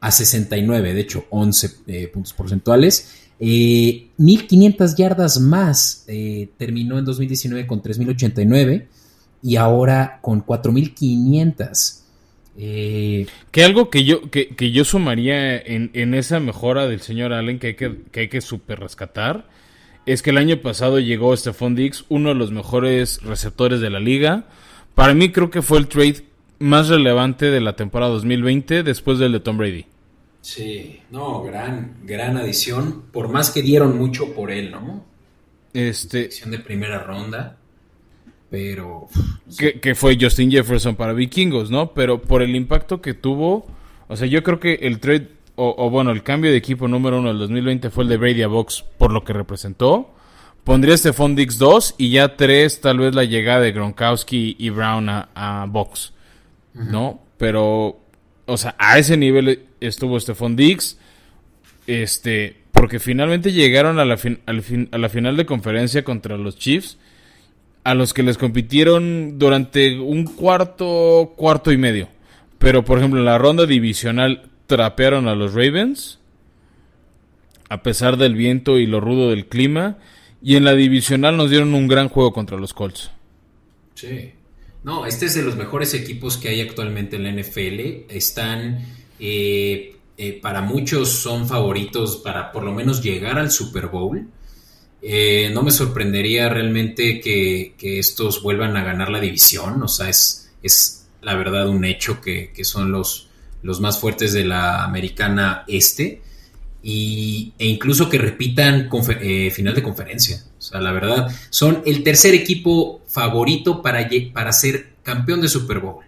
a 0.00 0.10
69, 0.10 0.94
de 0.94 1.00
hecho, 1.00 1.26
11 1.30 1.70
eh, 1.86 2.08
puntos 2.08 2.32
porcentuales. 2.32 3.20
1500 3.40 4.92
eh, 4.92 4.94
yardas 4.96 5.40
más. 5.40 6.06
terminó 6.56 6.98
en 6.98 7.04
2019 7.04 7.66
con 7.66 7.82
3089 7.82 8.88
y 9.42 9.56
ahora 9.56 10.20
con 10.22 10.40
4500. 10.40 12.02
que 12.56 13.64
algo 13.64 13.90
que 13.90 14.04
yo, 14.04 14.30
que, 14.30 14.72
yo 14.72 14.84
sumaría 14.84 15.58
en, 15.58 16.14
esa 16.14 16.40
mejora 16.40 16.86
del 16.86 17.00
señor 17.00 17.32
Allen 17.32 17.58
que 17.58 17.66
hay 17.68 17.74
que, 17.74 18.04
que, 18.10 18.20
hay 18.20 18.28
que 18.28 18.40
super 18.40 18.80
rescatar 18.80 19.52
es 20.06 20.22
que 20.22 20.30
el 20.30 20.38
año 20.38 20.60
pasado 20.60 20.98
llegó 20.98 21.36
Stephon 21.36 21.74
Diggs, 21.74 22.04
uno 22.08 22.30
de 22.30 22.34
los 22.34 22.52
mejores 22.52 23.22
receptores 23.22 23.80
de 23.80 23.90
la 23.90 24.00
liga. 24.00 24.44
Para 24.94 25.14
mí 25.14 25.30
creo 25.30 25.50
que 25.50 25.62
fue 25.62 25.78
el 25.78 25.88
trade 25.88 26.24
más 26.58 26.88
relevante 26.88 27.50
de 27.50 27.60
la 27.60 27.76
temporada 27.76 28.12
2020 28.12 28.82
después 28.82 29.18
del 29.18 29.32
de 29.32 29.40
Tom 29.40 29.58
Brady. 29.58 29.86
Sí, 30.40 31.00
no, 31.10 31.42
gran, 31.42 31.96
gran 32.04 32.36
adición. 32.36 33.04
Por 33.12 33.28
más 33.28 33.50
que 33.50 33.62
dieron 33.62 33.96
mucho 33.96 34.34
por 34.34 34.50
él, 34.50 34.70
¿no? 34.70 35.04
Este. 35.72 36.24
Adición 36.24 36.50
de 36.50 36.58
primera 36.58 36.98
ronda. 36.98 37.56
Pero. 38.50 39.08
Que, 39.58 39.80
que, 39.80 39.94
fue 39.94 40.18
Justin 40.20 40.50
Jefferson 40.50 40.96
para 40.96 41.14
Vikingos, 41.14 41.70
¿no? 41.70 41.94
Pero 41.94 42.20
por 42.20 42.42
el 42.42 42.54
impacto 42.54 43.00
que 43.00 43.14
tuvo. 43.14 43.66
O 44.06 44.16
sea, 44.16 44.26
yo 44.26 44.42
creo 44.42 44.60
que 44.60 44.74
el 44.82 45.00
trade 45.00 45.30
o, 45.56 45.90
bueno, 45.90 46.10
el 46.10 46.22
cambio 46.22 46.50
de 46.50 46.56
equipo 46.56 46.88
número 46.88 47.18
uno 47.18 47.28
del 47.28 47.38
2020 47.38 47.90
fue 47.90 48.04
el 48.04 48.10
de 48.10 48.16
Brady 48.16 48.42
a 48.42 48.48
Box 48.48 48.84
por 48.98 49.12
lo 49.12 49.24
que 49.24 49.32
representó. 49.32 50.12
Pondría 50.64 50.94
este 50.94 51.12
Dix 51.12 51.58
2 51.58 51.94
y 51.98 52.10
ya 52.10 52.36
3 52.36 52.80
tal 52.80 52.98
vez 52.98 53.14
la 53.14 53.24
llegada 53.24 53.60
de 53.60 53.72
Gronkowski 53.72 54.56
y 54.58 54.70
Brown 54.70 55.08
a, 55.08 55.66
Box. 55.68 56.12
¿No? 56.72 57.20
Pero, 57.36 58.00
o 58.46 58.56
sea, 58.56 58.74
a 58.78 58.98
ese 58.98 59.16
nivel 59.16 59.66
estuvo 59.80 60.18
Stephon 60.18 60.56
Dix. 60.56 60.98
Este, 61.86 62.56
porque 62.72 62.98
finalmente 62.98 63.52
llegaron 63.52 64.00
a 64.00 64.04
la, 64.04 64.18
a 64.46 64.98
la 64.98 65.08
final 65.08 65.36
de 65.36 65.46
conferencia 65.46 66.02
contra 66.02 66.36
los 66.36 66.58
Chiefs, 66.58 66.98
a 67.84 67.94
los 67.94 68.12
que 68.12 68.22
les 68.22 68.38
compitieron 68.38 69.38
durante 69.38 70.00
un 70.00 70.24
cuarto, 70.24 71.34
cuarto 71.36 71.70
y 71.70 71.76
medio 71.76 72.08
Pero, 72.58 72.84
por 72.84 72.98
ejemplo, 72.98 73.20
en 73.20 73.26
la 73.26 73.36
ronda 73.36 73.66
divisional 73.66 74.50
trapearon 74.74 75.28
a 75.28 75.36
los 75.36 75.54
Ravens, 75.54 76.18
a 77.68 77.84
pesar 77.84 78.16
del 78.16 78.34
viento 78.34 78.78
y 78.78 78.86
lo 78.86 79.00
rudo 79.00 79.30
del 79.30 79.46
clima. 79.46 79.98
Y 80.42 80.56
en 80.56 80.64
la 80.64 80.74
divisional 80.74 81.36
nos 81.36 81.48
dieron 81.48 81.74
un 81.74 81.86
gran 81.86 82.08
juego 82.08 82.32
contra 82.32 82.58
los 82.58 82.74
Colts. 82.74 83.12
Sí. 83.94 84.32
No, 84.82 85.06
este 85.06 85.26
es 85.26 85.34
de 85.34 85.42
los 85.42 85.54
mejores 85.54 85.94
equipos 85.94 86.36
que 86.36 86.48
hay 86.48 86.60
actualmente 86.60 87.16
en 87.16 87.22
la 87.22 87.30
NFL. 87.30 88.12
Están, 88.12 88.84
eh, 89.20 89.96
eh, 90.18 90.40
para 90.42 90.60
muchos 90.60 91.08
son 91.08 91.46
favoritos 91.46 92.16
para 92.16 92.50
por 92.50 92.64
lo 92.64 92.72
menos 92.72 93.00
llegar 93.00 93.38
al 93.38 93.52
Super 93.52 93.86
Bowl. 93.86 94.26
Eh, 95.00 95.50
no 95.54 95.62
me 95.62 95.70
sorprendería 95.70 96.48
realmente 96.48 97.20
que, 97.20 97.74
estos 97.78 98.42
vuelvan 98.42 98.76
a 98.76 98.82
ganar 98.82 99.08
la 99.08 99.20
división. 99.20 99.80
O 99.84 99.88
sea, 99.88 100.08
es, 100.08 100.50
es 100.64 101.06
la 101.22 101.36
verdad 101.36 101.68
un 101.68 101.84
hecho 101.84 102.20
que, 102.20 102.52
son 102.64 102.92
los, 102.92 103.28
los 103.64 103.80
más 103.80 103.98
fuertes 103.98 104.32
de 104.32 104.44
la 104.44 104.84
americana 104.84 105.64
este. 105.66 106.22
Y, 106.82 107.54
e 107.58 107.66
incluso 107.66 108.10
que 108.10 108.18
repitan 108.18 108.90
final 109.50 109.74
de 109.74 109.82
conferencia. 109.82 110.44
O 110.58 110.62
sea, 110.62 110.80
la 110.80 110.92
verdad, 110.92 111.34
son 111.48 111.82
el 111.86 112.02
tercer 112.02 112.34
equipo 112.34 113.02
favorito 113.08 113.80
para, 113.80 114.08
para 114.34 114.52
ser 114.52 114.90
campeón 115.02 115.40
de 115.40 115.48
Super 115.48 115.78
Bowl. 115.78 116.04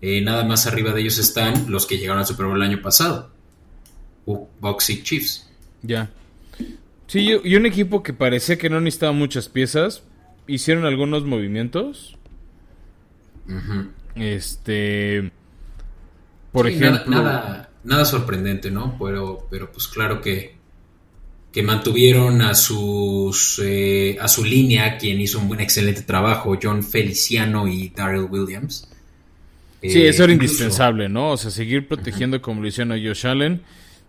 Eh, 0.00 0.20
nada 0.20 0.44
más 0.44 0.66
arriba 0.66 0.92
de 0.92 1.00
ellos 1.00 1.18
están 1.18 1.70
los 1.70 1.84
que 1.84 1.98
llegaron 1.98 2.20
al 2.20 2.26
Super 2.26 2.46
Bowl 2.46 2.56
el 2.56 2.62
año 2.62 2.80
pasado. 2.80 3.30
Bucks 4.60 4.90
y 4.90 5.02
Chiefs. 5.02 5.50
Ya. 5.82 6.10
Sí, 7.08 7.28
y 7.42 7.56
un 7.56 7.66
equipo 7.66 8.04
que 8.04 8.12
parecía 8.12 8.56
que 8.56 8.70
no 8.70 8.80
necesitaba 8.80 9.12
muchas 9.12 9.48
piezas. 9.48 10.04
Hicieron 10.46 10.86
algunos 10.86 11.24
movimientos. 11.24 12.16
Este. 14.14 15.32
Por 16.52 16.68
ejemplo. 16.68 17.04
Nada, 17.06 17.70
nada, 17.84 18.04
sorprendente, 18.04 18.70
¿no? 18.70 18.96
Pero, 18.98 19.46
pero 19.50 19.70
pues 19.70 19.86
claro 19.86 20.20
que 20.20 20.60
que 21.52 21.62
mantuvieron 21.62 22.42
a 22.42 22.54
sus 22.54 23.60
eh, 23.64 24.16
a 24.20 24.28
su 24.28 24.44
línea, 24.44 24.98
quien 24.98 25.20
hizo 25.20 25.38
un 25.38 25.48
buen 25.48 25.60
excelente 25.60 26.02
trabajo, 26.02 26.56
John 26.62 26.84
Feliciano 26.84 27.66
y 27.66 27.88
Daryl 27.88 28.26
Williams. 28.30 28.88
Sí, 29.82 30.02
eso 30.02 30.24
era 30.24 30.32
eh, 30.32 30.36
indispensable, 30.36 31.08
¿no? 31.08 31.32
O 31.32 31.36
sea, 31.36 31.50
seguir 31.50 31.88
protegiendo 31.88 32.40
como 32.40 32.60
lo 32.60 32.68
hicieron 32.68 32.92
a 32.92 32.96
Josh 32.96 33.26
Allen. 33.26 33.62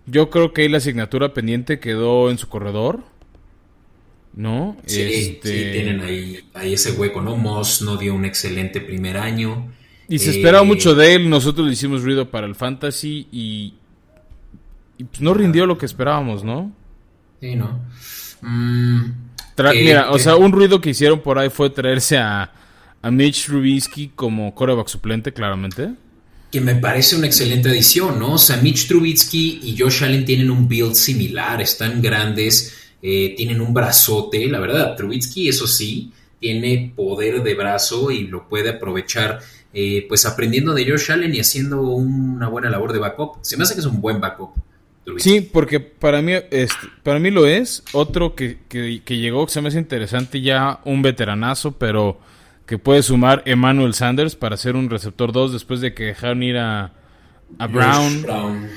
Yo 0.05 0.29
creo 0.29 0.53
que 0.53 0.63
ahí 0.63 0.69
la 0.69 0.77
asignatura 0.77 1.33
pendiente 1.33 1.79
quedó 1.79 2.29
en 2.29 2.37
su 2.37 2.47
corredor. 2.47 3.03
¿No? 4.33 4.77
Sí, 4.85 5.01
este... 5.01 5.71
tienen 5.73 5.99
ahí, 5.99 6.39
ese 6.63 6.93
hueco, 6.93 7.21
¿no? 7.21 7.35
Moss 7.35 7.81
no 7.81 7.97
dio 7.97 8.15
un 8.15 8.23
excelente 8.23 8.79
primer 8.79 9.17
año. 9.17 9.73
Y 10.11 10.19
se 10.19 10.31
esperaba 10.31 10.63
mucho 10.63 10.93
de 10.93 11.15
él. 11.15 11.29
Nosotros 11.29 11.65
le 11.65 11.73
hicimos 11.73 12.03
ruido 12.03 12.29
para 12.29 12.45
el 12.45 12.53
fantasy 12.53 13.27
y, 13.31 13.73
y 14.97 15.03
pues 15.05 15.21
no 15.21 15.33
rindió 15.33 15.65
lo 15.65 15.77
que 15.77 15.85
esperábamos, 15.85 16.43
¿no? 16.43 16.71
Sí, 17.39 17.55
¿no? 17.55 17.79
Mm, 18.41 19.11
mira, 19.73 20.11
o 20.11 20.19
sea, 20.19 20.35
un 20.35 20.51
ruido 20.51 20.81
que 20.81 20.89
hicieron 20.89 21.21
por 21.21 21.39
ahí 21.39 21.49
fue 21.49 21.69
traerse 21.69 22.17
a, 22.17 22.51
a 23.01 23.11
Mitch 23.11 23.45
Trubisky 23.45 24.11
como 24.13 24.53
coreback 24.53 24.87
suplente, 24.87 25.31
claramente. 25.31 25.91
Que 26.51 26.59
me 26.59 26.75
parece 26.75 27.15
una 27.15 27.27
excelente 27.27 27.69
adición, 27.69 28.19
¿no? 28.19 28.33
O 28.33 28.37
sea, 28.37 28.57
Mitch 28.57 28.87
Trubisky 28.87 29.61
y 29.63 29.77
Josh 29.77 30.03
Allen 30.03 30.25
tienen 30.25 30.51
un 30.51 30.67
build 30.67 30.95
similar, 30.95 31.61
están 31.61 32.01
grandes, 32.01 32.75
eh, 33.01 33.33
tienen 33.37 33.61
un 33.61 33.73
brazote, 33.73 34.45
la 34.47 34.59
verdad. 34.59 34.95
Trubisky, 34.97 35.47
eso 35.47 35.65
sí, 35.67 36.11
tiene 36.39 36.91
poder 36.95 37.41
de 37.43 37.53
brazo 37.53 38.11
y 38.11 38.27
lo 38.27 38.49
puede 38.49 38.71
aprovechar, 38.71 39.39
eh, 39.73 40.05
pues 40.07 40.25
aprendiendo 40.25 40.73
de 40.73 40.89
Josh 40.89 41.11
Allen 41.11 41.33
y 41.33 41.39
haciendo 41.39 41.81
una 41.81 42.47
buena 42.47 42.69
labor 42.69 42.93
de 42.93 42.99
backup. 42.99 43.37
Se 43.41 43.57
me 43.57 43.63
hace 43.63 43.73
que 43.73 43.79
es 43.79 43.85
un 43.85 44.01
buen 44.01 44.19
backup. 44.19 44.51
Sí, 45.17 45.41
porque 45.41 45.79
para 45.79 46.21
mí, 46.21 46.33
este, 46.33 46.87
para 47.03 47.19
mí 47.19 47.31
lo 47.31 47.47
es. 47.47 47.83
Otro 47.93 48.35
que, 48.35 48.59
que, 48.67 49.17
llegó, 49.17 49.45
que 49.45 49.51
se 49.51 49.61
me 49.61 49.69
hace 49.69 49.79
interesante, 49.79 50.41
ya 50.41 50.79
un 50.85 51.01
veteranazo, 51.01 51.73
pero 51.73 52.19
que 52.65 52.77
puede 52.77 53.01
sumar 53.01 53.41
Emmanuel 53.45 53.93
Sanders 53.93 54.35
para 54.35 54.57
ser 54.57 54.75
un 54.75 54.89
receptor 54.89 55.31
2 55.31 55.53
después 55.53 55.81
de 55.81 55.93
que 55.93 56.05
dejaron 56.05 56.43
ir 56.43 56.57
a, 56.57 56.93
a 57.57 57.67
Brown, 57.67 58.25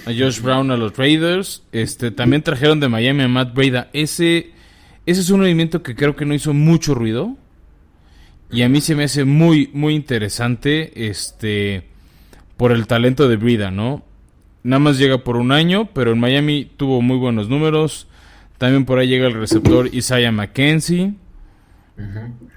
a 0.07 0.13
Josh 0.13 0.41
Brown 0.41 0.71
a 0.71 0.77
los 0.77 0.97
Raiders. 0.97 1.63
Este, 1.73 2.11
también 2.11 2.43
trajeron 2.43 2.81
de 2.81 2.89
Miami 2.89 3.25
a 3.25 3.29
Matt 3.29 3.55
Breda. 3.55 3.91
Ese, 3.93 4.53
ese 5.07 5.21
es 5.21 5.31
un 5.31 5.41
movimiento 5.41 5.83
que 5.83 5.95
creo 5.95 6.17
que 6.17 6.25
no 6.25 6.35
hizo 6.35 6.55
mucho 6.55 6.95
ruido. 6.95 7.37
Y 8.51 8.63
a 8.63 8.69
mí 8.69 8.81
se 8.81 8.95
me 8.95 9.05
hace 9.05 9.25
muy, 9.25 9.71
muy 9.73 9.95
interesante 9.95 11.09
este, 11.09 11.85
por 12.57 12.73
el 12.73 12.87
talento 12.87 13.29
de 13.29 13.37
Breda, 13.37 13.71
¿no? 13.71 14.05
Nada 14.63 14.81
más 14.81 14.99
llega 14.99 15.19
por 15.19 15.37
un 15.37 15.53
año, 15.53 15.91
pero 15.93 16.13
en 16.13 16.21
Miami 16.21 16.71
tuvo 16.77 17.03
muy 17.03 17.19
buenos 17.19 17.49
números. 17.49 18.07
También 18.59 18.85
por 18.85 18.99
ahí 18.99 19.09
llega 19.09 19.27
el 19.27 19.35
receptor 19.35 19.89
Isaiah 19.93 20.33
McKenzie. 20.33 21.15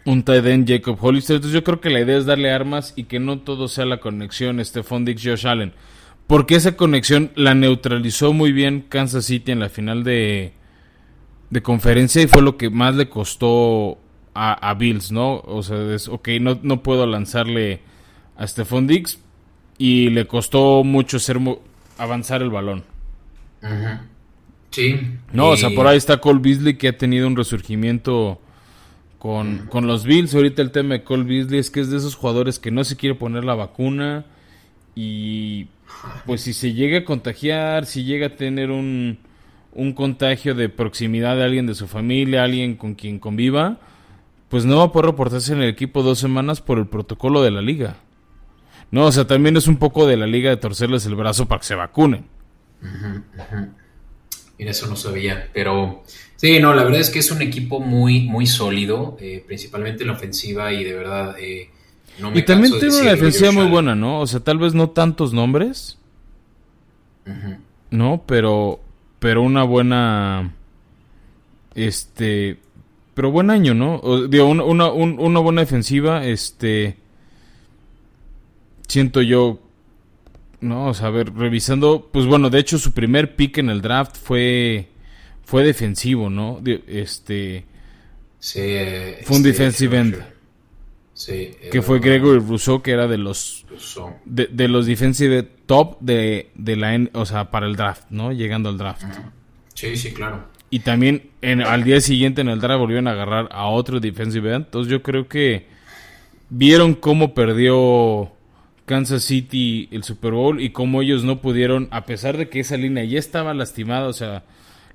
Un 0.05 0.23
tight 0.23 0.45
end 0.45 0.69
Jacob 0.69 0.97
Hollister. 1.01 1.35
Entonces 1.35 1.53
yo 1.53 1.63
creo 1.63 1.81
que 1.81 1.89
la 1.89 1.99
idea 1.99 2.17
es 2.17 2.25
darle 2.25 2.51
armas 2.51 2.93
y 2.95 3.03
que 3.03 3.19
no 3.19 3.39
todo 3.39 3.67
sea 3.67 3.85
la 3.85 3.99
conexión 3.99 4.63
Stephon 4.63 5.03
Dix 5.03 5.21
Josh 5.21 5.47
Allen. 5.47 5.73
Porque 6.27 6.55
esa 6.55 6.77
conexión 6.77 7.31
la 7.35 7.55
neutralizó 7.55 8.33
muy 8.33 8.51
bien 8.51 8.85
Kansas 8.87 9.25
City 9.25 9.51
en 9.51 9.59
la 9.59 9.69
final 9.69 10.03
de, 10.03 10.53
de 11.49 11.61
conferencia 11.61 12.21
y 12.21 12.27
fue 12.27 12.41
lo 12.41 12.57
que 12.57 12.69
más 12.69 12.95
le 12.95 13.09
costó 13.09 13.97
a, 14.37 14.73
Bills, 14.75 15.11
¿no? 15.11 15.39
O 15.39 15.63
sea, 15.63 15.93
es, 15.93 16.07
ok, 16.07 16.29
no, 16.39 16.59
no 16.61 16.83
puedo 16.83 17.05
lanzarle 17.07 17.81
a 18.35 18.45
Stephon 18.45 18.85
Dix 18.85 19.19
y 19.77 20.09
le 20.09 20.27
costó 20.27 20.83
mucho 20.83 21.19
ser 21.19 21.39
avanzar 21.97 22.41
el 22.41 22.49
balón. 22.49 22.83
Sí. 24.71 24.99
No, 25.33 25.49
o 25.49 25.57
sea, 25.57 25.71
por 25.71 25.87
ahí 25.87 25.97
está 25.97 26.17
Cole 26.17 26.39
Beasley 26.39 26.77
que 26.77 26.89
ha 26.89 26.97
tenido 26.97 27.27
un 27.27 27.35
resurgimiento 27.35 28.39
con, 29.17 29.67
los 29.87 30.03
Bills. 30.03 30.35
Ahorita 30.35 30.61
el 30.61 30.71
tema 30.71 30.95
de 30.95 31.03
Cole 31.03 31.23
Beasley 31.23 31.59
es 31.59 31.71
que 31.71 31.79
es 31.79 31.89
de 31.89 31.97
esos 31.97 32.15
jugadores 32.15 32.59
que 32.59 32.71
no 32.71 32.83
se 32.83 32.95
quiere 32.95 33.15
poner 33.15 33.43
la 33.43 33.55
vacuna 33.55 34.25
y 34.95 35.67
pues 36.25 36.41
si 36.41 36.53
se 36.53 36.73
llega 36.73 36.99
a 36.99 37.05
contagiar, 37.05 37.85
si 37.85 38.03
llega 38.03 38.27
a 38.27 38.35
tener 38.35 38.71
un, 38.71 39.17
un 39.73 39.93
contagio 39.93 40.53
de 40.53 40.69
proximidad 40.69 41.35
de 41.35 41.43
alguien 41.43 41.65
de 41.65 41.75
su 41.75 41.87
familia, 41.87 42.43
alguien 42.43 42.75
con 42.75 42.93
quien 42.93 43.19
conviva, 43.19 43.79
pues 44.49 44.65
no 44.65 44.77
va 44.77 44.85
a 44.85 44.91
poder 44.91 45.07
reportarse 45.07 45.53
en 45.53 45.61
el 45.61 45.69
equipo 45.69 46.03
dos 46.03 46.19
semanas 46.19 46.61
por 46.61 46.77
el 46.77 46.87
protocolo 46.87 47.41
de 47.43 47.51
la 47.51 47.61
liga. 47.61 47.97
No, 48.91 49.05
o 49.05 49.11
sea, 49.11 49.27
también 49.27 49.57
es 49.57 49.67
un 49.67 49.77
poco 49.77 50.07
de 50.07 50.15
la 50.15 50.27
liga 50.27 50.49
de 50.49 50.57
torcerles 50.57 51.05
el 51.05 51.15
brazo 51.15 51.47
para 51.47 51.59
que 51.59 51.67
se 51.67 51.75
vacunen. 51.75 52.25
Mira, 54.57 54.71
eso 54.71 54.87
no 54.87 54.95
sabía, 54.95 55.49
pero 55.53 56.03
sí, 56.35 56.59
no, 56.59 56.73
la 56.73 56.83
verdad 56.83 57.01
es 57.01 57.09
que 57.09 57.19
es 57.19 57.31
un 57.31 57.41
equipo 57.41 57.79
muy, 57.79 58.21
muy 58.21 58.47
sólido, 58.47 59.17
eh, 59.19 59.43
principalmente 59.45 60.03
en 60.03 60.07
la 60.07 60.13
ofensiva 60.13 60.71
y 60.71 60.83
de 60.83 60.93
verdad 60.93 61.35
eh, 61.39 61.69
no 62.19 62.31
me 62.31 62.39
Y 62.39 62.43
también 62.43 62.79
tiene 62.79 63.01
una 63.01 63.11
defensiva 63.11 63.51
muy 63.51 63.65
buena, 63.65 63.93
¿no? 63.93 64.21
O 64.21 64.27
sea, 64.27 64.39
tal 64.39 64.57
vez 64.57 64.73
no 64.73 64.89
tantos 64.89 65.33
nombres, 65.33 65.97
¿no? 67.91 68.23
Pero, 68.25 68.79
pero 69.19 69.41
una 69.41 69.63
buena, 69.63 70.53
este, 71.75 72.57
pero 73.17 73.31
buen 73.31 73.49
año, 73.49 73.73
¿no? 73.73 74.27
digo, 74.27 74.45
una, 74.45 74.63
una, 74.63 74.91
una 74.91 75.39
buena 75.39 75.61
defensiva, 75.61 76.23
este 76.23 76.97
siento 78.87 79.23
yo, 79.23 79.59
no, 80.61 80.89
o 80.89 80.93
sea, 80.93 81.07
a 81.07 81.09
ver, 81.09 81.33
revisando, 81.33 82.09
pues 82.13 82.27
bueno, 82.27 82.51
de 82.51 82.59
hecho 82.59 82.77
su 82.77 82.91
primer 82.91 83.35
pick 83.35 83.57
en 83.57 83.71
el 83.71 83.81
draft 83.81 84.17
fue 84.17 84.89
fue 85.43 85.63
defensivo, 85.63 86.29
¿no? 86.29 86.61
este 86.85 87.65
sí, 88.37 88.59
fue 89.23 89.37
un 89.37 89.47
este, 89.47 89.47
defensive 89.47 89.97
end. 89.97 90.23
Sí, 91.15 91.55
que 91.71 91.81
fue 91.81 91.99
Gregory 91.99 92.37
Rousseau, 92.37 92.83
que 92.83 92.91
era 92.91 93.07
de 93.07 93.17
los 93.17 93.65
de, 94.25 94.67
los 94.67 94.85
defensive 94.85 95.41
top 95.65 95.97
de, 96.01 96.51
de 96.53 96.75
la 96.75 96.99
o 97.13 97.25
sea, 97.25 97.49
para 97.49 97.65
el 97.65 97.75
draft, 97.75 98.11
¿no? 98.11 98.31
Llegando 98.31 98.69
al 98.69 98.77
draft. 98.77 99.05
Sí, 99.73 99.97
sí, 99.97 100.13
claro. 100.13 100.55
Y 100.69 100.79
también 100.79 101.29
en, 101.41 101.61
al 101.61 101.83
día 101.83 102.01
siguiente 102.01 102.41
en 102.41 102.49
el 102.49 102.59
draft 102.59 102.79
volvieron 102.79 103.07
a 103.07 103.11
agarrar 103.11 103.47
a 103.51 103.67
otro 103.67 103.99
defensive 103.99 104.53
end. 104.53 104.65
Entonces 104.65 104.91
yo 104.91 105.01
creo 105.01 105.27
que 105.27 105.67
vieron 106.49 106.93
cómo 106.93 107.33
perdió 107.33 108.31
Kansas 108.85 109.23
City 109.23 109.89
el 109.91 110.03
Super 110.03 110.31
Bowl 110.31 110.61
y 110.61 110.71
cómo 110.71 111.01
ellos 111.01 111.23
no 111.23 111.41
pudieron, 111.41 111.87
a 111.91 112.05
pesar 112.05 112.37
de 112.37 112.49
que 112.49 112.61
esa 112.61 112.77
línea 112.77 113.03
ya 113.03 113.19
estaba 113.19 113.53
lastimada, 113.53 114.07
o 114.07 114.13
sea, 114.13 114.43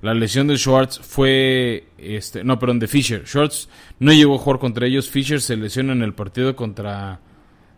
la 0.01 0.13
lesión 0.13 0.47
de 0.47 0.57
Schwartz 0.57 0.99
fue, 0.99 1.85
este, 1.97 2.43
no, 2.43 2.59
perdón, 2.59 2.79
de 2.79 2.87
Fisher. 2.87 3.25
Schwartz 3.25 3.69
no 3.99 4.11
llegó 4.11 4.35
a 4.35 4.39
jugar 4.39 4.59
contra 4.59 4.87
ellos, 4.87 5.09
Fisher 5.09 5.39
se 5.41 5.55
lesionó 5.55 5.93
en 5.93 6.01
el 6.01 6.13
partido 6.13 6.55
contra, 6.55 7.19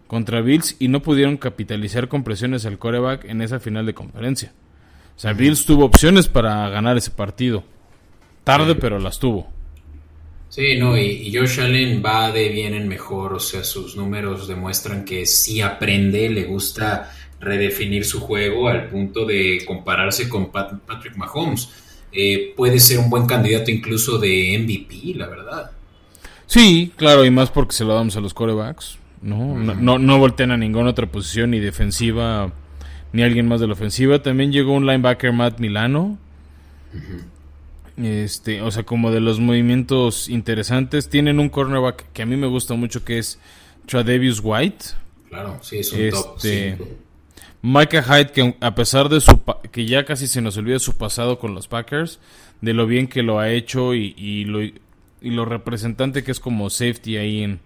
contra 0.08 0.42
Bills 0.42 0.78
y 0.80 0.88
no 0.88 1.02
pudieron 1.02 1.38
capitalizar 1.38 2.08
con 2.08 2.24
presiones 2.24 2.66
al 2.66 2.80
coreback 2.80 3.26
en 3.26 3.42
esa 3.42 3.60
final 3.60 3.86
de 3.86 3.94
conferencia. 3.94 4.54
O 5.16 5.20
sea, 5.20 5.34
Bills 5.34 5.66
tuvo 5.66 5.86
opciones 5.86 6.28
para 6.28 6.68
ganar 6.70 6.98
ese 6.98 7.12
partido. 7.12 7.64
Tarde, 8.46 8.76
pero 8.76 9.00
las 9.00 9.20
tuvo. 9.20 9.50
Sí, 10.48 10.78
no, 10.78 10.98
y, 10.98 11.36
Josh 11.36 11.60
Allen 11.60 12.02
va 12.06 12.32
de 12.32 12.48
bien 12.48 12.74
en 12.74 12.88
mejor, 12.88 13.34
o 13.34 13.40
sea, 13.42 13.66
sus 13.66 13.98
números 13.98 14.48
demuestran 14.48 15.04
que 15.04 15.26
sí 15.26 15.60
aprende, 15.60 16.30
le 16.30 16.46
gusta 16.46 17.12
redefinir 17.42 18.06
su 18.06 18.22
juego 18.22 18.70
al 18.70 18.88
punto 18.88 19.26
de 19.26 19.64
compararse 19.68 20.30
con 20.30 20.52
Patrick 20.52 21.18
Mahomes. 21.18 21.70
Eh, 22.14 22.54
puede 22.56 22.80
ser 22.80 23.00
un 23.00 23.10
buen 23.10 23.26
candidato 23.26 23.70
incluso 23.70 24.18
de 24.18 24.58
MVP, 24.58 25.18
la 25.18 25.28
verdad. 25.28 25.72
Sí, 26.46 26.94
claro, 26.96 27.26
y 27.26 27.32
más 27.32 27.50
porque 27.50 27.74
se 27.74 27.84
lo 27.84 27.94
damos 27.94 28.16
a 28.16 28.22
los 28.22 28.34
corebacks. 28.34 29.00
¿no? 29.22 29.58
no, 29.58 29.98
no, 29.98 30.20
voltean 30.20 30.52
a 30.52 30.58
ninguna 30.58 30.92
otra 30.92 31.08
posición, 31.08 31.52
ni 31.52 31.60
defensiva, 31.60 32.52
ni 33.12 33.24
alguien 33.24 33.48
más 33.48 33.60
de 33.60 33.68
la 33.68 33.74
ofensiva. 33.74 34.22
También 34.22 34.52
llegó 34.52 34.74
un 34.74 34.86
linebacker 34.86 35.34
Matt 35.34 35.60
Milano. 35.60 36.18
Este, 37.98 38.62
o 38.62 38.72
sea, 38.72 38.84
como 38.84 39.12
de 39.12 39.22
los 39.22 39.40
movimientos 39.40 40.30
interesantes. 40.30 41.10
Tienen 41.10 41.40
un 41.40 41.50
cornerback 41.50 42.12
que 42.12 42.24
a 42.24 42.26
mí 42.26 42.36
me 42.36 42.48
gusta 42.48 42.74
mucho, 42.74 43.04
que 43.06 43.18
es 43.18 43.40
Tradevius 43.86 44.42
White. 44.44 44.86
Claro, 45.30 45.60
sí, 45.62 45.80
es 45.80 45.92
un 45.92 46.10
top 46.10 46.36
este, 46.38 46.78
Micah 47.62 48.04
Hyde, 48.04 48.32
que 48.32 48.56
a 48.60 48.76
pesar 48.76 49.10
de 49.10 49.20
su 49.20 49.42
que 49.72 49.86
ya 49.86 50.06
casi 50.06 50.28
se 50.28 50.42
nos 50.42 50.56
olvida 50.58 50.78
su 50.80 50.98
pasado 50.98 51.40
con 51.40 51.56
los 51.56 51.68
Packers, 51.68 52.20
de 52.62 52.74
lo 52.74 52.86
bien 52.86 53.08
que 53.08 53.24
lo 53.24 53.40
ha 53.40 53.50
hecho 53.50 53.94
y, 53.96 54.46
lo, 54.46 54.62
y 54.62 54.74
lo 55.22 55.46
representante 55.46 56.24
que 56.24 56.32
es 56.32 56.40
como 56.40 56.70
safety 56.70 57.18
ahí 57.18 57.42
en, 57.42 57.60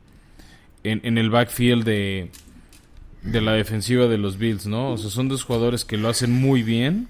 en, 0.83 1.17
el 1.17 1.29
backfield 1.29 1.83
de, 1.83 2.31
de 3.23 3.41
la 3.41 3.53
defensiva 3.53 4.07
de 4.07 4.17
los 4.17 4.37
Bills, 4.37 4.67
¿no? 4.67 4.93
O 4.93 4.97
sea, 4.97 5.09
son 5.09 5.27
dos 5.27 5.43
jugadores 5.43 5.83
que 5.83 5.97
lo 5.97 6.07
hacen 6.07 6.31
muy 6.31 6.63
bien. 6.63 7.09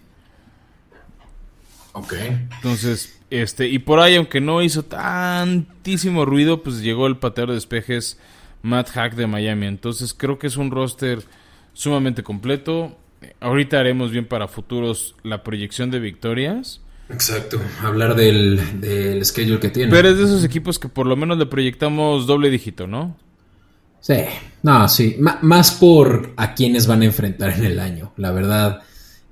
Ok. 1.93 2.13
Entonces, 2.55 3.19
este, 3.29 3.67
y 3.67 3.79
por 3.79 3.99
ahí, 3.99 4.15
aunque 4.15 4.41
no 4.41 4.61
hizo 4.61 4.83
tantísimo 4.83 6.25
ruido, 6.25 6.63
pues 6.63 6.81
llegó 6.81 7.07
el 7.07 7.17
pateador 7.17 7.49
de 7.49 7.55
despejes 7.55 8.19
Matt 8.61 8.89
Hack 8.89 9.15
de 9.15 9.27
Miami. 9.27 9.67
Entonces, 9.67 10.13
creo 10.13 10.39
que 10.39 10.47
es 10.47 10.57
un 10.57 10.71
roster 10.71 11.23
sumamente 11.73 12.23
completo. 12.23 12.97
Ahorita 13.39 13.79
haremos 13.79 14.11
bien 14.11 14.25
para 14.25 14.47
futuros 14.47 15.15
la 15.23 15.43
proyección 15.43 15.91
de 15.91 15.99
victorias. 15.99 16.81
Exacto, 17.09 17.59
hablar 17.81 18.15
del, 18.15 18.79
del 18.79 19.25
schedule 19.25 19.59
que 19.59 19.69
tiene. 19.69 19.91
Pero 19.91 20.09
es 20.09 20.17
de 20.17 20.25
esos 20.25 20.43
equipos 20.43 20.77
que 20.77 20.89
por 20.89 21.07
lo 21.07 21.15
menos 21.15 21.37
le 21.37 21.47
proyectamos 21.47 22.27
doble 22.27 22.49
dígito, 22.49 22.85
¿no? 22.85 23.17
Sí, 23.99 24.15
no, 24.63 24.87
sí, 24.87 25.17
más 25.19 25.71
por 25.71 26.33
a 26.37 26.53
quienes 26.53 26.87
van 26.87 27.01
a 27.01 27.05
enfrentar 27.05 27.51
en 27.51 27.65
el 27.65 27.79
año. 27.79 28.13
La 28.15 28.31
verdad, 28.31 28.81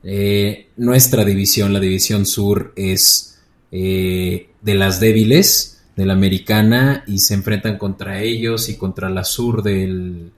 eh, 0.09 0.69
nuestra 0.77 1.25
división, 1.25 1.73
la 1.73 1.81
división 1.81 2.25
sur, 2.25 2.71
es 2.77 3.37
eh, 3.73 4.47
de 4.61 4.73
las 4.73 5.01
débiles 5.01 5.83
de 5.97 6.05
la 6.05 6.13
americana 6.13 7.03
y 7.07 7.19
se 7.19 7.33
enfrentan 7.33 7.77
contra 7.77 8.21
ellos 8.21 8.69
y 8.69 8.77
contra 8.77 9.09
la 9.09 9.25
sur 9.25 9.63
del, 9.63 10.31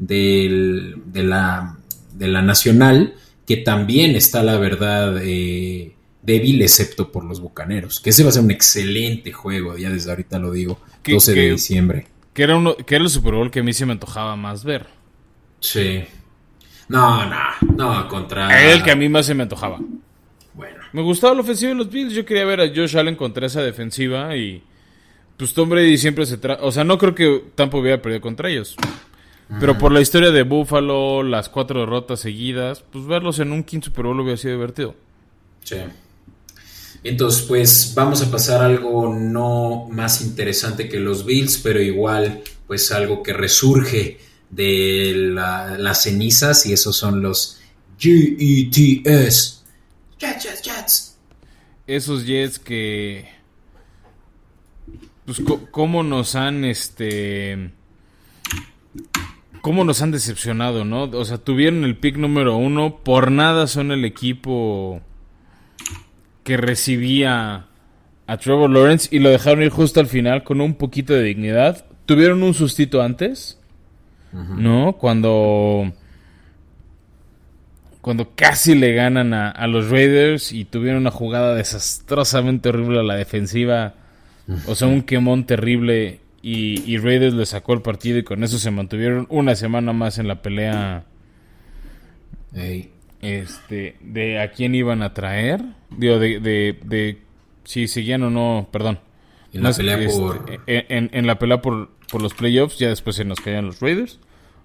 del, 0.00 0.96
de, 1.06 1.22
la, 1.22 1.76
de 2.12 2.26
la 2.26 2.42
nacional, 2.42 3.14
que 3.46 3.58
también 3.58 4.16
está, 4.16 4.42
la 4.42 4.58
verdad, 4.58 5.20
eh, 5.22 5.94
débil, 6.22 6.60
excepto 6.62 7.12
por 7.12 7.24
los 7.24 7.40
bucaneros. 7.40 8.00
Que 8.00 8.10
ese 8.10 8.24
va 8.24 8.30
a 8.30 8.32
ser 8.32 8.42
un 8.42 8.50
excelente 8.50 9.32
juego, 9.32 9.76
ya 9.76 9.90
desde 9.90 10.10
ahorita 10.10 10.40
lo 10.40 10.50
digo, 10.50 10.80
12 11.06 11.34
de 11.34 11.50
diciembre. 11.52 12.06
Que 12.32 12.42
era, 12.42 12.56
uno, 12.56 12.74
que 12.76 12.96
era 12.96 13.04
el 13.04 13.10
Super 13.10 13.34
Bowl 13.34 13.52
que 13.52 13.60
a 13.60 13.62
mí 13.62 13.72
se 13.72 13.86
me 13.86 13.92
antojaba 13.92 14.34
más 14.34 14.64
ver. 14.64 14.88
Sí. 15.60 16.02
No, 16.88 17.26
no, 17.26 17.38
no, 17.76 18.08
contra. 18.08 18.72
El 18.72 18.82
que 18.82 18.90
a 18.90 18.96
mí 18.96 19.08
más 19.08 19.26
se 19.26 19.34
me 19.34 19.42
antojaba. 19.42 19.78
Bueno. 20.54 20.78
Me 20.92 21.02
gustaba 21.02 21.34
la 21.34 21.40
ofensiva 21.40 21.70
de 21.70 21.76
los 21.76 21.90
Bills. 21.90 22.12
Yo 22.14 22.24
quería 22.24 22.44
ver 22.44 22.60
a 22.60 22.68
Josh 22.68 22.96
Allen 22.96 23.16
contra 23.16 23.46
esa 23.46 23.62
defensiva 23.62 24.36
y. 24.36 24.62
Pues 25.36 25.52
Tom 25.52 25.68
Brady 25.68 25.98
siempre 25.98 26.26
se 26.26 26.38
trata. 26.38 26.62
O 26.64 26.70
sea, 26.70 26.84
no 26.84 26.96
creo 26.98 27.14
que 27.14 27.44
Tampa 27.54 27.78
hubiera 27.78 28.00
perdido 28.00 28.20
contra 28.20 28.48
ellos. 28.48 28.76
Pero 29.60 29.76
por 29.76 29.92
la 29.92 30.00
historia 30.00 30.30
de 30.30 30.42
Buffalo, 30.42 31.22
las 31.22 31.48
cuatro 31.48 31.80
derrotas 31.80 32.20
seguidas, 32.20 32.82
pues 32.90 33.06
verlos 33.06 33.38
en 33.40 33.52
un 33.52 33.62
quinto 33.62 33.86
Super 33.86 34.06
Bowl 34.06 34.20
hubiera 34.20 34.38
sido 34.38 34.54
divertido. 34.54 34.94
Sí. 35.62 35.76
Entonces, 37.02 37.42
pues 37.42 37.92
vamos 37.94 38.22
a 38.22 38.30
pasar 38.30 38.62
algo 38.62 39.14
no 39.14 39.86
más 39.90 40.22
interesante 40.22 40.88
que 40.88 40.98
los 40.98 41.26
Bills, 41.26 41.58
pero 41.58 41.80
igual, 41.80 42.42
pues 42.66 42.90
algo 42.92 43.22
que 43.22 43.34
resurge 43.34 44.18
de 44.54 45.12
las 45.78 46.02
cenizas 46.02 46.66
y 46.66 46.72
esos 46.72 46.96
son 46.96 47.22
los 47.22 47.60
Jets. 47.98 49.62
Jets, 50.18 50.42
Jets, 50.42 50.62
Jets. 50.62 51.18
Esos 51.86 52.24
Jets 52.24 52.58
que... 52.58 53.28
Pues 55.26 55.40
cómo 55.70 56.02
nos 56.02 56.34
han, 56.34 56.64
este... 56.64 57.72
Cómo 59.62 59.84
nos 59.84 60.02
han 60.02 60.10
decepcionado, 60.10 60.84
¿no? 60.84 61.04
O 61.04 61.24
sea, 61.24 61.38
tuvieron 61.38 61.84
el 61.84 61.96
pick 61.96 62.16
número 62.16 62.56
uno, 62.56 62.98
por 63.02 63.30
nada 63.30 63.66
son 63.66 63.90
el 63.90 64.04
equipo 64.04 65.00
que 66.42 66.58
recibía 66.58 67.68
a 68.26 68.36
Trevor 68.36 68.68
Lawrence 68.68 69.08
y 69.10 69.20
lo 69.20 69.30
dejaron 69.30 69.62
ir 69.62 69.70
justo 69.70 70.00
al 70.00 70.06
final 70.06 70.44
con 70.44 70.60
un 70.60 70.74
poquito 70.74 71.14
de 71.14 71.22
dignidad. 71.22 71.86
Tuvieron 72.04 72.42
un 72.42 72.52
sustito 72.52 73.00
antes, 73.00 73.58
¿no? 74.34 74.94
Cuando 74.94 75.92
cuando 78.04 78.32
casi 78.34 78.74
le 78.74 78.92
ganan 78.92 79.32
a, 79.32 79.66
los 79.66 79.88
Raiders 79.88 80.52
y 80.52 80.66
tuvieron 80.66 81.00
una 81.00 81.10
jugada 81.10 81.54
desastrosamente 81.54 82.68
horrible 82.68 83.00
a 83.00 83.02
la 83.02 83.16
defensiva, 83.16 83.94
o 84.66 84.74
sea, 84.74 84.88
un 84.88 85.00
quemón 85.00 85.46
terrible 85.46 86.20
y, 86.42 86.98
Raiders 86.98 87.32
le 87.32 87.46
sacó 87.46 87.72
el 87.72 87.80
partido 87.80 88.18
y 88.18 88.22
con 88.22 88.44
eso 88.44 88.58
se 88.58 88.70
mantuvieron 88.70 89.26
una 89.30 89.54
semana 89.54 89.94
más 89.94 90.18
en 90.18 90.28
la 90.28 90.42
pelea 90.42 91.06
este, 93.22 93.96
de 94.02 94.38
a 94.38 94.50
quién 94.50 94.74
iban 94.74 95.02
a 95.02 95.14
traer, 95.14 95.62
digo, 95.88 96.18
de, 96.18 96.40
de, 96.40 97.22
si 97.64 97.88
seguían 97.88 98.22
o 98.24 98.28
no, 98.28 98.68
perdón. 98.70 98.98
En 99.54 99.62
la 99.62 99.72
pelea 99.72 99.98
este, 99.98 100.20
por... 100.20 100.60
En, 100.66 101.26
la 101.26 101.38
pelea 101.38 101.62
por, 101.62 101.88
los 102.22 102.34
playoffs, 102.34 102.78
ya 102.78 102.88
después 102.88 103.16
se 103.16 103.24
nos 103.24 103.40
caían 103.40 103.66
los 103.66 103.80
Raiders, 103.80 104.18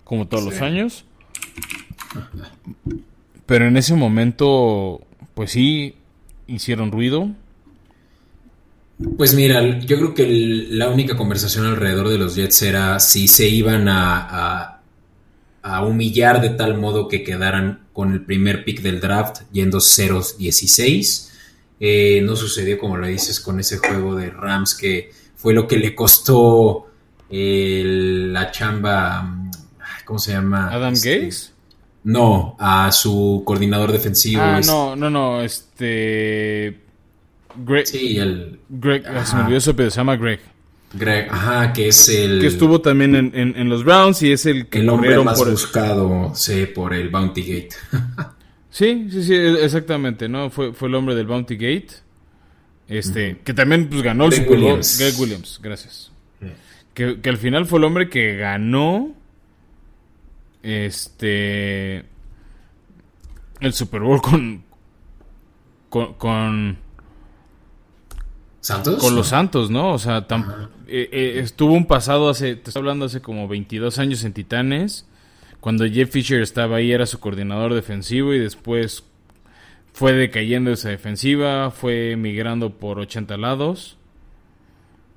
como 0.04 0.28
todos 0.28 0.44
los 0.44 0.62
años. 0.62 1.06
Pero 3.46 3.68
en 3.68 3.78
ese 3.78 3.96
momento, 3.96 5.02
pues 5.34 5.52
sí, 5.52 5.96
hicieron 6.48 6.92
ruido. 6.92 7.30
Pues 9.18 9.34
mira, 9.34 9.80
yo 9.80 9.98
creo 9.98 10.14
que 10.14 10.28
la 10.28 10.90
única 10.90 11.16
conversación 11.16 11.66
alrededor 11.66 12.10
de 12.10 12.18
los 12.18 12.36
Jets 12.36 12.62
era 12.64 13.00
si 13.00 13.28
se 13.28 13.48
iban 13.48 13.88
a 13.88 14.80
a 15.62 15.86
humillar 15.86 16.42
de 16.42 16.50
tal 16.50 16.78
modo 16.78 17.08
que 17.08 17.24
quedaran 17.24 17.88
con 17.94 18.14
el 18.14 18.22
primer 18.22 18.64
pick 18.64 18.82
del 18.82 19.00
draft 19.00 19.42
yendo 19.52 19.80
0-16. 19.80 21.30
Eh, 21.82 22.22
no 22.24 22.36
sucedió 22.36 22.78
como 22.78 22.98
lo 22.98 23.08
dices 23.08 23.40
con 23.40 23.60
ese 23.60 23.78
juego 23.78 24.16
de 24.16 24.30
Rams 24.30 24.76
que 24.76 25.12
fue 25.36 25.54
lo 25.54 25.68
que 25.68 25.78
le 25.78 25.96
costó 25.96 26.88
la 27.30 28.52
chamba, 28.52 29.50
¿cómo 30.06 30.20
se 30.20 30.34
llama? 30.34 30.70
Adam 30.72 30.94
este, 30.94 31.16
Gates. 31.16 31.54
No, 32.04 32.56
a 32.60 32.92
su 32.92 33.44
coordinador 33.46 33.92
defensivo. 33.92 34.42
Ah, 34.42 34.62
no, 34.66 34.96
no, 34.96 35.10
no, 35.10 35.42
este... 35.42 36.80
Greg. 37.56 37.88
Sí, 37.88 38.18
el... 38.18 38.60
Greg, 38.70 39.04
se 39.26 39.36
me 39.36 39.44
olvidó 39.44 39.60
su 39.60 39.74
se 39.74 39.90
llama 39.90 40.16
Greg. 40.16 40.40
Greg, 40.94 41.30
ajá, 41.30 41.74
que 41.74 41.90
es 41.90 42.10
el... 42.10 42.40
Que 42.40 42.48
estuvo 42.48 42.82
también 42.82 43.16
en, 43.16 43.32
en, 43.36 43.70
los 43.70 43.84
Browns 43.84 44.24
y 44.24 44.32
es 44.32 44.46
el 44.46 44.68
que... 44.68 44.80
El 44.80 44.90
hombre 44.90 45.22
más 45.24 45.38
buscado, 45.38 46.32
sí, 46.34 46.66
por 46.66 46.94
el 46.94 47.10
Bounty 47.10 47.42
Gate. 47.42 47.76
sí, 48.72 49.08
sí, 49.12 49.24
sí, 49.24 49.36
e, 49.36 49.64
exactamente, 49.64 50.28
¿no? 50.28 50.50
Fue, 50.50 50.74
fue 50.74 50.88
el 50.88 50.96
hombre 50.96 51.16
del 51.16 51.28
Bounty 51.28 51.56
Gate. 51.56 51.90
Este, 52.88 53.38
que 53.44 53.54
también 53.54 53.88
pues 53.88 54.02
ganó 54.02 54.26
el 54.26 54.34
Super 54.34 54.60
Bowl. 54.60 54.82
Greg 54.98 55.14
Williams, 55.20 55.60
gracias. 55.62 56.12
Que, 56.94 57.22
que 57.22 57.30
al 57.30 57.38
final 57.38 57.66
fue 57.66 57.80
el 57.80 57.86
hombre 57.86 58.10
que 58.10 58.36
ganó 58.36 59.14
este 60.64 62.06
el 63.62 63.74
Super 63.74 64.02
Bowl 64.02 64.22
con 64.22 64.64
con, 65.90 66.14
con 66.16 66.78
¿Santos? 68.62 69.02
Con 69.02 69.16
los 69.16 69.28
Santos, 69.28 69.72
¿no? 69.72 69.94
O 69.94 70.00
sea, 70.00 70.28
eh, 70.88 71.10
eh, 71.12 71.40
estuvo 71.40 71.74
un 71.74 71.86
pasado 71.86 72.30
hace, 72.30 72.56
te 72.56 72.70
estoy 72.70 72.82
hablando 72.82 73.06
hace 73.06 73.22
como 73.22 73.48
22 73.48 74.00
años 74.00 74.24
en 74.26 74.34
Titanes, 74.34 75.08
cuando 75.60 75.86
Jeff 75.88 76.12
Fisher 76.12 76.42
estaba 76.42 76.78
ahí, 76.78 76.92
era 76.92 77.06
su 77.06 77.20
coordinador 77.20 77.74
defensivo 77.74 78.34
y 78.34 78.40
después 78.40 79.04
fue 79.94 80.14
decayendo 80.14 80.72
esa 80.72 80.90
defensiva, 80.90 81.72
fue 81.72 82.16
migrando 82.18 82.72
por 82.72 83.00
80 83.00 83.38
lados. 83.38 83.98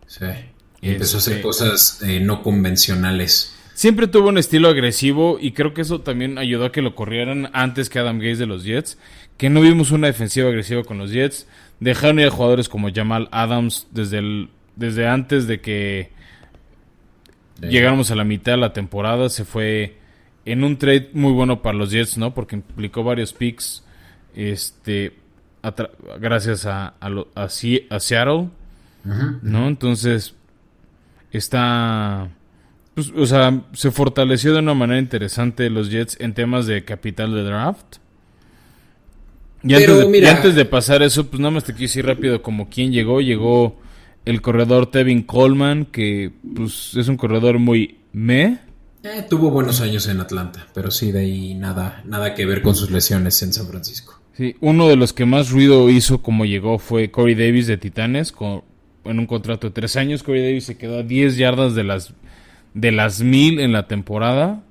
Sí. 0.07 0.27
Y 0.83 0.91
empezó 0.91 1.17
a 1.17 1.21
hacer 1.21 1.35
este, 1.35 1.43
cosas 1.43 2.03
eh, 2.03 2.21
no 2.21 2.43
convencionales. 2.43 3.55
Siempre 3.73 4.09
tuvo 4.09 4.29
un 4.29 4.37
estilo 4.37 4.69
agresivo 4.69 5.39
y 5.41 5.53
creo 5.53 5.73
que 5.73 5.83
eso 5.83 6.01
también 6.01 6.39
ayudó 6.39 6.67
a 6.67 6.73
que 6.73 6.83
lo 6.83 6.95
corrieran 6.95 7.49
antes 7.53 7.89
que 7.89 8.01
Adam 8.01 8.19
Gates 8.19 8.41
de 8.41 8.47
los 8.47 8.65
Jets. 8.65 8.99
Que 9.39 9.49
no 9.49 9.61
vimos 9.61 9.93
una 9.93 10.09
defensiva 10.09 10.49
agresiva 10.49 10.83
con 10.83 10.99
los 10.99 11.11
Jets. 11.11 11.47
Dejaron 11.81 12.19
ir 12.19 12.27
a 12.27 12.31
jugadores 12.31 12.69
como 12.69 12.93
Jamal 12.93 13.29
Adams 13.31 13.87
desde, 13.93 14.19
el, 14.19 14.51
desde 14.77 15.07
antes 15.07 15.47
de 15.47 15.61
que 15.61 16.11
llegáramos 17.61 18.11
a 18.11 18.17
la 18.17 18.25
mitad 18.25 18.53
de 18.53 18.59
la 18.59 18.73
temporada. 18.73 19.29
Se 19.29 19.45
fue 19.45 19.97
en 20.45 20.65
un 20.65 20.79
trade 20.79 21.11
muy 21.13 21.33
bueno 21.33 21.63
para 21.63 21.79
los 21.79 21.91
Jets, 21.91 22.19
¿no? 22.19 22.35
Porque 22.35 22.57
implicó 22.57 23.05
varios 23.05 23.33
picks, 23.33 23.85
este, 24.35 25.15
gracias 26.21 26.67
a, 26.67 26.95
a, 27.01 27.49
Seattle, 27.49 28.49
¿no? 29.43 29.69
Entonces, 29.69 30.35
está, 31.39 32.31
pues, 32.95 33.13
o 33.17 33.27
sea, 33.27 33.63
se 33.73 33.91
fortaleció 33.91 34.53
de 34.53 34.61
una 34.61 34.75
manera 34.75 35.01
interesante 35.01 35.71
los 35.71 35.91
Jets 35.91 36.17
en 36.21 36.35
temas 36.35 36.67
de 36.67 36.85
capital 36.85 37.35
de 37.35 37.43
draft. 37.43 37.97
Y, 39.65 39.75
antes, 39.75 40.11
de, 40.11 40.29
antes 40.29 40.55
de 40.55 40.65
pasar 40.65 41.03
eso, 41.03 41.27
pues 41.29 41.41
nada 41.41 41.53
más 41.53 41.65
te 41.65 41.75
quise 41.75 42.01
ir 42.01 42.07
rápido 42.07 42.43
como 42.43 42.69
quién 42.69 42.93
llegó. 42.93 43.21
Llegó 43.21 43.81
el 44.25 44.43
corredor 44.43 44.91
Tevin 44.91 45.23
Coleman, 45.23 45.87
que 45.87 46.33
pues 46.55 46.95
es 46.97 47.09
un 47.09 47.17
corredor 47.17 47.59
muy 47.59 47.99
me. 48.13 48.59
Eh, 49.05 49.27
tuvo 49.29 49.51
buenos 49.51 49.81
años 49.81 50.07
en 50.07 50.21
Atlanta, 50.21 50.69
pero 50.75 50.91
sí, 50.91 51.11
de 51.11 51.21
ahí 51.21 51.55
nada, 51.55 52.03
nada 52.07 52.35
que 52.35 52.47
ver 52.47 52.63
con 52.63 52.75
sus 52.77 52.91
lesiones 52.91 53.43
en 53.43 53.53
San 53.53 53.67
Francisco. 53.67 54.21
Sí, 54.37 54.57
uno 54.61 54.89
de 54.89 54.97
los 54.97 55.13
que 55.13 55.27
más 55.27 55.51
ruido 55.51 55.91
hizo 55.91 56.23
como 56.23 56.45
llegó 56.45 56.79
fue 56.79 57.11
Corey 57.11 57.35
Davis 57.35 57.67
de 57.67 57.77
Titanes, 57.77 58.33
con, 58.33 58.63
en 59.05 59.19
un 59.19 59.27
contrato 59.27 59.69
de 59.69 59.73
tres 59.73 59.97
años. 59.97 60.23
Corey 60.23 60.43
Davis 60.43 60.65
se 60.65 60.77
quedó 60.77 60.99
a 60.99 61.03
10 61.03 61.37
yardas 61.37 61.75
de 61.75 61.85
las, 61.85 62.15
de 62.75 62.93
las 62.93 63.23
mil 63.23 63.61
en 63.61 63.73
la 63.73 63.87
temporada. 63.87 64.63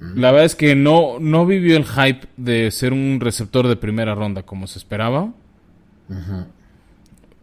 La 0.00 0.32
verdad 0.32 0.46
es 0.46 0.54
que 0.54 0.74
no, 0.74 1.18
no 1.18 1.46
vivió 1.46 1.76
el 1.76 1.84
hype 1.86 2.26
de 2.36 2.70
ser 2.70 2.92
un 2.92 3.20
receptor 3.20 3.68
de 3.68 3.76
primera 3.76 4.14
ronda 4.14 4.42
como 4.42 4.66
se 4.66 4.78
esperaba. 4.78 5.32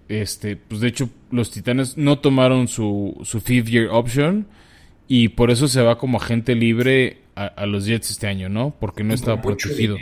Este, 0.07 0.57
pues 0.57 0.82
de 0.82 0.89
hecho, 0.89 1.09
los 1.32 1.49
Titanes 1.49 1.97
no 1.97 2.20
tomaron 2.20 2.68
su, 2.68 3.20
su 3.24 3.41
fifth 3.41 3.68
year 3.68 3.88
option 3.89 4.45
y 5.07 5.30
por 5.30 5.49
eso 5.49 5.68
se 5.68 5.82
va 5.82 5.97
como 5.97 6.18
agente 6.18 6.53
libre 6.53 7.22
a, 7.36 7.66
los 7.66 7.86
Jets 7.86 8.12
este 8.12 8.28
año, 8.28 8.49
¿no? 8.49 8.76
Porque 8.80 9.03
no 9.03 9.14
estaba 9.14 9.41
protegido. 9.41 9.97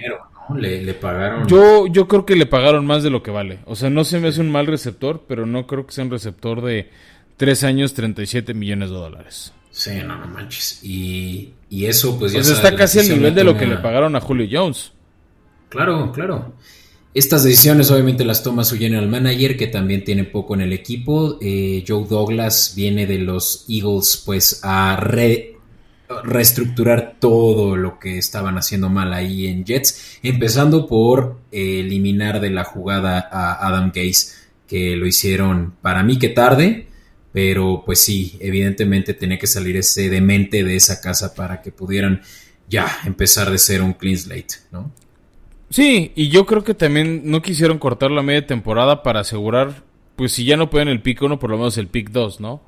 Le, 0.55 0.93
pagaron. 0.93 1.47
Yo, 1.47 1.87
yo 1.87 2.07
creo 2.07 2.25
que 2.25 2.35
le 2.35 2.45
pagaron 2.45 2.85
más 2.85 3.03
de 3.03 3.09
lo 3.09 3.21
que 3.21 3.31
vale. 3.31 3.59
O 3.65 3.75
sea, 3.75 3.89
no 3.89 4.03
se 4.03 4.19
me 4.19 4.29
hace 4.29 4.41
un 4.41 4.51
mal 4.51 4.67
receptor, 4.67 5.23
pero 5.27 5.45
no 5.45 5.67
creo 5.67 5.85
que 5.85 5.93
sea 5.93 6.03
un 6.03 6.11
receptor 6.11 6.61
de 6.61 6.89
3 7.37 7.63
años, 7.63 7.93
37 7.93 8.53
millones 8.53 8.89
de 8.89 8.95
dólares. 8.95 9.53
Sí, 9.71 9.91
no, 10.05 10.17
no 10.17 10.27
manches. 10.27 10.83
Y, 10.83 11.53
y 11.69 11.85
eso, 11.85 12.17
pues 12.17 12.33
ya. 12.33 12.39
Pues 12.39 12.49
está 12.49 12.75
casi 12.75 12.99
al 12.99 13.09
nivel 13.09 13.35
de 13.35 13.43
lo 13.43 13.55
que 13.55 13.67
le 13.67 13.77
pagaron 13.77 14.15
a 14.15 14.21
Julio 14.21 14.47
Jones. 14.51 14.91
Claro, 15.69 16.11
claro. 16.11 16.53
Estas 17.13 17.43
decisiones 17.43 17.89
obviamente 17.89 18.23
las 18.23 18.43
toma 18.43 18.63
su 18.63 18.77
general 18.77 19.07
manager, 19.07 19.57
que 19.57 19.67
también 19.67 20.03
tiene 20.03 20.25
poco 20.25 20.53
en 20.53 20.61
el 20.61 20.73
equipo. 20.73 21.37
Eh, 21.41 21.83
Joe 21.87 22.05
Douglas 22.07 22.73
viene 22.75 23.07
de 23.07 23.19
los 23.19 23.65
Eagles 23.67 24.21
pues 24.25 24.61
a 24.63 24.95
reestructurar 26.23 27.17
todo 27.19 27.75
lo 27.75 27.99
que 27.99 28.17
estaban 28.17 28.57
haciendo 28.57 28.89
mal 28.89 29.13
ahí 29.13 29.47
en 29.47 29.63
Jets, 29.63 30.19
empezando 30.23 30.87
por 30.87 31.39
eh, 31.51 31.81
eliminar 31.81 32.39
de 32.39 32.49
la 32.49 32.63
jugada 32.63 33.29
a 33.31 33.67
Adam 33.67 33.91
Gase, 33.93 34.35
que 34.67 34.95
lo 34.95 35.05
hicieron 35.05 35.73
para 35.81 36.03
mí 36.03 36.17
que 36.17 36.29
tarde, 36.29 36.87
pero 37.31 37.83
pues 37.85 38.01
sí, 38.01 38.37
evidentemente 38.39 39.13
tenía 39.13 39.37
que 39.37 39.47
salir 39.47 39.77
ese 39.77 40.09
demente 40.09 40.63
de 40.63 40.75
esa 40.75 40.99
casa 40.99 41.35
para 41.35 41.61
que 41.61 41.71
pudieran 41.71 42.21
ya 42.67 42.87
empezar 43.05 43.51
de 43.51 43.57
ser 43.57 43.81
un 43.81 43.93
clean 43.93 44.17
slate, 44.17 44.55
¿no? 44.71 44.91
Sí, 45.69 46.11
y 46.15 46.29
yo 46.29 46.47
creo 46.47 46.63
que 46.63 46.73
también 46.73 47.21
no 47.25 47.43
quisieron 47.43 47.77
cortar 47.77 48.09
la 48.09 48.23
media 48.23 48.47
temporada 48.47 49.03
para 49.03 49.19
asegurar, 49.19 49.83
pues 50.15 50.31
si 50.31 50.43
ya 50.43 50.57
no 50.57 50.71
pueden 50.71 50.87
el 50.87 51.01
pick 51.01 51.21
1, 51.21 51.37
por 51.37 51.51
lo 51.51 51.57
menos 51.57 51.77
el 51.77 51.87
pick 51.87 52.09
2, 52.09 52.39
¿no? 52.39 52.61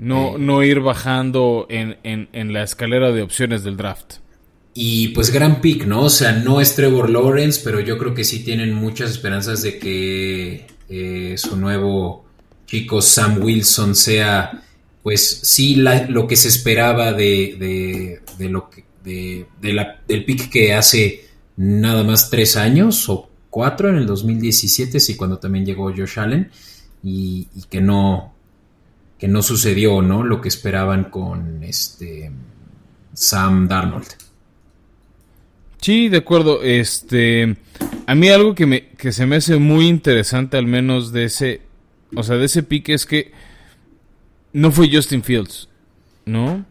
No, 0.00 0.38
no 0.38 0.62
ir 0.62 0.80
bajando 0.80 1.66
en, 1.68 1.98
en, 2.02 2.52
la 2.52 2.62
escalera 2.62 3.12
de 3.12 3.22
opciones 3.22 3.64
del 3.64 3.76
draft. 3.76 4.14
Y 4.72 5.08
pues 5.08 5.30
gran 5.30 5.60
pick, 5.60 5.84
¿no? 5.84 6.04
O 6.04 6.10
sea, 6.10 6.32
no 6.32 6.60
es 6.60 6.74
Trevor 6.74 7.10
Lawrence, 7.10 7.60
pero 7.62 7.80
yo 7.80 7.98
creo 7.98 8.14
que 8.14 8.24
sí 8.24 8.42
tienen 8.42 8.72
muchas 8.72 9.10
esperanzas 9.10 9.62
de 9.62 9.78
que 9.78 10.66
eh, 10.88 11.34
su 11.36 11.56
nuevo 11.56 12.24
chico 12.66 13.02
Sam 13.02 13.42
Wilson 13.42 13.94
sea, 13.94 14.62
pues 15.02 15.40
sí, 15.42 15.74
lo 15.74 16.26
que 16.26 16.36
se 16.36 16.48
esperaba 16.48 17.12
de, 17.12 17.56
de, 17.58 18.20
de 18.38 18.48
lo 18.48 18.70
que, 18.70 18.84
de, 19.04 19.72
la, 19.72 20.00
del 20.06 20.24
pick 20.24 20.50
que 20.50 20.72
hace 20.72 21.26
nada 21.56 22.04
más 22.04 22.30
tres 22.30 22.56
años 22.56 23.08
o 23.08 23.28
cuatro 23.50 23.88
en 23.88 23.96
el 23.96 24.06
2017, 24.06 25.00
sí, 25.00 25.16
cuando 25.16 25.38
también 25.38 25.66
llegó 25.66 25.92
Josh 25.94 26.18
Allen, 26.18 26.50
y, 27.02 27.48
que 27.68 27.80
no 27.80 28.29
que 29.20 29.28
no 29.28 29.42
sucedió, 29.42 30.00
¿no? 30.00 30.24
Lo 30.24 30.40
que 30.40 30.48
esperaban 30.48 31.04
con 31.04 31.62
este 31.62 32.32
Sam 33.12 33.68
Darnold. 33.68 34.06
Sí, 35.78 36.08
de 36.08 36.16
acuerdo. 36.16 36.62
Este, 36.62 37.56
a 38.06 38.14
mí 38.14 38.30
algo 38.30 38.54
que 38.54 38.64
me 38.64 38.88
que 38.88 39.12
se 39.12 39.26
me 39.26 39.36
hace 39.36 39.58
muy 39.58 39.88
interesante, 39.88 40.56
al 40.56 40.66
menos 40.66 41.12
de 41.12 41.24
ese, 41.24 41.60
o 42.16 42.22
sea, 42.22 42.36
de 42.36 42.46
ese 42.46 42.62
pique 42.62 42.94
es 42.94 43.04
que 43.04 43.32
no 44.54 44.72
fue 44.72 44.90
Justin 44.90 45.22
Fields, 45.22 45.68
¿no? 46.24 46.64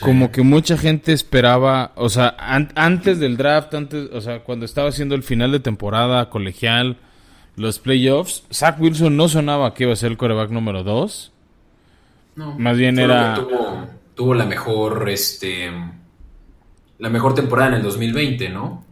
Como 0.00 0.30
que 0.30 0.42
mucha 0.42 0.78
gente 0.78 1.12
esperaba, 1.12 1.92
o 1.96 2.08
sea, 2.10 2.36
antes 2.38 3.18
del 3.18 3.36
draft, 3.36 3.74
antes, 3.74 4.08
o 4.12 4.20
sea, 4.20 4.44
cuando 4.44 4.64
estaba 4.64 4.90
haciendo 4.90 5.14
el 5.14 5.22
final 5.22 5.50
de 5.52 5.60
temporada 5.60 6.30
colegial, 6.30 6.98
los 7.60 7.78
playoffs, 7.78 8.44
Zach 8.50 8.80
Wilson 8.80 9.16
no 9.16 9.28
sonaba 9.28 9.74
que 9.74 9.84
iba 9.84 9.92
a 9.92 9.96
ser 9.96 10.10
el 10.10 10.16
coreback 10.16 10.50
número 10.50 10.82
2. 10.82 11.32
No. 12.36 12.58
Más 12.58 12.78
bien 12.78 12.98
era. 12.98 13.46
Tuvo, 14.14 14.34
la 14.34 14.46
mejor, 14.46 15.08
este. 15.10 15.70
La 16.98 17.10
mejor 17.10 17.34
temporada 17.34 17.68
en 17.70 17.74
el 17.76 17.82
2020, 17.82 18.48
¿no? 18.48 18.84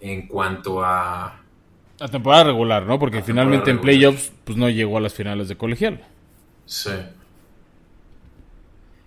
En 0.00 0.28
cuanto 0.28 0.84
a. 0.84 1.40
La 1.98 2.08
temporada 2.08 2.44
regular, 2.44 2.84
¿no? 2.84 3.00
Porque 3.00 3.22
finalmente 3.22 3.70
en 3.70 3.80
playoffs, 3.80 4.30
pues 4.44 4.56
no 4.56 4.68
llegó 4.70 4.98
a 4.98 5.00
las 5.00 5.14
finales 5.14 5.48
de 5.48 5.56
colegial. 5.56 6.04
Sí. 6.66 6.90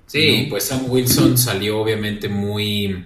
Sí, 0.05 0.47
pues 0.49 0.65
Sam 0.65 0.85
Wilson 0.89 1.37
salió 1.37 1.79
obviamente 1.79 2.27
muy 2.27 3.05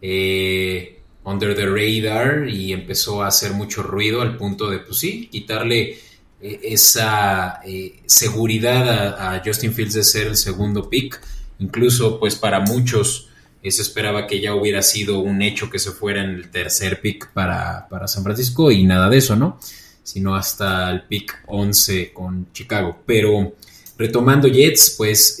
eh, 0.00 0.97
under 1.28 1.54
the 1.54 1.66
radar 1.66 2.48
y 2.48 2.72
empezó 2.72 3.22
a 3.22 3.28
hacer 3.28 3.52
mucho 3.52 3.82
ruido 3.82 4.22
al 4.22 4.36
punto 4.36 4.70
de, 4.70 4.78
pues 4.78 4.98
sí, 4.98 5.28
quitarle 5.30 5.98
eh, 6.40 6.60
esa 6.62 7.60
eh, 7.66 8.00
seguridad 8.06 9.34
a, 9.34 9.42
Justin 9.44 9.74
Fields 9.74 9.94
de 9.94 10.04
ser 10.04 10.28
el 10.28 10.36
segundo 10.36 10.88
pick. 10.88 11.20
Incluso, 11.58 12.18
pues 12.18 12.36
para 12.36 12.60
muchos 12.60 13.26
se 13.62 13.82
esperaba 13.82 14.26
que 14.26 14.40
ya 14.40 14.54
hubiera 14.54 14.80
sido 14.80 15.18
un 15.18 15.42
hecho 15.42 15.68
que 15.68 15.78
se 15.78 15.90
fuera 15.90 16.24
en 16.24 16.30
el 16.30 16.50
tercer 16.50 17.02
pick 17.02 17.32
para, 17.34 17.86
para 17.90 18.08
San 18.08 18.24
Francisco 18.24 18.70
y 18.70 18.84
nada 18.84 19.10
de 19.10 19.18
eso, 19.18 19.36
¿no? 19.36 19.60
Sino 20.02 20.34
hasta 20.34 20.90
el 20.90 21.02
pick 21.02 21.42
11 21.46 22.14
con 22.14 22.50
Chicago. 22.52 23.02
Pero 23.04 23.56
retomando 23.98 24.48
Jets, 24.48 24.94
pues 24.96 25.38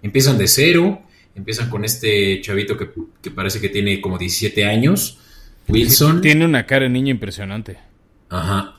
empiezan 0.00 0.38
de 0.38 0.48
cero, 0.48 1.02
empiezan 1.38 1.70
con 1.70 1.84
este 1.84 2.40
chavito 2.40 2.76
que, 2.76 3.30
parece 3.30 3.60
que 3.60 3.68
tiene 3.68 4.00
como 4.00 4.18
17 4.18 4.64
años, 4.64 5.18
Wilson. 5.68 6.20
Tiene 6.20 6.44
una 6.44 6.66
cara 6.66 6.84
de 6.84 6.90
niño 6.90 7.10
impresionante. 7.10 7.78
Ajá. 8.28 8.74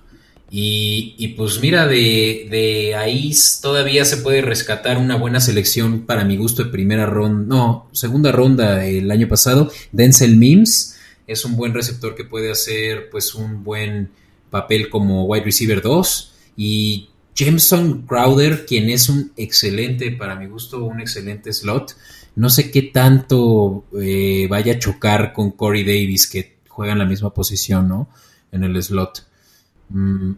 Y, 0.51 1.35
pues 1.37 1.59
mira, 1.61 1.85
de, 1.85 2.47
de, 2.49 2.95
ahí 2.95 3.31
todavía 3.61 4.03
se 4.03 4.17
puede 4.17 4.41
rescatar 4.41 4.97
una 4.97 5.15
buena 5.15 5.39
selección 5.39 6.07
para 6.07 6.25
mi 6.25 6.37
gusto 6.37 6.63
de 6.63 6.71
primera 6.71 7.05
ronda, 7.05 7.45
no, 7.55 7.89
segunda 7.91 8.31
ronda 8.31 8.83
el 8.83 9.11
año 9.11 9.27
pasado. 9.27 9.71
Denzel 9.91 10.37
Mims 10.37 10.97
es 11.27 11.45
un 11.45 11.55
buen 11.55 11.75
receptor 11.75 12.15
que 12.15 12.23
puede 12.23 12.51
hacer 12.51 13.11
pues 13.11 13.35
un 13.35 13.63
buen 13.63 14.09
papel 14.49 14.89
como 14.89 15.25
wide 15.25 15.45
receiver 15.45 15.83
2. 15.83 16.33
Y 16.57 17.09
Jameson 17.35 18.05
Crowder, 18.07 18.65
quien 18.65 18.89
es 18.89 19.07
un 19.07 19.31
excelente, 19.37 20.11
para 20.11 20.35
mi 20.35 20.47
gusto, 20.47 20.83
un 20.83 20.99
excelente 20.99 21.53
slot. 21.53 21.95
No 22.35 22.49
sé 22.49 22.71
qué 22.71 22.83
tanto 22.83 23.85
eh, 24.01 24.47
vaya 24.49 24.73
a 24.73 24.79
chocar 24.79 25.33
con 25.33 25.51
Corey 25.51 25.83
Davis, 25.83 26.29
que 26.29 26.57
juega 26.67 26.93
en 26.93 26.99
la 26.99 27.05
misma 27.05 27.33
posición, 27.33 27.87
¿no? 27.87 28.09
En 28.51 28.63
el 28.63 28.81
slot. 28.81 29.25
Mm. 29.89 30.31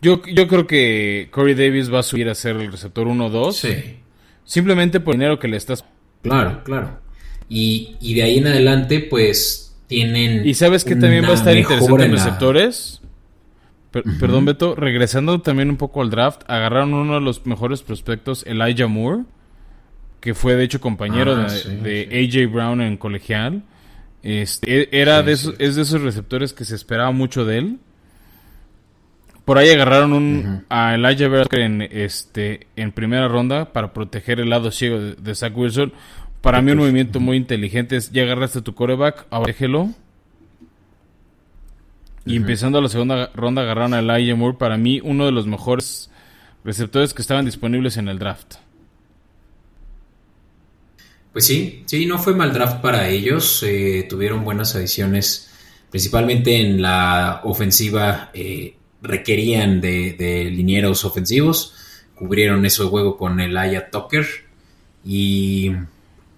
Yo, 0.00 0.22
yo 0.26 0.48
creo 0.48 0.66
que 0.66 1.28
Corey 1.30 1.54
Davis 1.54 1.92
va 1.92 2.00
a 2.00 2.02
subir 2.02 2.28
a 2.28 2.34
ser 2.34 2.56
el 2.56 2.72
receptor 2.72 3.06
1-2. 3.06 3.52
Sí. 3.52 3.96
Simplemente 4.44 4.98
por 4.98 5.14
el 5.14 5.20
dinero 5.20 5.38
que 5.38 5.48
le 5.48 5.56
estás. 5.56 5.84
Claro, 6.22 6.64
claro. 6.64 7.00
Y, 7.48 7.96
y 8.00 8.14
de 8.14 8.22
ahí 8.22 8.38
en 8.38 8.46
adelante, 8.48 9.00
pues 9.00 9.76
tienen. 9.86 10.46
¿Y 10.46 10.54
sabes 10.54 10.84
que 10.84 10.96
también 10.96 11.24
va 11.24 11.30
a 11.30 11.34
estar 11.34 11.56
interesante 11.56 12.04
en 12.04 12.12
receptores? 12.12 13.02
Perdón, 13.92 14.46
Beto, 14.46 14.74
regresando 14.74 15.42
también 15.42 15.68
un 15.68 15.76
poco 15.76 16.00
al 16.00 16.08
draft, 16.08 16.42
agarraron 16.46 16.94
uno 16.94 17.14
de 17.14 17.20
los 17.20 17.44
mejores 17.44 17.82
prospectos, 17.82 18.42
Elijah 18.46 18.86
Moore, 18.86 19.24
que 20.22 20.34
fue 20.34 20.54
de 20.54 20.62
hecho 20.62 20.80
compañero 20.80 21.34
ah, 21.34 21.52
de, 21.82 22.08
AJ 22.08 22.50
Brown 22.50 22.80
en 22.80 22.96
colegial. 22.96 23.64
Este, 24.22 24.82
e, 24.82 24.88
era 24.92 25.20
de 25.24 25.32
esos, 25.32 25.56
es 25.58 25.74
de 25.74 25.82
esos 25.82 26.00
receptores 26.00 26.52
que 26.52 26.64
se 26.64 26.76
esperaba 26.76 27.10
mucho 27.10 27.44
de 27.44 27.58
él. 27.58 27.78
Por 29.44 29.58
ahí 29.58 29.70
agarraron 29.70 30.12
un, 30.12 30.64
a 30.68 30.94
Elijah 30.94 31.26
Brown 31.26 31.46
en, 31.50 31.82
este, 31.82 32.68
en 32.76 32.92
primera 32.92 33.26
ronda 33.26 33.72
para 33.72 33.92
proteger 33.92 34.38
el 34.38 34.48
lado 34.48 34.70
ciego 34.70 35.00
de, 35.00 35.34
Zach 35.34 35.56
Wilson. 35.56 35.92
Para 36.40 36.62
mí 36.62 36.70
un 36.70 36.78
movimiento 36.78 37.18
muy 37.18 37.36
inteligente 37.36 37.96
es, 37.96 38.12
ya 38.12 38.22
agarraste 38.22 38.62
tu 38.62 38.76
coreback, 38.76 39.26
ahora 39.28 39.48
déjelo. 39.48 39.90
Y 42.24 42.36
empezando 42.36 42.80
la 42.80 42.88
segunda 42.88 43.30
ronda 43.34 43.62
agarraron 43.62 43.94
a 43.94 43.98
Elijah 43.98 44.36
Moore, 44.36 44.56
para 44.56 44.76
mí 44.76 45.00
uno 45.02 45.26
de 45.26 45.32
los 45.32 45.48
mejores 45.48 46.12
receptores 46.64 47.12
que 47.12 47.22
estaban 47.22 47.44
disponibles 47.44 47.96
en 47.96 48.06
el 48.06 48.20
draft. 48.20 48.54
Pues 51.32 51.46
sí, 51.46 51.82
sí, 51.86 52.04
no 52.04 52.18
fue 52.18 52.34
mal 52.34 52.52
draft 52.52 52.82
para 52.82 53.08
ellos. 53.08 53.64
Eh, 53.66 54.06
tuvieron 54.08 54.44
buenas 54.44 54.76
adiciones, 54.76 55.50
principalmente 55.90 56.60
en 56.60 56.82
la 56.82 57.40
ofensiva. 57.44 58.30
Eh, 58.34 58.74
requerían 59.00 59.80
de, 59.80 60.12
de, 60.12 60.44
linieros 60.44 61.04
ofensivos. 61.04 61.74
Cubrieron 62.14 62.66
eso 62.66 62.84
de 62.84 62.90
juego 62.90 63.16
con 63.16 63.40
el 63.40 63.56
Aya 63.56 63.90
Tucker. 63.90 64.26
Y, 65.06 65.72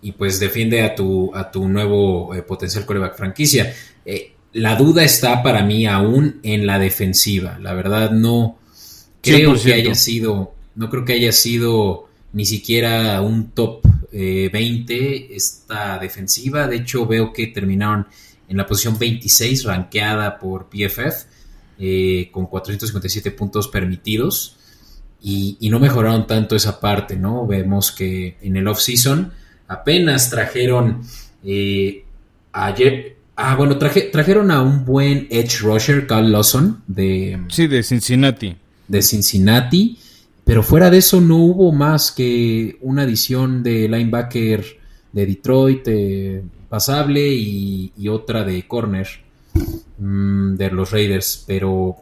y, 0.01 0.13
pues 0.13 0.39
defiende 0.39 0.83
a 0.83 0.95
tu, 0.95 1.35
a 1.35 1.51
tu 1.51 1.69
nuevo 1.69 2.33
eh, 2.35 2.43
potencial 2.43 2.87
coreback 2.87 3.17
franquicia. 3.17 3.75
la 4.53 4.77
duda 4.77 5.03
está 5.03 5.43
para 5.43 5.65
mí 5.65 5.87
aún 5.87 6.39
en 6.45 6.67
la 6.67 6.79
defensiva. 6.79 7.59
La 7.61 7.75
verdad 7.75 8.13
no 8.13 8.59
creo 9.21 9.61
que 9.61 9.75
haya 9.75 9.95
sido, 9.97 10.55
no 10.77 10.89
creo 10.89 11.05
que 11.05 11.15
haya 11.15 11.33
sido 11.33 12.09
ni 12.33 12.45
siquiera 12.47 13.21
un 13.21 13.51
top 13.51 13.83
20 14.15 14.95
eh, 14.95 15.29
esta 15.35 15.99
defensiva. 15.99 16.69
De 16.69 16.77
hecho, 16.77 17.07
veo 17.07 17.33
que 17.33 17.49
terminaron 17.49 18.07
en 18.49 18.57
la 18.57 18.67
posición 18.67 18.99
26, 18.99 19.65
ranqueada 19.65 20.39
por 20.39 20.69
PFF, 20.69 21.27
eh, 21.79 22.29
con 22.31 22.47
457 22.47 23.33
puntos 23.33 23.69
permitidos. 23.69 24.57
Y, 25.21 25.57
no 25.71 25.81
mejoraron 25.81 26.27
tanto 26.27 26.55
esa 26.55 26.81
parte, 26.81 27.17
¿no? 27.17 27.47
Vemos 27.47 27.91
que 27.91 28.37
en 28.43 28.57
el 28.57 28.69
off-season 28.69 29.33
apenas 29.67 30.29
trajeron 30.29 31.01
eh, 31.43 32.05
ayer. 32.53 33.17
Ah, 33.35 33.57
bueno, 33.57 33.79
trajeron 33.79 34.51
a 34.51 34.61
un 34.61 34.85
buen 34.85 35.27
edge 35.31 35.61
rusher, 35.61 36.07
Carl 36.07 36.31
Lawson, 36.31 36.83
de. 36.87 37.41
Sí, 37.49 37.67
de 37.67 37.83
Cincinnati. 37.83 38.55
De 38.87 39.01
Cincinnati. 39.01 39.99
Pero 40.45 40.63
fuera 40.63 40.91
de 40.91 40.99
eso 40.99 41.21
no 41.21 41.37
hubo 41.37 41.73
más 41.73 42.13
que 42.13 42.77
una 42.83 43.03
adición 43.03 43.63
de 43.63 43.89
linebacker 43.89 44.65
de 45.13 45.27
Detroit 45.27 45.83
eh, 45.87 46.43
pasable 46.69 47.27
y, 47.27 47.93
otra 48.09 48.45
de 48.45 48.67
corner 48.67 49.09
mm, 49.99 50.57
de 50.57 50.71
los 50.71 50.91
Raiders. 50.91 51.45
Pero 51.47 51.97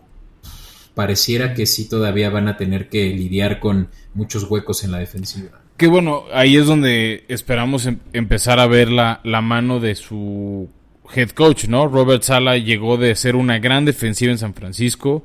pareciera 0.94 1.54
que 1.54 1.66
sí 1.66 1.88
todavía 1.88 2.30
van 2.30 2.48
a 2.48 2.56
tener 2.56 2.88
que 2.88 3.04
lidiar 3.10 3.60
con 3.60 3.88
muchos 4.14 4.50
huecos 4.50 4.82
en 4.82 4.90
la 4.90 4.98
defensiva. 4.98 5.60
Que 5.76 5.86
bueno, 5.86 6.24
ahí 6.32 6.56
es 6.56 6.66
donde 6.66 7.24
esperamos 7.28 7.86
em-, 7.86 7.98
empezar 8.12 8.58
a 8.58 8.66
ver 8.66 8.90
la, 8.90 9.20
la 9.22 9.40
mano 9.40 9.78
de 9.78 9.94
su 9.94 10.68
head 11.14 11.30
coach, 11.30 11.66
¿no? 11.66 11.86
Robert 11.86 12.22
Sala 12.22 12.58
llegó 12.58 12.96
de 12.96 13.14
ser 13.14 13.36
una 13.36 13.58
gran 13.60 13.84
defensiva 13.84 14.32
en 14.32 14.38
San 14.38 14.54
Francisco 14.54 15.22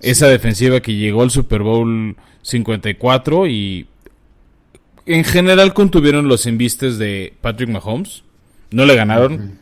esa 0.00 0.28
defensiva 0.28 0.80
que 0.80 0.94
llegó 0.94 1.22
al 1.22 1.30
Super 1.30 1.62
Bowl 1.62 2.16
54 2.48 3.46
y 3.46 3.86
en 5.06 5.24
general 5.24 5.74
contuvieron 5.74 6.28
los 6.28 6.46
embistes 6.46 6.98
de 6.98 7.34
Patrick 7.40 7.70
Mahomes. 7.70 8.24
No 8.70 8.84
le 8.84 8.94
ganaron. 8.94 9.58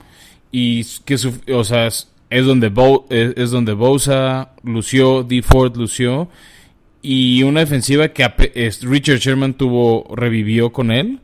Y 0.50 0.84
que 1.04 1.16
o 1.52 1.64
sea, 1.64 1.86
es, 1.86 2.08
donde 2.30 2.72
es, 3.10 3.50
donde 3.50 3.72
Bosa 3.72 4.52
lució, 4.62 5.22
D. 5.22 5.42
Ford 5.42 5.76
lució. 5.76 6.28
Y 7.02 7.42
una 7.42 7.60
defensiva 7.60 8.08
que 8.08 8.28
Richard 8.82 9.18
Sherman 9.18 9.54
tuvo, 9.54 10.12
revivió 10.14 10.72
con 10.72 10.90
él. 10.90 11.20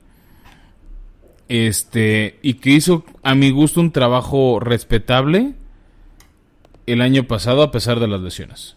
Este, 1.48 2.38
y 2.42 2.54
que 2.54 2.70
hizo 2.70 3.04
a 3.22 3.34
mi 3.34 3.50
gusto 3.50 3.80
un 3.80 3.90
trabajo 3.90 4.60
respetable 4.60 5.54
el 6.86 7.00
año 7.00 7.24
pasado 7.24 7.62
a 7.62 7.70
pesar 7.70 8.00
de 8.00 8.08
las 8.08 8.20
lesiones. 8.20 8.76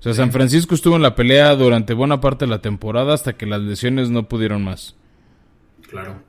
O 0.00 0.02
sea, 0.02 0.14
San 0.14 0.32
Francisco 0.32 0.74
estuvo 0.74 0.96
en 0.96 1.02
la 1.02 1.14
pelea 1.14 1.54
durante 1.56 1.94
buena 1.94 2.20
parte 2.20 2.44
de 2.44 2.50
la 2.50 2.60
temporada 2.60 3.14
hasta 3.14 3.36
que 3.36 3.46
las 3.46 3.60
lesiones 3.60 4.10
no 4.10 4.28
pudieron 4.28 4.62
más. 4.62 4.94
Claro. 5.88 6.22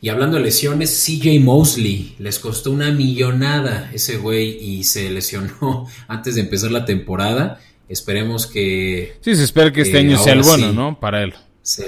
Y 0.00 0.10
hablando 0.10 0.36
de 0.36 0.44
lesiones, 0.44 1.04
CJ 1.04 1.40
Mosley 1.40 2.14
les 2.18 2.38
costó 2.38 2.70
una 2.70 2.92
millonada 2.92 3.90
ese 3.92 4.16
güey 4.16 4.56
y 4.62 4.84
se 4.84 5.10
lesionó 5.10 5.88
antes 6.08 6.36
de 6.36 6.42
empezar 6.42 6.70
la 6.70 6.84
temporada. 6.84 7.60
Esperemos 7.88 8.46
que. 8.46 9.16
Sí, 9.20 9.34
se 9.34 9.44
espera 9.44 9.72
que 9.72 9.80
este 9.80 9.98
año 9.98 10.18
sea 10.18 10.34
el 10.34 10.42
bueno, 10.42 10.72
¿no? 10.72 11.00
Para 11.00 11.22
él. 11.22 11.34
Sí, 11.62 11.84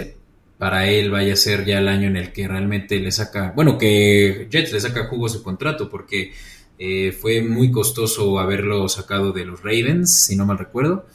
para 0.59 0.89
él 0.89 1.11
vaya 1.11 1.35
a 1.35 1.37
ser 1.37 1.65
ya 1.65 1.79
el 1.79 1.89
año 1.89 2.09
en 2.09 2.17
el 2.17 2.33
que 2.33 2.49
realmente 2.49 2.99
le 2.99 3.13
saca. 3.13 3.53
Bueno, 3.55 3.79
que 3.79 4.49
Jets 4.51 4.73
le 4.73 4.81
saca 4.81 5.07
jugo 5.07 5.27
a 5.27 5.29
su 5.29 5.43
contrato, 5.43 5.89
porque 5.89 6.33
eh, 6.79 7.13
fue 7.13 7.43
muy 7.43 7.71
costoso 7.71 8.39
haberlo 8.39 8.89
sacado 8.89 9.33
de 9.33 9.45
los 9.45 9.63
Ravens, 9.63 10.11
si 10.11 10.37
no 10.37 10.47
mal 10.47 10.59
recuerdo. 10.59 11.07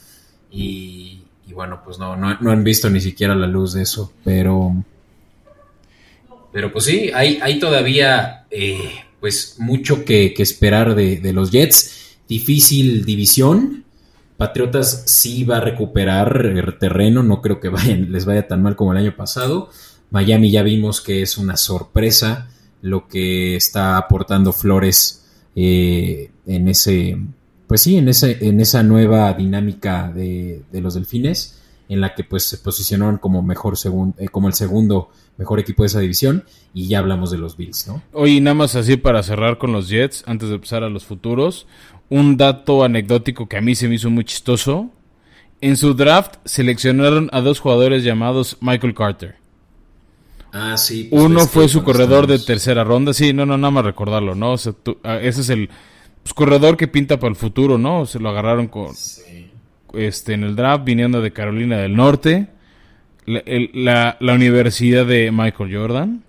Y, 0.50 1.22
bueno, 1.52 1.80
pues 1.84 1.98
no, 1.98 2.16
no, 2.16 2.50
han 2.50 2.64
visto 2.64 2.90
ni 2.90 3.00
siquiera 3.00 3.34
la 3.34 3.46
luz 3.46 3.72
de 3.74 3.82
eso, 3.82 4.12
pero... 4.24 4.74
Pero 6.52 6.72
pues 6.72 6.84
sí, 6.86 7.10
hay, 7.12 7.38
hay 7.42 7.58
todavía 7.58 8.46
eh, 8.50 8.90
pues 9.20 9.56
mucho 9.58 10.04
que, 10.04 10.34
esperar 10.38 10.94
de, 10.94 11.32
los 11.32 11.50
Jets. 11.50 12.18
Difícil 12.28 13.04
división. 13.04 13.84
Patriotas 14.36 15.04
sí 15.06 15.44
va 15.44 15.58
a 15.58 15.60
recuperar 15.60 16.46
el 16.46 16.78
terreno, 16.78 17.22
no 17.22 17.40
creo 17.40 17.60
que 17.60 17.68
vayan, 17.68 18.12
les 18.12 18.24
vaya 18.24 18.46
tan 18.46 18.62
mal 18.62 18.76
como 18.76 18.92
el 18.92 18.98
año 18.98 19.16
pasado. 19.16 19.70
Miami 20.10 20.50
ya 20.50 20.62
vimos 20.62 21.00
que 21.00 21.22
es 21.22 21.38
una 21.38 21.56
sorpresa 21.56 22.48
lo 22.82 23.08
que 23.08 23.56
está 23.56 23.96
aportando 23.96 24.52
Flores 24.52 25.24
eh, 25.56 26.30
en 26.46 26.68
ese 26.68 27.18
pues 27.66 27.80
sí, 27.82 27.96
en, 27.96 28.08
ese, 28.08 28.38
en 28.46 28.60
esa 28.60 28.82
nueva 28.82 29.32
dinámica 29.32 30.10
de, 30.12 30.62
los 30.72 30.94
delfines, 30.94 31.62
en 31.88 32.00
la 32.00 32.14
que 32.14 32.24
pues 32.24 32.44
se 32.44 32.58
posicionaron 32.58 33.18
como 33.18 33.42
mejor 33.42 33.76
segundo, 33.76 34.16
eh, 34.18 34.28
como 34.28 34.48
el 34.48 34.54
segundo 34.54 35.10
mejor 35.36 35.60
equipo 35.60 35.82
de 35.82 35.88
esa 35.88 36.00
división, 36.00 36.44
y 36.72 36.88
ya 36.88 36.98
hablamos 36.98 37.30
de 37.30 37.38
los 37.38 37.56
Bills, 37.56 37.86
¿no? 37.88 38.02
Oye, 38.12 38.40
nada 38.40 38.54
más 38.54 38.74
así 38.74 38.96
para 38.96 39.22
cerrar 39.22 39.58
con 39.58 39.72
los 39.72 39.88
Jets, 39.88 40.22
antes 40.26 40.48
de 40.48 40.54
empezar 40.54 40.82
a 40.82 40.88
los 40.88 41.04
futuros, 41.04 41.66
un 42.08 42.36
dato 42.36 42.84
anecdótico 42.84 43.48
que 43.48 43.56
a 43.56 43.60
mí 43.60 43.74
se 43.74 43.88
me 43.88 43.96
hizo 43.96 44.10
muy 44.10 44.24
chistoso. 44.24 44.90
En 45.60 45.76
su 45.76 45.94
draft 45.94 46.36
seleccionaron 46.44 47.28
a 47.32 47.40
dos 47.40 47.60
jugadores 47.60 48.04
llamados 48.04 48.58
Michael 48.60 48.94
Carter. 48.94 49.36
Ah, 50.52 50.76
sí. 50.76 51.08
Pues 51.10 51.22
Uno 51.22 51.40
fue 51.46 51.68
su 51.68 51.82
corredor 51.82 52.26
de 52.26 52.38
tercera 52.38 52.84
ronda. 52.84 53.12
Sí, 53.12 53.32
no, 53.32 53.44
no, 53.44 53.58
nada 53.58 53.70
más 53.70 53.84
recordarlo, 53.84 54.34
¿no? 54.34 54.54
Ah, 55.02 55.18
ese 55.20 55.40
es 55.40 55.48
el 55.48 55.68
pues, 56.26 56.34
corredor 56.34 56.76
que 56.76 56.88
pinta 56.88 57.20
para 57.20 57.30
el 57.30 57.36
futuro, 57.36 57.78
¿no? 57.78 58.04
Se 58.04 58.18
lo 58.18 58.30
agarraron 58.30 58.66
con 58.66 58.88
este 59.94 60.32
en 60.32 60.42
el 60.42 60.56
draft 60.56 60.84
viniendo 60.84 61.20
de 61.20 61.32
Carolina 61.32 61.78
del 61.78 61.94
Norte, 61.94 62.48
la, 63.26 64.18
Universidad 64.20 65.06
de 65.06 65.30
Michael 65.30 65.72
Jordan. 65.72 66.24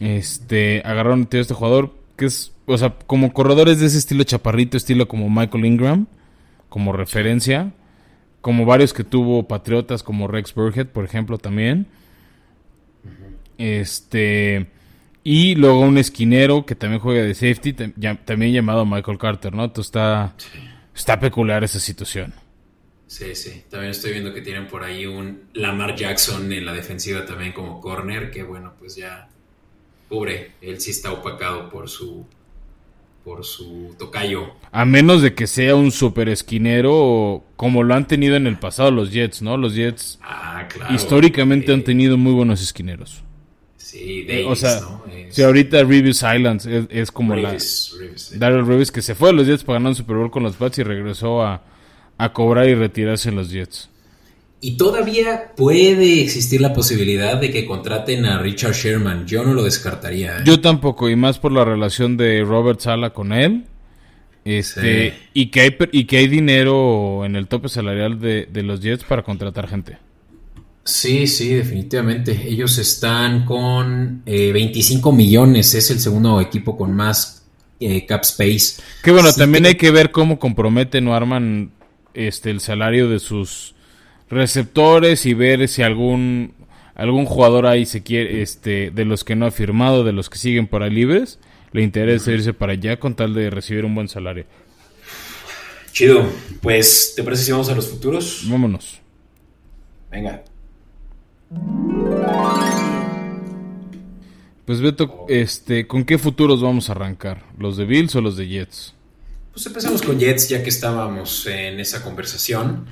Este 0.00 0.80
agarraron 0.82 1.28
a 1.30 1.36
este 1.36 1.52
jugador 1.52 1.92
que 2.16 2.24
es, 2.24 2.54
o 2.64 2.78
sea, 2.78 2.94
como 3.06 3.34
corredores 3.34 3.80
de 3.80 3.86
ese 3.88 3.98
estilo 3.98 4.24
chaparrito, 4.24 4.78
estilo 4.78 5.06
como 5.08 5.28
Michael 5.28 5.66
Ingram, 5.66 6.06
como 6.70 6.94
referencia, 6.94 7.72
como 8.40 8.64
varios 8.64 8.94
que 8.94 9.04
tuvo 9.04 9.46
Patriotas 9.46 10.02
como 10.02 10.26
Rex 10.26 10.54
Burhead, 10.54 10.86
por 10.86 11.04
ejemplo, 11.04 11.36
también. 11.36 11.86
Este 13.58 14.68
y 15.28 15.56
luego 15.56 15.80
un 15.80 15.98
esquinero 15.98 16.64
que 16.64 16.76
también 16.76 17.00
juega 17.00 17.20
de 17.24 17.34
safety, 17.34 17.72
también 17.72 18.52
llamado 18.52 18.86
Michael 18.86 19.18
Carter, 19.18 19.52
¿no? 19.52 19.64
Entonces 19.64 19.88
está, 19.88 20.36
está 20.94 21.18
peculiar 21.18 21.64
esa 21.64 21.80
situación. 21.80 22.32
Sí, 23.08 23.34
sí. 23.34 23.64
También 23.68 23.90
estoy 23.90 24.12
viendo 24.12 24.32
que 24.32 24.40
tienen 24.40 24.68
por 24.68 24.84
ahí 24.84 25.04
un 25.04 25.48
Lamar 25.52 25.96
Jackson 25.96 26.52
en 26.52 26.64
la 26.64 26.72
defensiva 26.72 27.26
también 27.26 27.52
como 27.52 27.80
corner, 27.80 28.30
que 28.30 28.44
bueno, 28.44 28.74
pues 28.78 28.94
ya 28.94 29.28
pobre, 30.08 30.52
él 30.60 30.80
sí 30.80 30.92
está 30.92 31.10
opacado 31.10 31.70
por 31.70 31.88
su 31.88 32.24
por 33.24 33.44
su 33.44 33.96
tocayo. 33.98 34.52
A 34.70 34.84
menos 34.84 35.22
de 35.22 35.34
que 35.34 35.48
sea 35.48 35.74
un 35.74 35.90
super 35.90 36.28
esquinero 36.28 37.42
como 37.56 37.82
lo 37.82 37.94
han 37.94 38.06
tenido 38.06 38.36
en 38.36 38.46
el 38.46 38.60
pasado 38.60 38.92
los 38.92 39.10
Jets, 39.10 39.42
¿no? 39.42 39.56
Los 39.56 39.74
Jets 39.74 40.20
ah, 40.22 40.68
claro. 40.72 40.94
históricamente 40.94 41.72
han 41.72 41.82
tenido 41.82 42.16
muy 42.16 42.32
buenos 42.32 42.62
esquineros. 42.62 43.24
Sí, 43.86 44.26
o 44.48 44.56
sea, 44.56 44.80
si 45.28 45.44
ahorita 45.44 45.84
Reeves 45.84 46.16
Islands 46.16 46.66
es, 46.66 47.12
como 47.12 47.36
la... 47.36 47.56
Daryl 48.34 48.66
Reeves 48.66 48.90
que 48.90 49.00
se 49.00 49.14
fue 49.14 49.28
a 49.28 49.32
los 49.32 49.46
Jets 49.46 49.62
para 49.62 49.78
ganar 49.78 49.90
un 49.90 49.94
Super 49.94 50.16
Bowl 50.16 50.28
con 50.28 50.42
los 50.42 50.56
Pats 50.56 50.78
y 50.78 50.82
regresó 50.82 51.40
a, 51.40 51.62
cobrar 52.32 52.68
y 52.68 52.74
retirarse 52.74 53.28
en 53.28 53.36
los 53.36 53.48
Jets. 53.52 53.88
Y 54.60 54.76
todavía 54.76 55.52
puede 55.56 56.20
existir 56.20 56.60
la 56.60 56.72
posibilidad 56.72 57.40
de 57.40 57.52
que 57.52 57.64
contraten 57.64 58.26
a 58.26 58.40
Richard 58.40 58.74
Sherman. 58.74 59.24
Yo 59.24 59.44
no 59.44 59.54
lo 59.54 59.62
descartaría. 59.62 60.38
¿eh? 60.38 60.42
Yo 60.44 60.60
tampoco, 60.60 61.08
y 61.08 61.14
más 61.14 61.38
por 61.38 61.52
la 61.52 61.64
relación 61.64 62.16
de 62.16 62.42
Robert 62.42 62.80
Sala 62.80 63.10
con 63.10 63.32
él. 63.32 63.66
Este, 64.44 65.14
y, 65.32 65.52
que 65.52 65.60
hay, 65.60 65.76
y 65.92 66.06
que 66.06 66.16
hay 66.16 66.26
dinero 66.26 67.24
en 67.24 67.36
el 67.36 67.46
tope 67.46 67.68
salarial 67.68 68.18
de, 68.18 68.48
de 68.50 68.62
los 68.64 68.80
Jets 68.80 69.04
para 69.04 69.22
contratar 69.22 69.68
gente. 69.68 69.98
Sí, 70.86 71.26
sí, 71.26 71.52
definitivamente. 71.52 72.48
Ellos 72.48 72.78
están 72.78 73.44
con 73.44 74.22
25 74.24 75.10
eh, 75.10 75.12
millones. 75.12 75.74
Es 75.74 75.90
el 75.90 75.98
segundo 75.98 76.40
equipo 76.40 76.76
con 76.76 76.94
más 76.94 77.44
eh, 77.80 78.06
cap 78.06 78.22
space. 78.22 78.80
Que 79.02 79.10
bueno, 79.10 79.32
también 79.32 79.66
hay 79.66 79.74
que 79.74 79.90
ver 79.90 80.12
cómo 80.12 80.38
comprometen 80.38 81.08
o 81.08 81.14
arman 81.14 81.72
este 82.14 82.50
el 82.50 82.60
salario 82.60 83.10
de 83.10 83.18
sus 83.18 83.74
receptores 84.30 85.26
y 85.26 85.34
ver 85.34 85.66
si 85.68 85.82
algún 85.82 86.54
algún 86.94 87.26
jugador 87.26 87.66
ahí 87.66 87.84
se 87.84 88.04
quiere 88.04 88.40
este 88.40 88.92
de 88.92 89.04
los 89.04 89.24
que 89.24 89.34
no 89.34 89.46
ha 89.46 89.50
firmado, 89.50 90.04
de 90.04 90.12
los 90.12 90.30
que 90.30 90.38
siguen 90.38 90.68
por 90.68 90.84
ahí 90.84 90.90
libres, 90.90 91.40
le 91.72 91.82
interesa 91.82 92.30
irse 92.30 92.54
para 92.54 92.72
allá 92.74 92.98
con 93.00 93.16
tal 93.16 93.34
de 93.34 93.50
recibir 93.50 93.84
un 93.84 93.94
buen 93.96 94.08
salario. 94.08 94.46
Chido. 95.92 96.24
Pues, 96.62 97.14
¿te 97.16 97.24
parece 97.24 97.42
si 97.42 97.52
vamos 97.52 97.68
a 97.70 97.74
los 97.74 97.88
futuros? 97.88 98.46
Vámonos. 98.48 99.00
Venga. 100.10 100.44
Pues 104.64 104.80
Beto, 104.80 105.26
este, 105.28 105.86
¿con 105.86 106.04
qué 106.04 106.18
futuros 106.18 106.60
vamos 106.60 106.88
a 106.88 106.92
arrancar? 106.92 107.44
¿Los 107.56 107.76
de 107.76 107.84
Bills 107.84 108.14
o 108.16 108.20
los 108.20 108.36
de 108.36 108.48
Jets? 108.48 108.94
Pues 109.52 109.64
empecemos 109.66 110.02
con 110.02 110.18
Jets, 110.18 110.48
ya 110.48 110.62
que 110.62 110.70
estábamos 110.70 111.46
en 111.46 111.78
esa 111.78 112.02
conversación. 112.02 112.84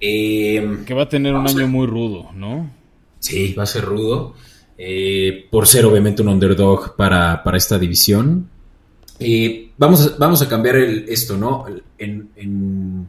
Eh, 0.00 0.84
que 0.86 0.94
va 0.94 1.02
a 1.02 1.08
tener 1.08 1.34
un 1.34 1.46
año 1.46 1.66
muy 1.66 1.86
rudo, 1.86 2.30
¿no? 2.32 2.70
Sí, 3.18 3.54
va 3.54 3.64
a 3.64 3.66
ser 3.66 3.84
rudo. 3.84 4.34
Eh, 4.78 5.46
por 5.50 5.66
ser 5.66 5.84
obviamente 5.84 6.22
un 6.22 6.28
underdog 6.28 6.94
para, 6.96 7.42
esta 7.54 7.78
división. 7.78 8.48
Eh, 9.18 9.72
vamos, 9.76 10.06
a, 10.06 10.16
vamos 10.16 10.42
a 10.42 10.48
cambiar 10.48 10.76
esto, 10.76 11.36
¿no? 11.36 11.66
En, 11.98 13.08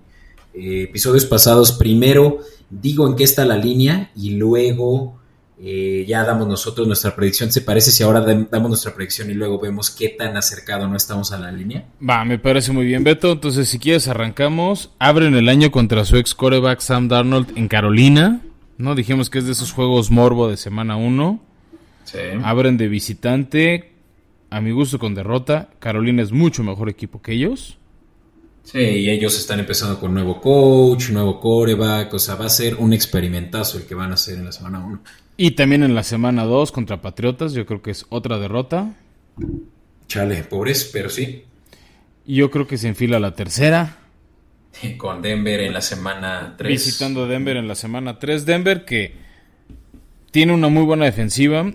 episodios 0.54 1.26
pasados, 1.26 1.72
primero 1.74 2.40
digo 2.70 3.08
en 3.08 3.16
qué 3.16 3.24
está 3.24 3.46
la 3.46 3.58
línea 3.58 4.12
y 4.16 4.32
luego 4.32 5.18
eh, 5.60 6.06
ya 6.08 6.24
damos 6.24 6.48
nosotros 6.48 6.86
nuestra 6.88 7.16
predicción. 7.16 7.52
¿Se 7.52 7.62
parece 7.62 7.92
si 7.92 8.04
ahora 8.04 8.22
damos 8.22 8.70
nuestra 8.70 8.94
predicción 8.94 9.32
y 9.32 9.34
luego 9.34 9.60
vemos 9.60 9.90
qué 9.90 10.10
tan 10.10 10.38
acercado 10.38 10.88
no 10.88 10.96
estamos 10.96 11.32
a 11.32 11.40
la 11.40 11.52
línea? 11.52 11.86
Va, 12.08 12.24
me 12.26 12.38
parece 12.38 12.72
muy 12.72 12.86
bien, 12.86 13.04
Beto. 13.04 13.32
Entonces, 13.32 13.68
si 13.68 13.80
quieres, 13.80 14.08
arrancamos. 14.08 14.92
Abren 15.00 15.36
el 15.36 15.50
año 15.50 15.72
contra 15.72 16.06
su 16.06 16.18
ex 16.18 16.36
coreback 16.36 16.80
Sam 16.80 17.08
Darnold 17.08 17.58
en 17.58 17.68
Carolina. 17.68 18.42
¿No? 18.78 18.94
Dijimos 18.94 19.32
que 19.32 19.40
es 19.40 19.46
de 19.46 19.54
esos 19.54 19.72
juegos 19.72 20.12
morbo 20.12 20.48
de 20.48 20.58
semana 20.58 20.98
1. 20.98 21.40
Sí. 22.04 22.20
Abren 22.44 22.78
de 22.78 22.88
visitante. 22.88 23.94
A 24.52 24.62
mi 24.62 24.70
gusto, 24.72 25.00
con 25.00 25.16
derrota. 25.16 25.70
Carolina 25.80 26.22
es 26.22 26.32
mucho 26.32 26.64
mejor 26.64 26.88
equipo 26.88 27.22
que 27.24 27.34
ellos. 27.34 27.80
Sí, 28.70 28.80
y 28.80 29.10
ellos 29.10 29.38
están 29.40 29.62
empezando 29.62 29.98
con 29.98 30.14
nuevo 30.14 30.42
coach, 30.42 31.12
nuevo 31.12 31.40
coreback. 31.40 32.14
O 32.14 32.20
sea, 32.20 32.36
va 32.36 32.48
a 32.48 32.50
ser 32.50 32.76
un 32.76 32.92
experimentazo 32.92 33.78
el 33.78 33.86
que 33.86 33.96
van 33.96 34.12
a 34.12 34.16
hacer 34.16 34.38
en 34.38 34.44
la 34.44 34.52
semana 34.52 34.80
1. 34.80 35.02
Y 35.38 35.52
también 35.52 35.84
en 35.84 35.96
la 35.96 36.04
semana 36.04 36.44
2 36.44 36.74
contra 36.74 37.02
Patriotas, 37.02 37.54
yo 37.54 37.66
creo 37.66 37.82
que 37.82 37.92
es 37.92 38.06
otra 38.10 38.38
derrota. 38.40 38.94
Chale, 40.10 40.44
pobres, 40.44 40.90
pero 40.92 41.10
sí. 41.10 41.46
Y 42.26 42.36
yo 42.36 42.52
creo 42.52 42.68
que 42.68 42.78
se 42.78 42.90
enfila 42.90 43.22
la 43.22 43.36
tercera. 43.36 44.00
Con 44.98 45.22
Denver 45.22 45.62
en 45.62 45.72
la 45.72 45.82
semana 45.82 46.56
3. 46.58 46.70
Visitando 46.70 47.26
Denver 47.26 47.56
en 47.56 47.70
la 47.70 47.76
semana 47.76 48.20
3. 48.20 48.46
Denver 48.46 48.84
que 48.84 49.14
tiene 50.32 50.54
una 50.54 50.68
muy 50.68 50.84
buena 50.84 51.06
defensiva. 51.06 51.74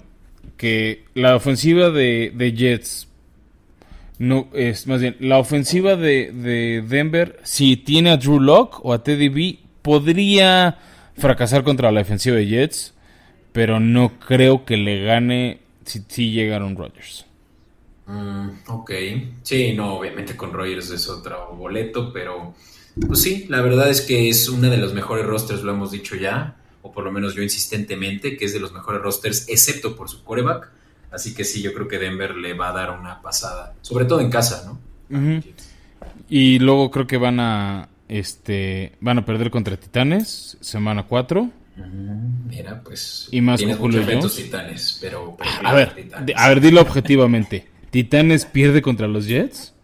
Que 0.58 1.06
la 1.14 1.36
ofensiva 1.36 1.88
de, 1.88 2.54
Jets. 2.54 3.08
No, 4.22 4.48
es 4.52 4.86
más 4.86 5.00
bien, 5.00 5.16
la 5.18 5.38
ofensiva 5.38 5.96
de, 5.96 6.30
de, 6.32 6.84
Denver, 6.86 7.40
si 7.42 7.76
tiene 7.76 8.10
a 8.10 8.16
Drew 8.16 8.38
Locke 8.38 8.78
o 8.82 8.92
a 8.92 9.02
Teddy 9.02 9.28
B, 9.28 9.58
podría 9.82 10.78
fracasar 11.16 11.64
contra 11.64 11.90
la 11.90 12.00
defensiva 12.00 12.36
de 12.36 12.46
Jets 12.46 12.94
pero 13.52 13.78
no 13.80 14.18
creo 14.18 14.64
que 14.64 14.76
le 14.76 15.04
gane 15.04 15.60
si, 15.84 16.30
llegaron 16.30 16.76
Rodgers. 16.76 17.26
Mm, 18.06 18.48
ok, 18.66 18.90
sí, 19.42 19.74
no, 19.74 19.94
obviamente 19.98 20.36
con 20.36 20.52
Rodgers 20.52 20.90
es 20.90 21.08
otro 21.08 21.54
boleto, 21.54 22.12
pero 22.12 22.54
pues 23.06 23.20
sí, 23.20 23.46
la 23.48 23.60
verdad 23.60 23.90
es 23.90 24.00
que 24.00 24.28
es 24.28 24.48
uno 24.48 24.68
de 24.68 24.78
los 24.78 24.94
mejores 24.94 25.26
rosters, 25.26 25.62
lo 25.62 25.72
hemos 25.72 25.90
dicho 25.90 26.16
ya, 26.16 26.56
o 26.82 26.92
por 26.92 27.04
lo 27.04 27.12
menos 27.12 27.34
yo 27.34 27.42
insistentemente, 27.42 28.36
que 28.36 28.46
es 28.46 28.52
de 28.52 28.60
los 28.60 28.72
mejores 28.72 29.02
rosters, 29.02 29.48
excepto 29.48 29.94
por 29.94 30.08
su 30.08 30.24
coreback. 30.24 30.70
Así 31.12 31.34
que 31.34 31.44
sí, 31.44 31.62
yo 31.62 31.74
creo 31.74 31.86
que 31.86 31.98
Denver 31.98 32.34
le 32.34 32.54
va 32.54 32.70
a 32.70 32.72
dar 32.72 32.98
una 32.98 33.20
pasada, 33.20 33.74
sobre 33.82 34.06
todo 34.06 34.20
en 34.20 34.30
casa, 34.30 34.64
¿no? 34.66 35.42
Y 36.28 36.58
luego 36.58 36.90
creo 36.90 37.06
que 37.06 37.18
van 37.18 37.38
a, 37.38 37.88
este, 38.08 38.92
van 39.00 39.18
a 39.18 39.24
perder 39.24 39.50
contra 39.50 39.76
Titanes, 39.76 40.56
semana 40.60 41.04
4. 41.04 41.50
Mira, 42.48 42.82
pues. 42.82 43.28
Y 43.30 43.40
más 43.40 43.62
con 43.62 43.74
Julio 43.74 44.02
Jones. 44.06 44.34
Titanes, 44.34 44.98
pero, 45.00 45.36
a 45.62 45.74
ver, 45.74 46.10
a 46.34 46.48
ver, 46.48 46.60
dilo 46.60 46.80
objetivamente. 46.80 47.68
¿Titanes 47.90 48.46
pierde 48.46 48.80
contra 48.80 49.06
los 49.06 49.26
Jets? 49.26 49.74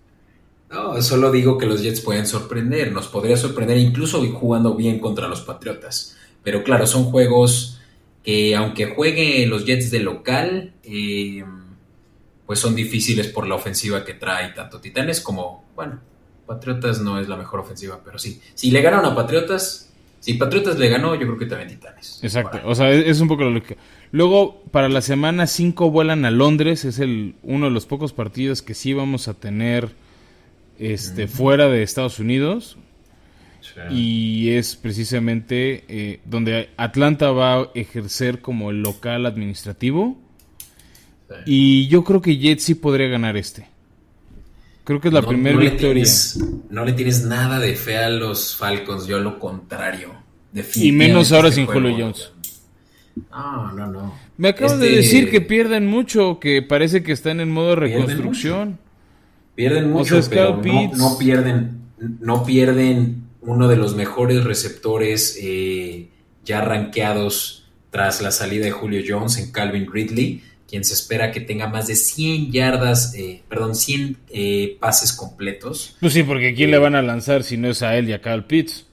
No, 0.71 1.01
solo 1.03 1.31
digo 1.31 1.59
que 1.59 1.67
los 1.67 1.83
Jets 1.83 2.01
pueden 2.01 2.27
sorprender. 2.27 2.93
Nos 2.93 3.09
podría 3.09 3.37
sorprender 3.37 3.77
incluso 3.77 4.27
jugando 4.33 4.75
bien 4.75 4.99
contra 4.99 5.29
los 5.29 5.43
Patriotas. 5.43 6.17
Pero 6.43 6.63
claro, 6.63 6.87
son 6.87 7.05
juegos 7.05 7.78
que, 8.23 8.57
aunque 8.57 8.87
juegue 8.87 9.47
los 9.47 9.65
Jets 9.65 9.91
de 9.91 10.01
local, 10.01 10.75
eh, 10.85 11.45
pues 12.47 12.59
son 12.59 12.75
difíciles 12.75 13.29
por 13.29 13.47
la 13.47 13.55
ofensiva 13.55 14.05
que 14.05 14.15
trae 14.15 14.53
tanto 14.53 14.81
Titanes 14.81 15.21
como, 15.21 15.65
bueno, 15.77 16.01
Patriotas 16.47 17.01
no 17.03 17.21
es 17.21 17.29
la 17.29 17.37
mejor 17.37 17.61
ofensiva, 17.61 18.01
pero 18.03 18.19
sí. 18.19 18.41
Si 18.55 18.71
le 18.71 18.81
ganan 18.81 19.05
a 19.05 19.15
Patriotas, 19.15 19.93
si 20.19 20.35
Patriotas 20.35 20.79
le 20.79 20.89
ganó, 20.89 21.15
yo 21.15 21.27
creo 21.27 21.39
que 21.39 21.47
también 21.47 21.69
Titanes. 21.69 22.21
Exacto, 22.23 22.61
o 22.65 22.75
sea, 22.75 22.91
es, 22.91 23.21
un 23.21 23.29
poco 23.29 23.45
lo 23.45 23.63
que... 23.63 23.77
Luego, 24.13 24.63
para 24.71 24.89
la 24.89 25.03
semana 25.03 25.47
5 25.47 25.91
vuelan 25.91 26.25
a 26.25 26.31
Londres, 26.31 26.87
es 26.87 26.99
el 26.99 27.35
uno 27.43 27.67
de 27.67 27.73
los 27.73 27.85
pocos 27.85 28.15
partidos 28.15 28.63
que 28.63 28.73
sí 28.73 28.95
vamos 28.95 29.29
a 29.29 29.35
tener 29.35 29.91
este, 30.79 31.29
fuera 31.29 31.69
de 31.69 31.83
Estados 31.83 32.19
Unidos. 32.19 32.79
Y 33.91 34.51
es 34.51 34.77
precisamente 34.77 35.85
eh, 35.89 36.21
donde 36.25 36.71
Atlanta 36.77 37.31
va 37.31 37.55
a 37.55 37.69
ejercer 37.75 38.41
como 38.41 38.71
el 38.71 38.83
local 38.83 39.27
administrativo. 39.27 40.19
Y 41.47 41.89
yo 41.89 42.05
creo 42.05 42.23
que 42.23 42.39
Jets 42.39 42.65
sí 42.65 42.75
podría 42.75 43.09
ganar 43.09 43.37
este. 43.37 43.69
Creo 44.85 45.01
que 45.01 45.09
es 45.09 45.15
la 45.15 45.23
primera 45.23 45.59
victoria. 45.59 46.05
no 46.71 46.85
le 46.85 46.93
tienes 46.95 47.25
nada 47.25 47.59
de 47.59 47.77
fe 47.77 47.99
a 47.99 48.09
los 48.09 48.57
Falcons, 48.57 49.07
yo 49.07 49.19
lo 49.19 49.39
contrario. 49.39 50.15
Y 50.75 50.93
menos 50.93 51.31
ahora 51.33 51.53
sin 51.53 51.67
Julio 51.67 51.95
Jones. 51.99 52.33
No, 53.31 53.73
no, 53.73 53.87
no. 53.87 54.15
Me 54.37 54.49
acabas 54.49 54.79
de 54.79 54.87
este 54.87 54.97
decir 54.97 55.31
que 55.31 55.41
pierden 55.41 55.87
mucho, 55.87 56.39
que 56.41 56.63
parece 56.63 57.03
que 57.03 57.13
están 57.13 57.41
en 57.41 57.51
modo 57.51 57.77
reconstrucción. 57.77 58.79
Pierden 59.55 59.91
mucho, 59.91 60.21
pero 60.31 60.63
no, 60.63 61.19
pierden, 61.19 61.83
no 62.21 62.45
pierden 62.45 63.28
uno 63.41 63.69
de 63.69 63.77
los 63.77 63.95
mejores 63.95 64.45
receptores 64.45 65.39
eh, 65.41 66.09
ya 66.45 66.61
rankeados 66.61 67.71
tras 67.91 68.21
la 68.21 68.31
salida 68.31 68.65
de 68.65 68.71
Julio 68.71 69.03
Jones 69.07 69.39
en 69.39 69.53
Calvin 69.53 69.91
Ridley 69.91 70.43
quien 70.69 70.85
se 70.85 70.93
espera 70.93 71.33
que 71.33 71.41
tenga 71.41 71.67
más 71.67 71.87
de 71.87 71.97
100 71.97 72.53
yardas, 72.53 73.15
eh, 73.15 73.43
perdón, 73.49 73.75
100 73.75 74.19
eh, 74.29 74.77
pases 74.79 75.15
completos. 75.15 75.97
Pues 75.99 76.13
sí, 76.13 76.23
porque 76.23 76.55
¿quién 76.55 76.71
le 76.71 76.77
van 76.77 76.95
a 76.95 77.01
lanzar 77.01 77.43
si 77.43 77.57
no 77.57 77.69
es 77.69 77.83
a 77.83 77.97
él 77.97 78.07
y 78.11 78.13
a 78.13 78.21
Kyle 78.21 78.45
Pitts? 78.45 78.87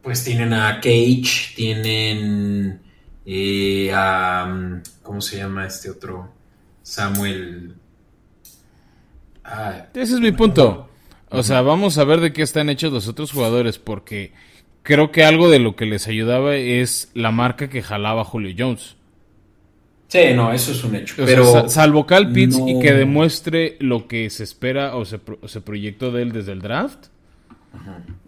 Pues 0.00 0.24
tienen 0.24 0.54
a 0.54 0.80
Cage, 0.80 1.54
tienen 1.54 2.80
a... 3.92 4.46
Mm, 4.48 4.82
¿Cómo 5.02 5.20
se 5.20 5.36
llama 5.36 5.66
este 5.66 5.90
otro? 5.90 6.32
Samuel... 6.82 7.74
Ah, 9.44 9.88
Ese 9.92 10.14
es 10.14 10.20
mi 10.20 10.32
punto. 10.32 10.85
O 11.30 11.42
sea, 11.42 11.62
vamos 11.62 11.98
a 11.98 12.04
ver 12.04 12.20
de 12.20 12.32
qué 12.32 12.42
están 12.42 12.70
hechos 12.70 12.92
los 12.92 13.08
otros 13.08 13.32
jugadores, 13.32 13.78
porque 13.78 14.32
creo 14.82 15.10
que 15.10 15.24
algo 15.24 15.50
de 15.50 15.58
lo 15.58 15.74
que 15.74 15.86
les 15.86 16.06
ayudaba 16.06 16.54
es 16.54 17.10
la 17.14 17.30
marca 17.30 17.68
que 17.68 17.82
jalaba 17.82 18.24
Julio 18.24 18.54
Jones. 18.56 18.96
Sí, 20.08 20.20
no, 20.34 20.52
eso 20.52 20.70
es 20.70 20.84
un 20.84 20.94
hecho. 20.94 21.14
pero 21.16 21.68
salvo 21.68 22.06
Cal 22.06 22.30
Pitts 22.32 22.60
y 22.64 22.78
que 22.78 22.92
demuestre 22.92 23.76
lo 23.80 24.06
que 24.06 24.30
se 24.30 24.44
espera 24.44 24.94
o 24.94 25.04
se, 25.04 25.20
se 25.46 25.60
proyectó 25.60 26.12
de 26.12 26.22
él 26.22 26.32
desde 26.32 26.52
el 26.52 26.60
draft. 26.60 27.06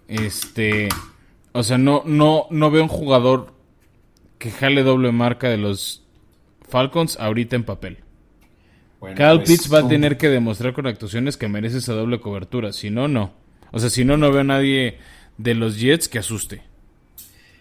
Este, 0.09 0.89
o 1.53 1.63
sea, 1.63 1.79
no, 1.79 2.03
no, 2.05 2.47
no 2.51 2.71
veo 2.71 2.83
un 2.83 2.89
jugador 2.89 3.55
que 4.39 4.51
jale 4.51 4.83
doble 4.83 5.13
marca 5.13 5.49
de 5.49 5.59
los 5.59 6.05
Falcons 6.69 7.19
ahorita 7.21 7.57
en 7.57 7.65
papel. 7.65 7.99
Cal 9.17 9.39
pues, 9.39 9.49
Pitts 9.49 9.73
va 9.73 9.81
a 9.81 9.89
tener 9.89 10.17
que 10.19 10.29
demostrar 10.29 10.73
con 10.73 10.87
actuaciones 10.87 11.37
que 11.37 11.49
merece 11.49 11.79
esa 11.79 11.93
doble 11.93 12.21
cobertura. 12.21 12.73
Si 12.73 12.91
no, 12.91 13.09
no. 13.09 13.33
O 13.71 13.79
sea, 13.79 13.91
si 13.91 14.05
no, 14.05 14.17
no 14.17 14.31
veo 14.31 14.41
a 14.41 14.45
nadie 14.45 14.99
de 15.37 15.55
los 15.55 15.79
Jets 15.79 16.09
que 16.09 16.19
asuste. 16.19 16.63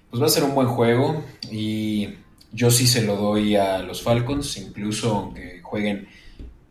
Pues 0.09 0.21
va 0.21 0.27
a 0.27 0.29
ser 0.29 0.43
un 0.43 0.55
buen 0.55 0.67
juego 0.67 1.23
y 1.51 2.09
yo 2.51 2.71
sí 2.71 2.87
se 2.87 3.03
lo 3.03 3.15
doy 3.15 3.55
a 3.55 3.79
los 3.79 4.01
Falcons, 4.01 4.57
incluso 4.57 5.15
aunque 5.15 5.61
jueguen 5.61 6.07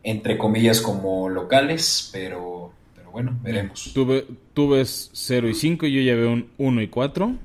entre 0.03 0.37
comillas 0.37 0.81
como 0.81 1.29
locales, 1.29 2.09
pero, 2.13 2.71
pero 2.95 3.11
bueno, 3.11 3.37
veremos. 3.43 3.91
Tú, 3.93 4.69
ves 4.69 5.09
0 5.13 5.49
y 5.49 5.53
5, 5.53 5.85
yo 5.85 6.01
ya 6.01 6.15
veo 6.15 6.31
un 6.31 6.49
1 6.57 6.81
y 6.81 6.87
4. 6.87 7.35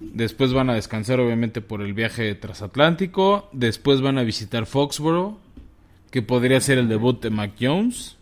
Después 0.00 0.52
van 0.52 0.70
a 0.70 0.74
descansar 0.74 1.20
obviamente 1.20 1.60
por 1.60 1.82
el 1.82 1.94
viaje 1.94 2.34
transatlántico. 2.34 3.48
Después 3.52 4.00
van 4.00 4.18
a 4.18 4.24
visitar 4.24 4.66
Foxborough, 4.66 5.38
que 6.10 6.22
podría 6.22 6.60
ser 6.60 6.78
el 6.78 6.88
debut 6.88 7.22
de 7.22 7.30
Mac 7.30 7.52
Jones. 7.60 8.16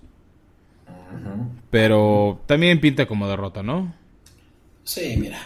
Pero 1.70 2.42
también 2.46 2.80
pinta 2.80 3.06
como 3.06 3.28
derrota, 3.28 3.62
¿no? 3.62 3.94
Sí, 4.84 5.16
mira, 5.18 5.38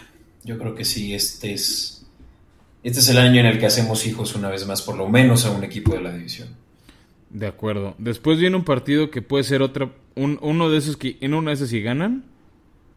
yo 0.43 0.57
creo 0.57 0.75
que 0.75 0.85
sí, 0.85 1.13
este 1.13 1.53
es, 1.53 2.05
este 2.83 2.99
es 2.99 3.09
el 3.09 3.17
año 3.17 3.39
en 3.39 3.45
el 3.45 3.59
que 3.59 3.65
hacemos 3.65 4.05
hijos 4.05 4.35
una 4.35 4.49
vez 4.49 4.65
más, 4.65 4.81
por 4.81 4.95
lo 4.95 5.07
menos 5.09 5.45
a 5.45 5.51
un 5.51 5.63
equipo 5.63 5.93
de 5.93 6.01
la 6.01 6.13
división. 6.13 6.49
De 7.29 7.47
acuerdo. 7.47 7.95
Después 7.97 8.39
viene 8.39 8.55
un 8.55 8.63
partido 8.63 9.09
que 9.09 9.21
puede 9.21 9.43
ser 9.43 9.61
otra, 9.61 9.91
uno 10.15 10.69
de 10.69 10.77
esos 10.77 10.97
que 10.97 11.17
en 11.21 11.33
una 11.33 11.51
de 11.51 11.55
esas 11.55 11.69
sí 11.69 11.81
ganan. 11.81 12.25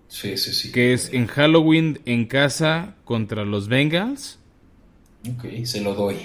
Sí, 0.08 0.36
sí, 0.36 0.52
sí. 0.52 0.72
Que 0.72 0.92
es 0.92 1.12
en 1.12 1.26
Halloween 1.26 2.00
en 2.04 2.26
casa 2.26 2.94
contra 3.04 3.44
los 3.44 3.68
Bengals. 3.68 4.38
Ok, 5.28 5.64
se 5.64 5.80
lo 5.80 5.94
doy. 5.94 6.16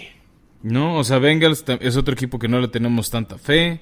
No, 0.63 0.97
o 0.97 1.03
sea, 1.03 1.17
Bengals 1.17 1.63
es 1.79 1.97
otro 1.97 2.13
equipo 2.13 2.37
que 2.37 2.47
no 2.47 2.59
le 2.59 2.67
tenemos 2.67 3.09
tanta 3.09 3.37
fe. 3.37 3.81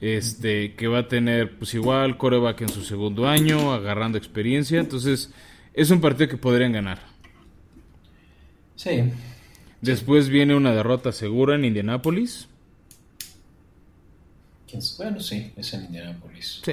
Este, 0.00 0.74
que 0.74 0.86
va 0.86 1.00
a 1.00 1.08
tener, 1.08 1.58
pues 1.58 1.74
igual, 1.74 2.16
coreback 2.16 2.60
en 2.62 2.68
su 2.68 2.84
segundo 2.84 3.26
año, 3.26 3.72
agarrando 3.72 4.16
experiencia. 4.16 4.78
Entonces, 4.78 5.32
es 5.74 5.90
un 5.90 6.00
partido 6.00 6.28
que 6.28 6.36
podrían 6.36 6.72
ganar. 6.72 7.00
Sí. 8.76 9.10
Después 9.80 10.28
viene 10.28 10.54
una 10.54 10.72
derrota 10.72 11.10
segura 11.12 11.56
en 11.56 11.64
Indianápolis. 11.64 12.48
Bueno, 14.98 15.18
sí, 15.20 15.52
es 15.56 15.74
en 15.74 15.86
Indianápolis. 15.86 16.60
Sí. 16.64 16.72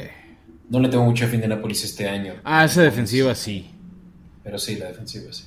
No 0.70 0.80
le 0.80 0.90
tengo 0.90 1.06
mucha 1.06 1.26
fe 1.26 1.34
a 1.34 1.36
Indianapolis 1.36 1.84
este 1.84 2.08
año. 2.08 2.36
Ah, 2.44 2.66
esa 2.66 2.82
defensiva 2.84 3.34
sí. 3.36 3.70
Pero 4.44 4.58
sí, 4.60 4.76
la 4.76 4.88
defensiva 4.88 5.32
sí. 5.32 5.46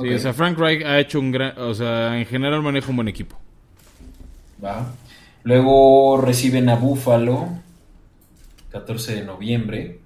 Sí, 0.00 0.08
o 0.08 0.18
sea, 0.18 0.32
Frank 0.32 0.58
Reich 0.58 0.84
ha 0.84 0.98
hecho 0.98 1.20
un 1.20 1.30
gran. 1.30 1.58
O 1.58 1.74
sea, 1.74 2.18
en 2.18 2.26
general 2.26 2.62
maneja 2.62 2.90
un 2.90 2.96
buen 2.96 3.08
equipo. 3.08 3.38
Va. 4.62 4.92
Luego 5.42 6.20
reciben 6.20 6.68
a 6.68 6.76
Buffalo, 6.76 7.48
14 8.70 9.16
de 9.16 9.24
noviembre. 9.24 9.98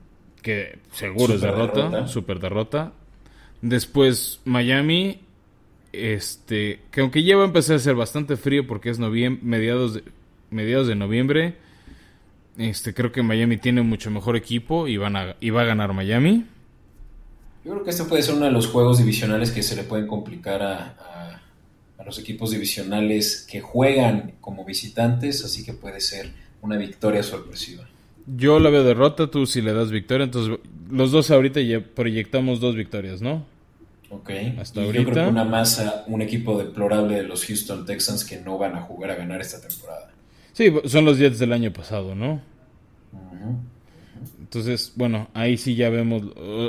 Que 0.43 0.79
seguro 0.93 1.35
es 1.35 1.41
derrota, 1.41 2.07
super 2.07 2.39
derrota. 2.39 2.93
Después 3.63 4.41
Miami, 4.45 5.21
este, 5.93 6.81
que 6.91 7.01
aunque 7.01 7.25
ya 7.25 7.37
va 7.37 7.45
a 7.45 7.47
empezar 7.47 7.77
a 7.77 7.79
ser 7.79 7.95
bastante 7.95 8.37
frío 8.37 8.67
porque 8.67 8.91
es 8.91 8.99
mediados, 8.99 9.95
de, 9.95 10.05
mediados 10.51 10.87
de 10.87 10.95
noviembre, 10.95 11.57
este, 12.59 12.95
creo 12.95 13.11
que 13.11 13.23
Miami 13.23 13.57
tiene 13.57 13.83
mucho 13.83 14.11
mejor 14.11 14.37
equipo 14.37 14.87
y, 14.87 14.99
van 14.99 15.17
a, 15.17 15.37
y 15.41 15.51
va 15.51 15.63
a 15.63 15.65
ganar 15.65 15.93
Miami. 15.95 16.45
Yo 17.65 17.73
creo 17.73 17.85
que 17.85 17.91
este 17.91 18.05
puede 18.05 18.23
ser 18.23 18.35
uno 18.35 18.45
de 18.45 18.51
los 18.51 18.67
juegos 18.67 18.99
divisionales 18.99 19.51
que 19.51 19.63
se 19.63 19.75
le 19.75 19.85
pueden 19.85 20.07
complicar 20.07 20.63
a, 20.63 21.41
a, 21.99 22.05
los 22.05 22.19
equipos 22.19 22.51
divisionales 22.51 23.47
que 23.51 23.63
juegan 23.63 24.35
como 24.43 24.67
visitantes, 24.67 25.43
así 25.43 25.65
que 25.65 25.73
puede 25.73 26.03
ser 26.03 26.33
una 26.61 26.77
victoria 26.77 27.23
sorpresiva. 27.23 27.89
Yo 28.27 28.59
la 28.59 28.69
veo 28.69 28.85
derrota, 28.85 29.31
tú 29.31 29.47
si 29.47 29.63
le 29.63 29.73
das 29.73 29.91
victoria, 29.91 30.25
entonces 30.25 30.59
los 30.91 31.13
dos 31.13 31.31
ahorita 31.31 31.63
ya 31.63 31.81
proyectamos 31.81 32.61
dos 32.61 32.77
victorias, 32.77 33.23
¿no? 33.23 33.47
Ok. 34.11 34.31
Hasta 34.59 34.83
ahorita. 34.83 35.03
Yo 35.03 35.11
creo 35.11 35.25
que 35.25 35.31
una 35.31 35.45
masa, 35.45 36.05
un 36.07 36.21
equipo 36.21 36.59
deplorable 36.59 37.17
de 37.17 37.23
los 37.23 37.47
Houston 37.47 37.87
Texans 37.87 38.25
que 38.25 38.39
no 38.39 38.59
van 38.59 38.77
a 38.77 38.83
jugar 38.83 39.11
a 39.11 39.15
ganar 39.15 39.41
esta 39.41 39.67
temporada. 39.67 40.11
Sí, 40.53 40.73
son 40.85 41.07
los 41.07 41.19
Jets 41.19 41.39
del 41.39 41.53
año 41.53 41.73
pasado, 41.73 42.15
¿no? 42.15 42.41
Entonces, 44.55 44.93
bueno, 44.95 45.29
ahí 45.35 45.57
sí 45.57 45.75
ya 45.75 45.91
vemos, 45.91 46.23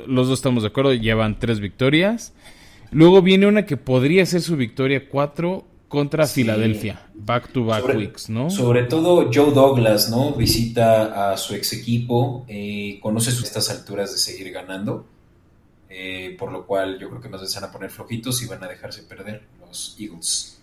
los 0.07 0.27
dos 0.27 0.39
estamos 0.39 0.63
de 0.63 0.69
acuerdo, 0.69 0.93
llevan 0.93 1.38
tres 1.39 1.59
victorias. 1.59 2.33
Luego 2.91 3.21
viene 3.21 3.45
una 3.45 3.65
que 3.65 3.77
podría 3.77 4.25
ser 4.25 4.41
su 4.41 4.55
victoria 4.55 5.07
cuatro 5.07 5.65
contra 5.88 6.25
Filadelfia, 6.25 7.07
back 7.13 7.51
to 7.51 7.63
back 7.63 7.86
weeks, 7.95 8.27
¿no? 8.29 8.49
Sobre 8.49 8.83
todo 8.83 9.29
Joe 9.31 9.53
Douglas, 9.53 10.09
¿no? 10.09 10.33
Visita 10.33 11.31
a 11.31 11.38
su 11.38 11.53
ex 11.53 11.73
equipo, 11.73 12.43
eh, 12.47 12.99
conoce 13.01 13.31
sus 13.31 13.45
estas 13.45 13.69
alturas 13.69 14.11
de 14.11 14.17
seguir 14.17 14.51
ganando, 14.51 15.05
eh, 15.89 16.36
por 16.39 16.51
lo 16.51 16.65
cual 16.65 16.97
yo 16.99 17.09
creo 17.09 17.21
que 17.21 17.29
más 17.29 17.41
veces 17.41 17.55
van 17.55 17.69
a 17.69 17.71
poner 17.71 17.91
flojitos 17.91 18.41
y 18.41 18.47
van 18.47 18.63
a 18.63 18.67
dejarse 18.67 19.03
perder 19.03 19.43
los 19.61 19.95
Eagles. 19.99 20.59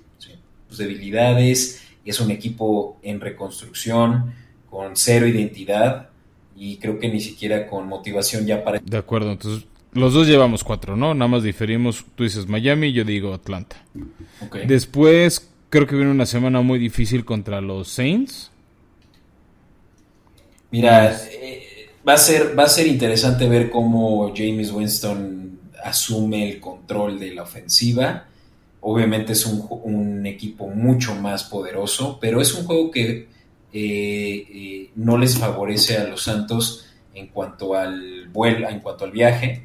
Sus 0.69 0.79
debilidades, 0.79 1.83
es 2.05 2.21
un 2.21 2.31
equipo 2.31 2.99
en 3.03 3.21
reconstrucción, 3.21 4.35
con 4.69 4.97
cero 4.97 5.27
identidad 5.27 6.12
y 6.57 6.77
creo 6.79 6.99
que 6.99 7.09
ni 7.09 7.21
siquiera 7.21 7.67
con 7.67 7.89
motivación 7.89 8.47
ya 8.47 8.63
para... 8.63 8.79
De 8.79 8.97
acuerdo, 8.97 9.33
entonces 9.33 9.67
los 9.93 10.15
dos 10.15 10.27
llevamos 10.27 10.65
cuatro, 10.65 10.97
¿no? 10.97 11.15
Nada 11.15 11.29
más 11.29 11.43
diferimos, 11.43 12.05
tú 12.15 12.25
dices 12.25 12.49
Miami, 12.49 12.93
yo 12.93 13.05
digo 13.05 13.35
Atlanta. 13.35 13.77
Después 14.67 15.51
creo 15.71 15.87
que 15.87 15.97
viene 15.97 16.11
una 16.11 16.27
semana 16.27 16.61
muy 16.61 16.79
difícil 16.79 17.25
contra 17.25 17.61
los 17.61 17.89
Saints. 17.89 18.51
Mira, 20.71 21.15
eh, 21.31 21.91
va, 22.07 22.15
a 22.15 22.19
ser, 22.19 22.59
va 22.59 22.65
a 22.65 22.69
ser 22.69 22.87
interesante 22.87 23.49
ver 23.49 23.71
cómo 23.71 24.33
James 24.35 24.71
Winston 24.73 25.59
asume 25.85 26.49
el 26.49 26.61
control 26.61 27.19
de 27.19 27.35
la 27.35 27.43
ofensiva 27.43 28.27
Obviamente 28.85 29.35
es 29.35 29.47
un, 29.47 30.27
equipo 30.27 30.67
mucho 30.67 31.15
más 31.15 31.45
poderoso, 31.45 32.19
pero 32.21 32.41
es 32.41 32.53
un 32.55 32.65
juego 32.67 32.91
que 32.91 33.29
eh, 33.73 34.47
eh, 34.53 34.91
no 34.97 35.19
les 35.19 35.39
favorece 35.39 35.97
a 35.97 36.05
los 36.05 36.23
Santos 36.23 36.87
en 37.15 37.29
cuanto 37.29 37.75
al 37.75 38.29
vuelo, 38.29 38.69
en 38.69 38.81
cuanto 38.81 39.05
al 39.05 39.13
viaje, 39.13 39.65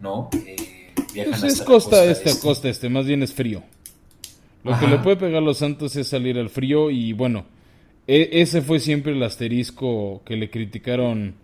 ¿no? 0.00 0.28
Eh, 0.46 0.92
pues 1.14 1.42
es 1.42 1.62
costa, 1.62 2.04
este, 2.04 2.30
este, 2.30 2.40
costa 2.40 2.68
este, 2.68 2.88
más 2.88 3.06
bien 3.06 3.22
es 3.22 3.32
frío. 3.32 3.62
Lo 4.62 4.78
que 4.78 4.86
le 4.86 4.98
puede 4.98 5.16
pegar 5.16 5.42
a 5.42 5.44
los 5.44 5.58
Santos 5.58 5.96
es 5.96 6.08
salir 6.08 6.38
al 6.38 6.50
frío 6.50 6.90
y 6.90 7.12
bueno, 7.12 7.46
e, 8.06 8.28
ese 8.32 8.60
fue 8.60 8.78
siempre 8.78 9.12
el 9.12 9.22
asterisco 9.22 10.22
que 10.24 10.36
le 10.36 10.50
criticaron 10.50 11.34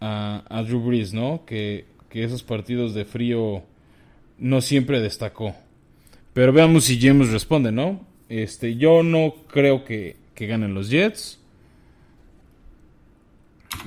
a, 0.00 0.44
a 0.48 0.62
Drew 0.62 0.80
Brees, 0.80 1.12
¿no? 1.12 1.44
Que, 1.44 1.86
que 2.08 2.24
esos 2.24 2.42
partidos 2.42 2.94
de 2.94 3.04
frío 3.04 3.62
no 4.38 4.60
siempre 4.60 5.00
destacó. 5.00 5.54
Pero 6.32 6.52
veamos 6.52 6.84
si 6.84 7.00
James 7.00 7.30
responde, 7.30 7.72
¿no? 7.72 8.00
Este, 8.28 8.76
yo 8.76 9.02
no 9.02 9.34
creo 9.48 9.84
que, 9.84 10.16
ganen 10.44 10.74
los 10.74 10.90
Jets. 10.90 11.38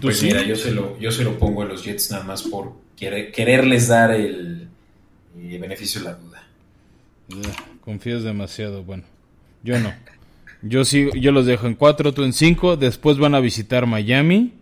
Pues 0.02 0.24
mira, 0.24 0.44
yo 0.44 0.56
se, 0.56 0.72
lo, 0.72 0.98
yo 1.00 1.12
se 1.12 1.24
lo 1.24 1.38
pongo 1.38 1.62
a 1.62 1.66
los 1.66 1.84
Jets 1.84 2.10
nada 2.12 2.24
más 2.24 2.44
por 2.44 2.74
quererles 2.96 3.88
dar 3.88 4.12
el, 4.12 4.68
beneficio 5.36 6.02
de 6.02 6.06
la 6.06 6.16
duda. 6.16 6.44
confías 7.82 8.24
demasiado, 8.24 8.84
bueno. 8.84 9.04
Yo 9.64 9.80
no. 9.80 9.94
Yo 10.62 10.84
yo 10.84 11.32
los 11.32 11.46
dejo 11.46 11.68
en 11.68 11.76
cuatro, 11.76 12.14
tú 12.14 12.24
en 12.24 12.34
cinco. 12.34 12.76
Después 12.76 13.18
van 13.18 13.36
a 13.36 13.40
visitar 13.40 13.86
Miami, 13.86 14.54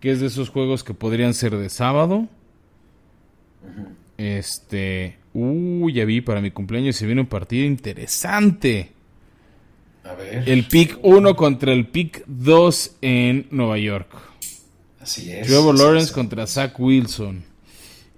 que 0.00 0.10
es 0.10 0.20
de 0.20 0.26
esos 0.26 0.48
juegos 0.48 0.84
que 0.84 0.94
podrían 0.94 1.34
ser 1.34 1.56
de 1.56 1.68
sábado. 1.68 2.28
Este, 4.16 5.18
uh, 5.34 5.90
ya 5.90 6.04
vi, 6.04 6.20
para 6.20 6.40
mi 6.40 6.50
cumpleaños 6.50 6.96
se 6.96 7.06
viene 7.06 7.20
un 7.20 7.26
partido 7.26 7.66
interesante. 7.66 8.91
A 10.04 10.14
ver. 10.14 10.48
El 10.48 10.64
pick 10.64 10.98
1 11.02 11.36
contra 11.36 11.72
el 11.72 11.86
pick 11.86 12.24
2 12.26 12.96
en 13.02 13.46
Nueva 13.50 13.78
York. 13.78 14.08
Así 15.00 15.32
es. 15.32 15.46
Trevor 15.46 15.78
Lawrence 15.78 16.12
contra 16.12 16.46
Zach 16.46 16.78
Wilson. 16.78 17.44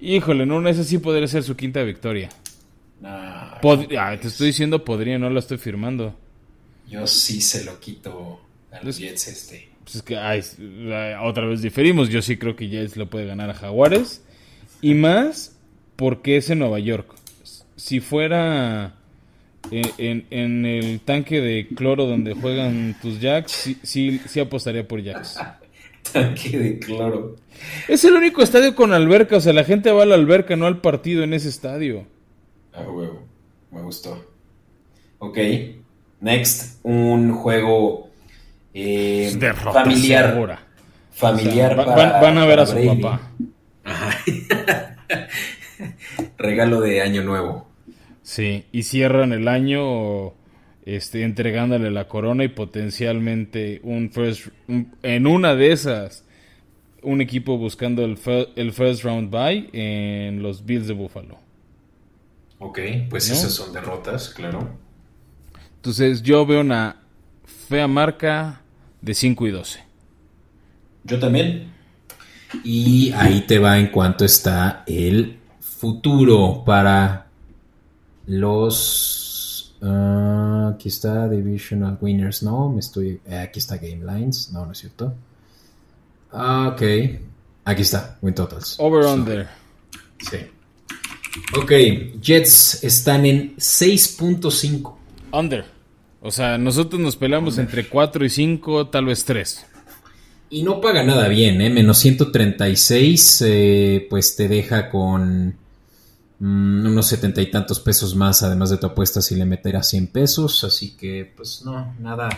Híjole, 0.00 0.44
no, 0.46 0.66
esa 0.68 0.84
sí 0.84 0.98
podría 0.98 1.26
ser 1.28 1.42
su 1.42 1.56
quinta 1.56 1.82
victoria. 1.82 2.28
Ah, 3.02 3.58
te 4.20 4.28
estoy 4.28 4.48
diciendo 4.48 4.84
podría, 4.84 5.18
no 5.18 5.30
lo 5.30 5.38
estoy 5.38 5.58
firmando. 5.58 6.14
Yo 6.88 7.06
sí 7.06 7.40
se 7.40 7.64
lo 7.64 7.80
quito 7.80 8.40
a 8.70 8.82
los 8.82 8.98
Jets 8.98 9.28
este. 9.28 9.68
Pues 9.82 9.96
es 9.96 10.02
que 10.02 10.16
otra 11.22 11.46
vez 11.46 11.62
diferimos. 11.62 12.08
Yo 12.08 12.22
sí 12.22 12.36
creo 12.36 12.56
que 12.56 12.68
Jets 12.68 12.96
lo 12.96 13.10
puede 13.10 13.26
ganar 13.26 13.50
a 13.50 13.54
Jaguares. 13.54 14.22
Y 14.80 14.94
más 14.94 15.56
porque 15.96 16.36
es 16.36 16.50
en 16.50 16.58
Nueva 16.58 16.78
York. 16.78 17.14
Si 17.76 18.00
fuera 18.00 18.94
en, 19.70 20.26
en, 20.30 20.66
el 20.66 21.00
tanque 21.00 21.40
de 21.40 21.68
cloro 21.68 22.06
donde 22.06 22.34
juegan 22.34 22.96
tus 23.00 23.20
Jacks, 23.20 23.52
sí, 23.52 23.78
sí, 23.82 24.20
sí 24.26 24.40
apostaría 24.40 24.86
por 24.86 25.02
Jacks. 25.02 25.38
tanque 26.12 26.58
de 26.58 26.78
cloro. 26.78 27.36
Es 27.88 28.04
el 28.04 28.14
único 28.14 28.42
estadio 28.42 28.74
con 28.74 28.92
alberca, 28.92 29.36
o 29.36 29.40
sea, 29.40 29.52
la 29.52 29.64
gente 29.64 29.90
va 29.90 30.02
a 30.02 30.06
la 30.06 30.14
alberca, 30.14 30.56
no 30.56 30.66
al 30.66 30.80
partido 30.80 31.22
en 31.22 31.34
ese 31.34 31.48
estadio. 31.48 32.06
Ah, 32.72 32.82
huevo, 32.82 33.22
me 33.70 33.82
gustó. 33.82 34.24
Ok, 35.18 35.38
next, 36.20 36.80
un 36.82 37.32
juego 37.32 38.10
eh, 38.74 39.32
familiar. 39.72 40.60
Familiar 41.12 41.76
van, 41.76 42.38
a 42.38 42.44
ver 42.44 42.60
a 42.60 42.66
su 42.66 42.84
papá. 42.84 43.20
Ajá. 43.84 44.18
Regalo 46.38 46.80
de 46.80 47.00
año 47.00 47.22
nuevo. 47.22 47.68
Sí, 48.24 48.64
y 48.72 48.84
cierran 48.84 49.34
el 49.34 49.48
año 49.48 50.32
este, 50.86 51.22
entregándole 51.24 51.90
la 51.90 52.08
corona 52.08 52.42
y 52.42 52.48
potencialmente 52.48 53.80
un 53.84 54.10
first, 54.10 54.48
en 55.02 55.26
una 55.26 55.54
de 55.54 55.72
esas, 55.72 56.24
un 57.02 57.20
equipo 57.20 57.58
buscando 57.58 58.02
el, 58.02 58.18
el 58.56 58.72
first 58.72 59.04
round 59.04 59.30
bye 59.30 59.68
en 59.74 60.42
los 60.42 60.64
Bills 60.64 60.86
de 60.86 60.94
Buffalo. 60.94 61.38
Ok, 62.58 62.78
pues 63.10 63.28
esas 63.28 63.52
son 63.52 63.74
derrotas, 63.74 64.30
claro. 64.30 64.70
Entonces 65.76 66.22
yo 66.22 66.46
veo 66.46 66.62
una 66.62 66.96
fea 67.68 67.86
marca 67.86 68.62
de 69.02 69.12
5 69.12 69.46
y 69.46 69.50
12. 69.50 69.80
Yo 71.04 71.18
también. 71.18 71.74
Y 72.64 73.12
ahí 73.12 73.42
te 73.42 73.58
va 73.58 73.78
en 73.78 73.88
cuanto 73.88 74.24
está 74.24 74.82
el 74.86 75.36
futuro 75.60 76.62
para 76.64 77.23
los... 78.26 79.74
Ah, 79.82 80.72
aquí 80.74 80.88
está 80.88 81.28
Divisional 81.28 81.98
Winners, 82.00 82.42
no, 82.42 82.70
me 82.70 82.80
estoy... 82.80 83.20
Eh, 83.26 83.36
aquí 83.36 83.58
está 83.58 83.76
Game 83.76 84.04
Lines, 84.04 84.50
no, 84.52 84.66
no 84.66 84.72
es 84.72 84.78
cierto. 84.78 85.14
Ah, 86.32 86.72
ok. 86.72 86.82
Aquí 87.64 87.82
está, 87.82 88.18
Win 88.20 88.34
Totals. 88.34 88.76
Over 88.78 89.06
under. 89.06 89.48
Sí. 90.18 90.38
Ok, 91.56 91.72
Jets 92.20 92.84
están 92.84 93.26
en 93.26 93.56
6.5. 93.56 94.94
Under. 95.32 95.64
O 96.20 96.30
sea, 96.30 96.58
nosotros 96.58 97.00
nos 97.00 97.16
peleamos 97.16 97.58
entre 97.58 97.88
4 97.88 98.24
y 98.24 98.30
5, 98.30 98.88
tal 98.88 99.06
vez 99.06 99.24
3. 99.24 99.66
Y 100.50 100.62
no 100.62 100.80
paga 100.80 101.02
nada 101.02 101.28
bien, 101.28 101.60
¿eh? 101.60 101.70
Menos 101.70 101.98
136, 101.98 103.42
eh, 103.46 104.06
pues 104.08 104.36
te 104.36 104.48
deja 104.48 104.88
con 104.88 105.56
mm, 106.38 106.86
unos 106.86 107.06
setenta 107.06 107.40
y 107.42 107.50
tantos 107.50 107.80
pesos 107.80 108.14
más, 108.16 108.42
además 108.42 108.70
de 108.70 108.78
tu 108.78 108.86
apuesta 108.86 109.20
si 109.20 109.34
le 109.34 109.44
meterás 109.44 109.88
100 109.90 110.08
pesos. 110.08 110.64
Así 110.64 110.96
que, 110.96 111.32
pues 111.36 111.62
no, 111.64 111.94
nada, 112.00 112.28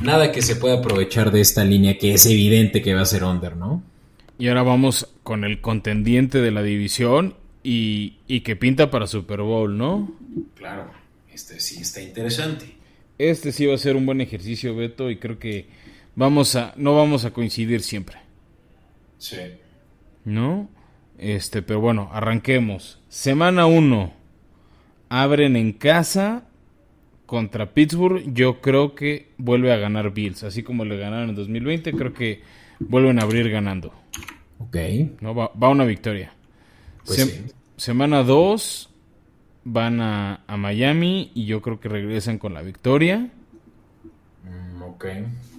nada 0.00 0.32
que 0.32 0.42
se 0.42 0.56
pueda 0.56 0.78
aprovechar 0.78 1.30
de 1.30 1.40
esta 1.40 1.64
línea 1.64 1.98
que 1.98 2.14
es 2.14 2.26
evidente 2.26 2.82
que 2.82 2.94
va 2.94 3.02
a 3.02 3.06
ser 3.06 3.24
under, 3.24 3.56
¿no? 3.56 3.82
Y 4.38 4.48
ahora 4.48 4.62
vamos 4.62 5.08
con 5.22 5.44
el 5.44 5.60
contendiente 5.60 6.40
de 6.40 6.50
la 6.50 6.62
división 6.62 7.34
y, 7.62 8.18
y 8.28 8.40
que 8.40 8.54
pinta 8.54 8.90
para 8.90 9.06
Super 9.06 9.40
Bowl, 9.40 9.76
¿no? 9.76 10.14
Claro, 10.54 10.90
este 11.32 11.58
sí 11.58 11.80
está 11.80 12.02
interesante. 12.02 12.76
Este 13.18 13.50
sí 13.50 13.64
va 13.66 13.74
a 13.74 13.78
ser 13.78 13.96
un 13.96 14.04
buen 14.04 14.20
ejercicio, 14.20 14.76
Beto, 14.76 15.10
y 15.10 15.16
creo 15.16 15.38
que 15.38 15.66
vamos 16.14 16.54
a, 16.54 16.74
no 16.76 16.94
vamos 16.94 17.24
a 17.24 17.32
coincidir 17.32 17.82
siempre. 17.82 18.18
Sí. 19.18 19.38
¿No? 20.24 20.68
Este, 21.18 21.62
pero 21.62 21.80
bueno, 21.80 22.10
arranquemos. 22.12 23.00
Semana 23.08 23.66
1. 23.66 24.12
Abren 25.08 25.56
en 25.56 25.72
casa 25.72 26.44
contra 27.26 27.72
Pittsburgh. 27.72 28.32
Yo 28.34 28.60
creo 28.60 28.94
que 28.94 29.30
vuelve 29.38 29.72
a 29.72 29.76
ganar 29.76 30.12
Bills. 30.12 30.42
Así 30.44 30.62
como 30.62 30.84
le 30.84 30.96
ganaron 30.98 31.30
en 31.30 31.36
2020, 31.36 31.92
creo 31.92 32.12
que 32.12 32.42
vuelven 32.80 33.18
a 33.18 33.22
abrir 33.22 33.50
ganando. 33.50 33.92
Ok. 34.58 34.76
¿No? 35.20 35.34
Va, 35.34 35.50
va 35.60 35.68
una 35.68 35.84
victoria. 35.84 36.32
Pues 37.04 37.20
Sem- 37.20 37.30
sí. 37.30 37.52
Semana 37.76 38.22
2 38.22 38.90
van 39.64 40.00
a, 40.00 40.40
a 40.46 40.56
Miami 40.56 41.30
y 41.34 41.46
yo 41.46 41.60
creo 41.62 41.78
que 41.80 41.88
regresan 41.88 42.38
con 42.38 42.54
la 42.54 42.62
victoria. 42.62 43.28
Mm, 44.44 44.82
ok. 44.82 45.04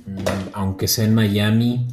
Mm, 0.08 0.20
aunque 0.54 0.88
sea 0.88 1.06
en 1.06 1.16
Miami. 1.16 1.86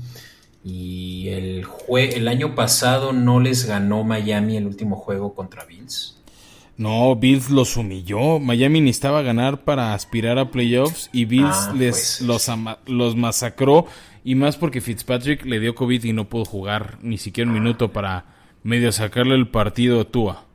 Y 0.64 1.28
el, 1.28 1.64
jue 1.64 2.16
el 2.16 2.26
año 2.26 2.54
pasado 2.54 3.12
no 3.12 3.38
les 3.38 3.66
ganó 3.66 4.02
Miami 4.02 4.56
el 4.56 4.66
último 4.66 4.96
juego 4.96 5.34
contra 5.34 5.64
Bills. 5.66 6.16
No, 6.76 7.14
Bills 7.14 7.50
los 7.50 7.76
humilló. 7.76 8.40
Miami 8.40 8.80
necesitaba 8.80 9.22
ganar 9.22 9.62
para 9.64 9.94
aspirar 9.94 10.38
a 10.38 10.50
playoffs 10.50 11.10
y 11.12 11.26
Bills 11.26 11.68
Ah, 11.68 11.74
les 11.76 12.16
pues. 12.18 12.20
los, 12.22 12.50
los 12.86 13.14
masacró. 13.14 13.86
Y 14.24 14.34
más 14.34 14.56
porque 14.56 14.80
Fitzpatrick 14.80 15.44
le 15.44 15.60
dio 15.60 15.74
COVID 15.74 16.02
y 16.02 16.12
no 16.14 16.28
pudo 16.28 16.46
jugar 16.46 16.98
ni 17.02 17.18
siquiera 17.18 17.48
un 17.48 17.54
minuto 17.54 17.92
para 17.92 18.24
medio 18.62 18.90
sacarle 18.90 19.34
el 19.34 19.48
partido 19.48 20.00
a 20.00 20.04
Tua. 20.04 20.46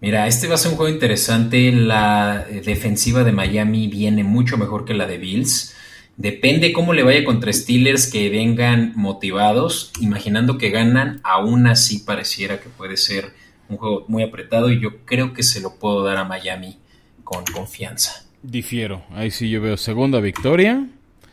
Mira, 0.00 0.26
este 0.26 0.48
va 0.48 0.54
a 0.54 0.58
ser 0.58 0.72
un 0.72 0.78
juego 0.78 0.92
interesante. 0.92 1.70
La 1.70 2.44
defensiva 2.64 3.22
de 3.22 3.30
Miami 3.32 3.86
viene 3.86 4.24
mucho 4.24 4.56
mejor 4.56 4.84
que 4.84 4.94
la 4.94 5.06
de 5.06 5.18
Bills. 5.18 5.76
Depende 6.22 6.72
cómo 6.72 6.92
le 6.92 7.02
vaya 7.02 7.24
contra 7.24 7.52
Steelers 7.52 8.08
que 8.08 8.30
vengan 8.30 8.92
motivados, 8.94 9.90
imaginando 10.00 10.56
que 10.56 10.70
ganan, 10.70 11.20
aún 11.24 11.66
así 11.66 11.98
pareciera 11.98 12.60
que 12.60 12.68
puede 12.68 12.96
ser 12.96 13.32
un 13.68 13.76
juego 13.76 14.04
muy 14.06 14.22
apretado 14.22 14.70
y 14.70 14.80
yo 14.80 15.04
creo 15.04 15.32
que 15.32 15.42
se 15.42 15.60
lo 15.60 15.80
puedo 15.80 16.04
dar 16.04 16.18
a 16.18 16.24
Miami 16.24 16.78
con 17.24 17.44
confianza. 17.46 18.24
Difiero. 18.40 19.02
Ahí 19.10 19.32
sí 19.32 19.50
yo 19.50 19.60
veo 19.60 19.76
segunda 19.76 20.20
victoria. 20.20 20.86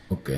Ok. 0.08 0.30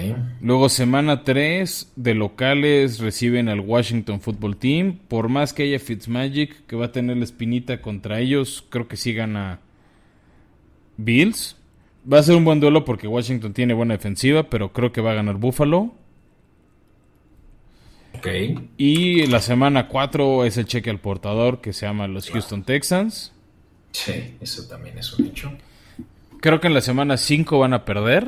Luego 0.42 0.68
semana 0.68 1.24
3 1.24 1.94
de 1.96 2.14
locales 2.14 2.98
reciben 2.98 3.48
al 3.48 3.61
Washington 3.61 4.20
Football 4.20 4.59
Team. 4.59 4.98
Por 5.09 5.30
más 5.30 5.55
que 5.55 5.62
haya 5.62 5.78
Fitzmagic 5.78 6.66
que 6.66 6.76
va 6.76 6.86
a 6.86 6.92
tener 6.92 7.16
la 7.16 7.24
espinita 7.24 7.80
contra 7.80 8.20
ellos, 8.20 8.62
creo 8.68 8.86
que 8.86 8.98
sí 8.98 9.14
gana 9.14 9.61
Bills. 10.98 11.57
Va 12.11 12.18
a 12.18 12.22
ser 12.22 12.34
un 12.36 12.44
buen 12.44 12.61
duelo 12.61 12.84
porque 12.84 13.07
Washington 13.07 13.53
tiene 13.53 13.74
buena 13.74 13.94
defensiva, 13.94 14.44
pero 14.44 14.72
creo 14.72 14.92
que 14.92 15.00
va 15.00 15.12
a 15.12 15.14
ganar 15.14 15.36
Buffalo. 15.36 15.92
Ok. 18.18 18.28
Y 18.76 19.26
la 19.26 19.40
semana 19.40 19.88
4 19.88 20.44
es 20.44 20.57
el 20.57 20.66
cheque 20.66 20.90
al 20.90 21.00
portador 21.00 21.61
que 21.61 21.72
se 21.72 21.86
llama 21.86 22.07
los 22.09 22.28
Houston 22.30 22.64
Texans. 22.64 23.32
Sí, 23.92 24.36
eso 24.40 24.66
también 24.68 24.98
es 24.98 25.12
un 25.18 25.26
hecho. 25.26 25.53
Creo 26.40 26.61
que 26.61 26.66
en 26.66 26.74
la 26.74 26.80
semana 26.80 27.16
5 27.16 27.59
van 27.59 27.74
a 27.74 27.84
perder 27.84 28.26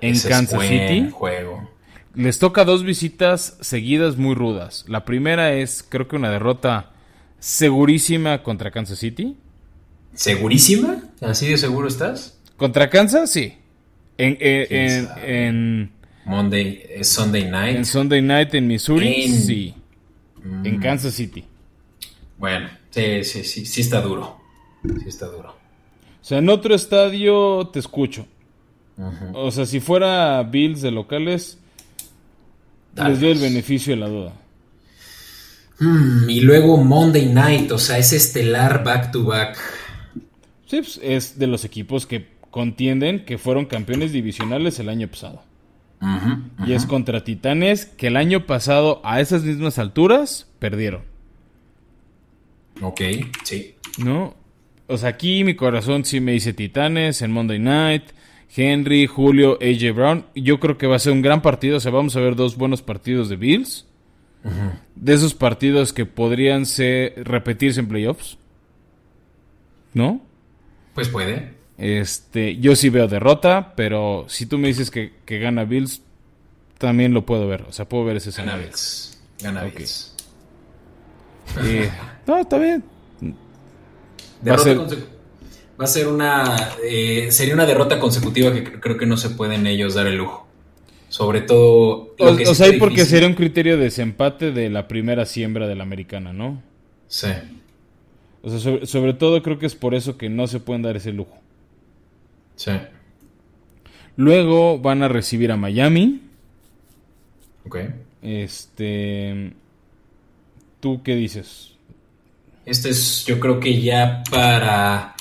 en 0.00 0.12
Ese 0.14 0.28
es 0.28 0.34
Kansas 0.34 0.56
buen 0.56 0.68
City. 0.68 1.10
juego. 1.10 1.70
Les 2.14 2.38
toca 2.38 2.64
dos 2.64 2.84
visitas 2.84 3.56
seguidas 3.60 4.16
muy 4.16 4.34
rudas. 4.34 4.84
La 4.88 5.04
primera 5.04 5.54
es, 5.54 5.84
creo 5.88 6.06
que 6.06 6.16
una 6.16 6.30
derrota 6.30 6.92
segurísima 7.38 8.42
contra 8.42 8.70
Kansas 8.70 8.98
City. 8.98 9.36
¿Segurísima? 10.14 11.02
¿Así 11.20 11.48
de 11.48 11.58
seguro 11.58 11.88
estás? 11.88 12.33
¿Contra 12.56 12.88
Kansas? 12.90 13.30
Sí. 13.30 13.54
En, 14.16 14.36
en, 14.40 14.66
¿Quién 14.66 14.80
en- 14.80 15.08
en- 15.24 15.92
Monday, 16.24 16.82
eh, 16.88 17.04
Sunday 17.04 17.50
night. 17.50 17.76
en 17.76 17.84
Sunday 17.84 18.22
Night 18.22 18.54
en 18.54 18.66
Missouri, 18.66 19.28
sí. 19.28 19.74
Mm. 20.42 20.66
En 20.66 20.78
Kansas 20.80 21.12
City. 21.14 21.44
Bueno, 22.38 22.68
sí, 22.90 23.24
sí, 23.24 23.44
sí, 23.44 23.66
sí 23.66 23.80
está 23.82 24.00
duro. 24.00 24.38
Sí 25.02 25.08
está 25.08 25.26
duro. 25.26 25.50
O 25.50 26.24
sea, 26.24 26.38
en 26.38 26.48
otro 26.48 26.74
estadio 26.74 27.68
te 27.72 27.78
escucho. 27.80 28.26
O 29.34 29.50
sea, 29.50 29.66
si 29.66 29.80
fuera 29.80 30.42
Bills 30.44 30.80
de 30.80 30.90
locales, 30.92 31.58
Tal 32.94 33.10
les 33.12 33.20
doy 33.20 33.30
el 33.32 33.38
beneficio 33.40 33.92
de 33.94 34.00
la 34.00 34.08
duda. 34.08 34.32
Mm, 35.80 36.30
y 36.30 36.40
luego 36.40 36.76
Monday 36.76 37.26
night, 37.26 37.70
o 37.72 37.78
sea, 37.78 37.98
es 37.98 38.12
estelar 38.12 38.84
back 38.84 39.10
to 39.10 39.24
back. 39.24 39.58
Sí, 40.66 40.80
pues, 40.80 41.00
es 41.02 41.38
de 41.38 41.46
los 41.48 41.64
equipos 41.64 42.06
que 42.06 42.20
contienden 42.54 43.24
que 43.24 43.36
fueron 43.36 43.64
campeones 43.64 44.12
divisionales 44.12 44.78
el 44.78 44.88
año 44.88 45.08
pasado. 45.08 45.42
Y 46.64 46.72
es 46.72 46.86
contra 46.86 47.24
Titanes 47.24 47.84
que 47.84 48.06
el 48.06 48.16
año 48.16 48.46
pasado 48.46 49.00
a 49.02 49.20
esas 49.20 49.42
mismas 49.42 49.80
alturas 49.80 50.48
perdieron, 50.60 51.02
Ok, 52.80 53.00
sí. 53.42 53.74
¿no? 53.98 54.36
O 54.86 54.96
sea, 54.96 55.08
aquí 55.08 55.42
mi 55.42 55.56
corazón 55.56 56.04
sí 56.04 56.20
me 56.20 56.30
dice 56.30 56.52
Titanes 56.52 57.22
en 57.22 57.32
Monday 57.32 57.58
Night, 57.58 58.04
Henry, 58.54 59.08
Julio, 59.08 59.58
AJ 59.60 59.92
Brown. 59.92 60.26
Yo 60.36 60.60
creo 60.60 60.78
que 60.78 60.86
va 60.86 60.94
a 60.94 61.00
ser 61.00 61.12
un 61.12 61.22
gran 61.22 61.42
partido, 61.42 61.78
o 61.78 61.80
sea, 61.80 61.90
vamos 61.90 62.14
a 62.14 62.20
ver 62.20 62.36
dos 62.36 62.56
buenos 62.56 62.82
partidos 62.82 63.28
de 63.28 63.34
Bills. 63.34 63.84
De 64.94 65.12
esos 65.12 65.34
partidos 65.34 65.92
que 65.92 66.06
podrían 66.06 66.66
ser 66.66 67.14
repetirse 67.16 67.80
en 67.80 67.88
playoffs. 67.88 68.38
¿No? 69.92 70.20
Pues 70.94 71.08
puede. 71.08 71.63
Este, 71.78 72.56
yo 72.58 72.76
sí 72.76 72.88
veo 72.88 73.08
derrota, 73.08 73.72
pero 73.76 74.26
si 74.28 74.46
tú 74.46 74.58
me 74.58 74.68
dices 74.68 74.90
que, 74.90 75.12
que 75.24 75.38
gana 75.38 75.64
Bills, 75.64 76.02
también 76.78 77.12
lo 77.14 77.26
puedo 77.26 77.46
ver. 77.48 77.62
O 77.68 77.72
sea, 77.72 77.88
puedo 77.88 78.04
ver 78.04 78.16
ese 78.16 78.30
Gana 78.30 78.42
escenario. 78.42 78.66
Bills. 78.68 79.20
Gana 79.42 79.64
Ok. 79.64 79.74
Bills. 79.78 80.14
Eh, 81.64 81.90
no, 82.26 82.38
está 82.38 82.58
bien. 82.58 82.84
Va 84.46 84.54
a 84.54 84.56
Derrota 84.64 84.88
ser- 84.88 85.14
Va 85.80 85.84
a 85.84 85.88
ser 85.88 86.06
una. 86.06 86.56
eh, 86.84 87.28
sería 87.32 87.54
una 87.54 87.66
derrota 87.66 87.98
consecutiva 87.98 88.52
que 88.52 88.62
cre- 88.64 88.78
creo 88.80 88.96
que 88.96 89.06
no 89.06 89.16
se 89.16 89.30
pueden 89.30 89.66
ellos 89.66 89.94
dar 89.94 90.06
el 90.06 90.16
lujo. 90.16 90.46
Sobre 91.08 91.40
todo. 91.40 92.14
O, 92.18 92.36
que 92.36 92.46
sea, 92.54 92.66
ahí 92.66 92.78
porque 92.78 92.96
difícil- 93.02 93.06
sería 93.10 93.26
un 93.28 93.34
criterio 93.34 93.76
de 93.76 93.84
desempate 93.84 94.52
de 94.52 94.70
la 94.70 94.86
primera 94.86 95.26
siembra 95.26 95.66
de 95.66 95.74
la 95.74 95.82
americana, 95.82 96.32
¿no? 96.32 96.62
Sí. 97.08 97.28
O 98.42 98.50
sea, 98.50 98.58
sobre, 98.60 98.86
sobre 98.86 99.14
todo 99.14 99.42
creo 99.42 99.58
que 99.58 99.66
es 99.66 99.74
por 99.74 99.94
eso 99.96 100.16
que 100.16 100.28
no 100.28 100.46
se 100.46 100.60
pueden 100.60 100.82
dar 100.82 100.96
ese 100.96 101.12
lujo. 101.12 101.40
Sí. 102.56 102.72
Luego 104.16 104.78
van 104.78 105.02
a 105.02 105.08
recibir 105.08 105.50
a 105.52 105.56
Miami. 105.56 106.22
Ok. 107.66 107.78
Este. 108.22 109.52
¿Tú 110.80 111.02
qué 111.02 111.14
dices? 111.14 111.72
Este 112.64 112.90
es, 112.90 113.24
yo 113.26 113.40
creo 113.40 113.60
que 113.60 113.80
ya 113.80 114.22
para 114.30 115.14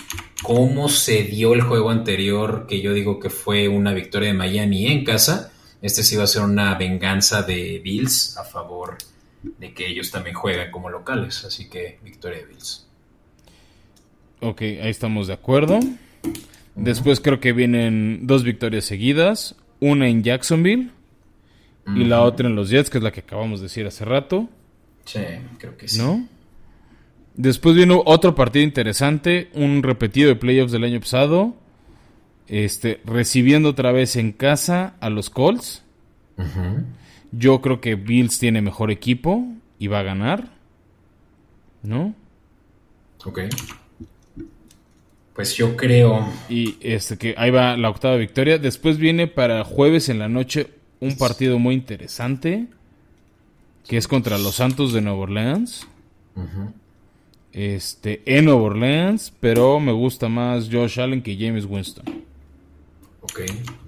cómo 0.44 0.90
se 0.90 1.24
dio 1.24 1.54
el 1.54 1.62
juego 1.62 1.90
anterior, 1.90 2.66
que 2.68 2.82
yo 2.82 2.94
digo 2.94 3.20
que 3.20 3.30
fue 3.30 3.68
una 3.68 3.94
victoria 3.94 4.30
de 4.30 4.34
Miami 4.34 4.88
en 4.88 5.04
casa, 5.04 5.52
este 5.82 6.04
sí 6.04 6.16
va 6.16 6.24
a 6.24 6.28
ser 6.28 6.44
una 6.44 6.76
venganza 6.76 7.42
de 7.42 7.80
Bills 7.84 8.38
a 8.38 8.44
favor 8.44 8.98
de 9.42 9.74
que 9.74 9.88
ellos 9.88 10.12
también 10.12 10.36
juegan 10.36 10.72
como 10.72 10.90
locales, 10.90 11.44
así 11.44 11.70
que 11.70 12.00
victoria 12.04 12.40
de 12.40 12.46
Bills. 12.46 12.88
Ok, 14.40 14.62
ahí 14.62 14.90
estamos 14.90 15.28
de 15.28 15.34
acuerdo. 15.34 15.80
Después 16.76 17.20
creo 17.20 17.40
que 17.40 17.54
vienen 17.54 18.26
dos 18.26 18.44
victorias 18.44 18.86
seguidas. 18.86 19.56
Una 19.80 20.08
en 20.08 20.24
Jacksonville 20.24 20.92
y 21.88 22.06
la 22.06 22.22
otra 22.22 22.48
en 22.48 22.56
los 22.56 22.70
Jets, 22.70 22.90
que 22.90 22.98
es 22.98 23.04
la 23.04 23.12
que 23.12 23.20
acabamos 23.20 23.60
de 23.60 23.66
decir 23.66 23.86
hace 23.86 24.06
rato. 24.06 24.50
Sí, 25.06 25.20
creo 25.58 25.76
que 25.78 25.88
sí. 25.88 26.00
¿No? 26.00 26.28
Después 27.36 27.76
vino 27.76 28.02
otro 28.06 28.36
partido 28.36 28.64
interesante, 28.64 29.50
un 29.54 29.84
repetido 29.84 30.30
de 30.30 30.36
playoffs 30.36 30.72
del 30.72 30.84
año 30.84 31.00
pasado. 31.00 31.56
Este, 32.48 33.02
recibiendo 33.06 33.70
otra 33.70 33.92
vez 33.92 34.16
en 34.16 34.32
casa 34.32 34.96
a 35.00 35.10
los 35.10 35.30
Colts. 35.30 35.84
Yo 37.32 37.62
creo 37.62 37.82
que 37.82 37.96
Bills 37.96 38.40
tiene 38.40 38.62
mejor 38.62 38.92
equipo 38.92 39.46
y 39.80 39.88
va 39.88 40.00
a 40.00 40.04
ganar. 40.04 40.50
¿No? 41.82 42.14
Ok. 43.26 43.40
Pues 45.36 45.56
yo 45.56 45.76
creo. 45.76 46.28
Y 46.48 46.78
este 46.82 47.18
que 47.18 47.34
ahí 47.38 47.50
va 47.50 47.76
la 47.76 47.90
octava 47.90 48.16
victoria. 48.18 48.58
Después 48.60 48.98
viene 48.98 49.28
para 49.28 49.64
jueves 49.64 50.10
en 50.10 50.20
la 50.20 50.30
noche 50.30 50.68
un 51.00 51.18
partido 51.18 51.58
muy 51.60 51.74
interesante. 51.74 52.68
Que 53.88 53.98
es 53.98 54.08
contra 54.08 54.38
los 54.38 54.56
Santos 54.56 54.94
de 54.94 55.02
Nueva 55.02 55.20
Orleans. 55.20 55.88
Este, 57.52 58.22
en 58.26 58.46
Nueva 58.46 58.62
Orleans. 58.62 59.34
Pero 59.40 59.80
me 59.80 59.92
gusta 59.92 60.30
más 60.30 60.70
Josh 60.72 61.00
Allen 61.00 61.24
que 61.24 61.36
James 61.36 61.66
Winston. 61.66 62.06
Ok. 63.22 63.42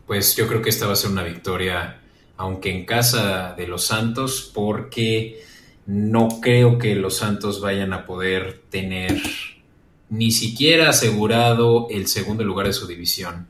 Pues 0.08 0.36
yo 0.36 0.48
creo 0.48 0.62
que 0.62 0.70
esta 0.70 0.88
va 0.88 0.94
a 0.94 0.98
ser 0.98 1.12
una 1.12 1.24
victoria. 1.24 2.02
Aunque 2.38 2.72
en 2.72 2.86
casa 2.86 3.54
de 3.56 3.68
los 3.68 3.86
Santos. 3.86 4.52
Porque 4.52 5.44
no 5.86 6.42
creo 6.42 6.80
que 6.80 6.96
los 6.96 7.18
Santos 7.18 7.62
vayan 7.62 7.94
a 7.94 8.08
poder 8.08 8.64
tener 8.72 9.22
ni 10.10 10.32
siquiera 10.32 10.90
asegurado 10.90 11.88
el 11.90 12.08
segundo 12.08 12.44
lugar 12.44 12.68
de 12.68 12.74
su 12.74 12.88
división 12.88 13.48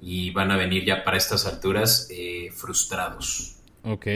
y 0.00 0.30
van 0.30 0.50
a 0.50 0.56
venir 0.56 0.84
ya 0.84 1.04
para 1.04 1.16
estas 1.16 1.46
alturas 1.46 2.08
eh, 2.10 2.50
frustrados. 2.52 3.56
Ok. 3.84 4.06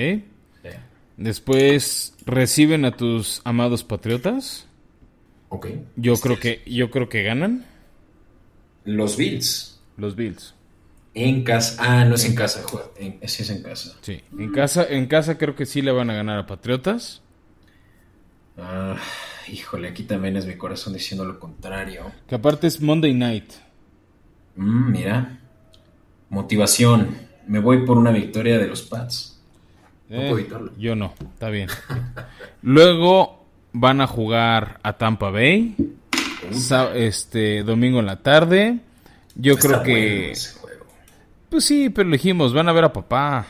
Después 1.17 2.15
reciben 2.27 2.85
a 2.85 2.95
tus 2.95 3.41
amados 3.45 3.85
patriotas. 3.85 4.67
Ok. 5.49 5.69
Yo 5.97 6.17
creo 6.17 6.39
que 6.39 6.63
yo 6.67 6.91
creo 6.91 7.09
que 7.09 7.23
ganan. 7.23 7.65
Los 8.85 9.17
Bills. 9.17 9.81
Los 9.97 10.15
Bills. 10.15 10.55
En 11.15 11.45
casa. 11.45 11.77
Ah, 11.79 12.05
no 12.05 12.17
es 12.17 12.27
en, 12.27 12.35
casa, 12.35 12.63
sí 12.99 13.43
es 13.43 13.49
en 13.49 13.63
casa. 13.63 13.97
Sí, 14.03 14.21
en 14.39 14.53
casa, 14.53 14.87
en 14.87 15.07
casa 15.07 15.39
creo 15.39 15.57
que 15.57 15.65
sí 15.65 15.81
le 15.81 15.91
van 15.91 16.11
a 16.11 16.15
ganar 16.15 16.39
a 16.39 16.47
Patriotas. 16.47 17.23
Ah, 18.59 18.99
híjole, 19.51 19.89
aquí 19.89 20.05
también 20.05 20.37
es 20.37 20.47
mi 20.47 20.57
corazón 20.57 20.93
diciendo 20.93 21.25
lo 21.25 21.39
contrario. 21.39 22.13
Que 22.27 22.35
aparte 22.35 22.67
es 22.67 22.81
Monday 22.81 23.15
Night. 23.15 23.53
Mm, 24.57 24.91
mira. 24.91 25.41
Motivación. 26.31 27.17
Me 27.47 27.61
voy 27.61 27.85
por 27.85 27.99
una 27.99 28.11
victoria 28.11 28.59
de 28.59 28.67
los 28.67 28.83
Pats. 28.83 29.41
No 30.09 30.17
puedo 30.17 30.39
eh, 30.39 30.41
evitarlo. 30.41 30.73
Yo 30.77 30.97
no, 30.97 31.15
está 31.35 31.51
bien. 31.51 31.69
Luego 32.63 33.47
van 33.73 34.01
a 34.01 34.07
jugar 34.07 34.81
a 34.83 34.95
Tampa 34.95 35.31
Bay. 35.31 35.77
Este 36.95 37.63
domingo 37.63 38.01
en 38.01 38.07
la 38.07 38.23
tarde. 38.23 38.79
Yo 39.35 39.57
creo 39.57 39.83
que. 39.83 40.33
Pues 41.49 41.65
sí, 41.65 41.91
pero 41.91 42.09
elegimos, 42.09 42.53
van 42.53 42.69
a 42.69 42.73
ver 42.73 42.85
a 42.85 42.93
papá. 42.93 43.47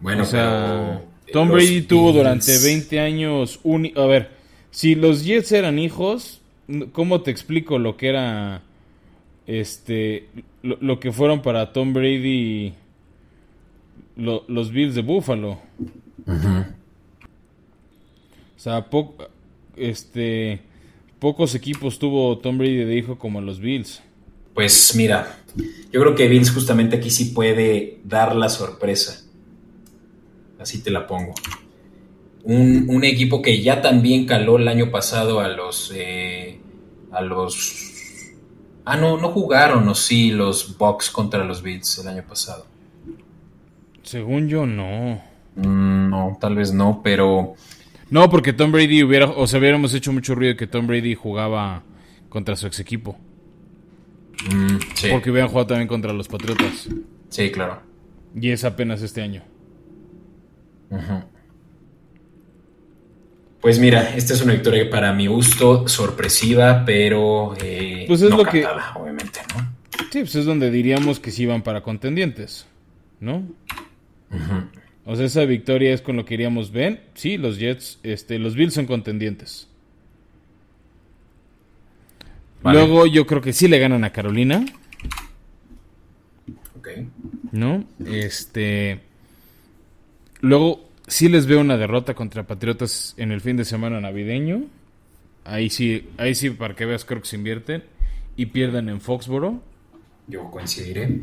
Bueno, 0.00 0.22
o 0.22 0.26
sea, 0.26 1.02
Tom 1.32 1.50
Brady 1.50 1.82
tuvo 1.82 2.12
durante 2.12 2.56
20 2.58 3.00
años 3.00 3.60
un... 3.64 3.90
A 3.96 4.06
ver, 4.06 4.37
si 4.70 4.94
los 4.94 5.24
Jets 5.24 5.52
eran 5.52 5.78
hijos, 5.78 6.40
¿cómo 6.92 7.22
te 7.22 7.30
explico 7.30 7.78
lo 7.78 7.96
que 7.96 8.08
era... 8.08 8.62
Este... 9.46 10.28
Lo, 10.62 11.00
que 11.00 11.12
fueron 11.12 11.40
para 11.42 11.72
Tom 11.72 11.92
Brady 11.92 12.74
los 14.16 14.70
Bills 14.72 14.94
de 14.94 15.02
Buffalo? 15.02 15.58
O 18.56 18.60
sea, 18.60 18.86
este... 19.76 20.60
Pocos 21.18 21.54
equipos 21.54 21.98
tuvo 21.98 22.38
Tom 22.38 22.58
Brady 22.58 22.84
de 22.84 22.96
hijo 22.96 23.18
como 23.18 23.40
los 23.40 23.58
Bills. 23.58 24.02
Pues 24.54 24.94
mira, 24.94 25.38
yo 25.92 26.00
creo 26.00 26.14
que 26.14 26.28
Bills 26.28 26.50
justamente 26.50 26.96
aquí 26.96 27.10
sí 27.10 27.26
puede 27.26 27.98
dar 28.04 28.36
la 28.36 28.48
sorpresa 28.48 29.24
así 30.58 30.82
te 30.82 30.90
la 30.90 31.06
pongo. 31.06 31.34
Un, 32.44 33.04
equipo 33.04 33.42
que 33.42 33.62
ya 33.62 33.82
también 33.82 34.24
caló 34.24 34.56
el 34.56 34.68
año 34.68 34.90
pasado 34.90 35.40
a 35.40 35.48
los... 35.48 35.92
Eh, 35.94 36.60
a 37.12 37.20
los... 37.20 38.32
Ah, 38.84 38.96
no, 38.96 39.18
no 39.18 39.28
jugaron, 39.28 39.86
o 39.88 39.94
sí, 39.94 40.30
los 40.30 40.78
Bucks 40.78 41.10
contra 41.10 41.44
los 41.44 41.62
Beats 41.62 41.98
el 41.98 42.08
año 42.08 42.24
pasado. 42.26 42.66
Según 44.02 44.48
yo, 44.48 44.64
no. 44.64 45.22
Mm, 45.56 46.08
no, 46.08 46.38
tal 46.40 46.54
vez 46.54 46.72
no, 46.72 47.02
pero... 47.02 47.54
No, 48.10 48.30
porque 48.30 48.54
Tom 48.54 48.72
Brady 48.72 49.02
hubiera... 49.02 49.26
O 49.26 49.46
sea, 49.46 49.60
hubiéramos 49.60 49.92
hecho 49.92 50.12
mucho 50.12 50.34
ruido 50.34 50.56
que 50.56 50.66
Tom 50.66 50.86
Brady 50.86 51.14
jugaba 51.14 51.82
contra 52.30 52.56
su 52.56 52.66
ex 52.66 52.80
equipo. 52.80 53.18
Mm, 54.50 54.78
porque 55.10 55.30
hubieran 55.30 55.50
jugado 55.50 55.66
también 55.68 55.88
contra 55.88 56.12
los 56.12 56.28
Patriotas. 56.28 56.88
Sí, 57.28 57.50
claro. 57.50 57.82
Y 58.34 58.50
es 58.50 58.64
apenas 58.64 59.02
este 59.02 59.20
año. 59.22 59.42
Pues 63.68 63.80
mira, 63.80 64.16
esta 64.16 64.32
es 64.32 64.40
una 64.40 64.54
victoria 64.54 64.88
para 64.88 65.12
mi 65.12 65.26
gusto 65.26 65.86
sorpresiva, 65.88 66.86
pero 66.86 67.54
eh, 67.60 68.06
pues 68.08 68.22
es 68.22 68.30
no 68.30 68.38
lo 68.38 68.44
cantada, 68.44 68.94
obviamente, 68.94 69.40
¿no? 69.54 69.74
Sí, 70.10 70.20
pues 70.20 70.36
es 70.36 70.46
donde 70.46 70.70
diríamos 70.70 71.20
que 71.20 71.30
sí 71.30 71.44
van 71.44 71.60
para 71.60 71.82
contendientes, 71.82 72.66
¿no? 73.20 73.46
O 75.04 75.16
sea, 75.16 75.26
esa 75.26 75.44
victoria 75.44 75.92
es 75.92 76.00
con 76.00 76.16
lo 76.16 76.24
que 76.24 76.32
iríamos 76.32 76.72
ver. 76.72 77.08
Sí, 77.12 77.36
los 77.36 77.58
Jets, 77.58 77.98
este, 78.04 78.38
los 78.38 78.54
Bills 78.54 78.72
son 78.72 78.86
contendientes. 78.86 79.68
Luego 82.64 83.04
yo 83.04 83.26
creo 83.26 83.42
que 83.42 83.52
sí 83.52 83.68
le 83.68 83.78
ganan 83.78 84.02
a 84.02 84.12
Carolina. 84.12 84.64
Ok. 86.78 86.88
¿No? 87.52 87.84
Este. 88.06 89.00
Luego 90.40 90.87
sí 91.08 91.28
les 91.28 91.46
veo 91.46 91.60
una 91.60 91.76
derrota 91.76 92.14
contra 92.14 92.46
Patriotas 92.46 93.14
en 93.16 93.32
el 93.32 93.40
fin 93.40 93.56
de 93.56 93.64
semana 93.64 94.00
navideño. 94.00 94.64
Ahí 95.44 95.70
sí, 95.70 96.08
ahí 96.18 96.34
sí 96.34 96.50
para 96.50 96.74
que 96.74 96.84
veas 96.84 97.04
creo 97.04 97.20
que 97.20 97.28
se 97.28 97.36
invierten 97.36 97.82
y 98.36 98.46
pierden 98.46 98.88
en 98.88 99.00
Foxboro. 99.00 99.62
Yo 100.26 100.50
coincidiré. 100.50 101.22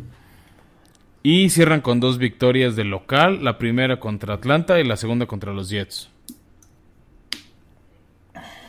Y 1.24 1.50
cierran 1.50 1.82
con 1.82 2.00
dos 2.00 2.18
victorias 2.18 2.76
de 2.76 2.84
local, 2.84 3.44
la 3.44 3.58
primera 3.58 4.00
contra 4.00 4.36
Atlanta 4.36 4.80
y 4.80 4.84
la 4.84 4.98
segunda 4.98 5.26
contra 5.26 5.54
los 5.54 5.70
Jets. 5.70 6.10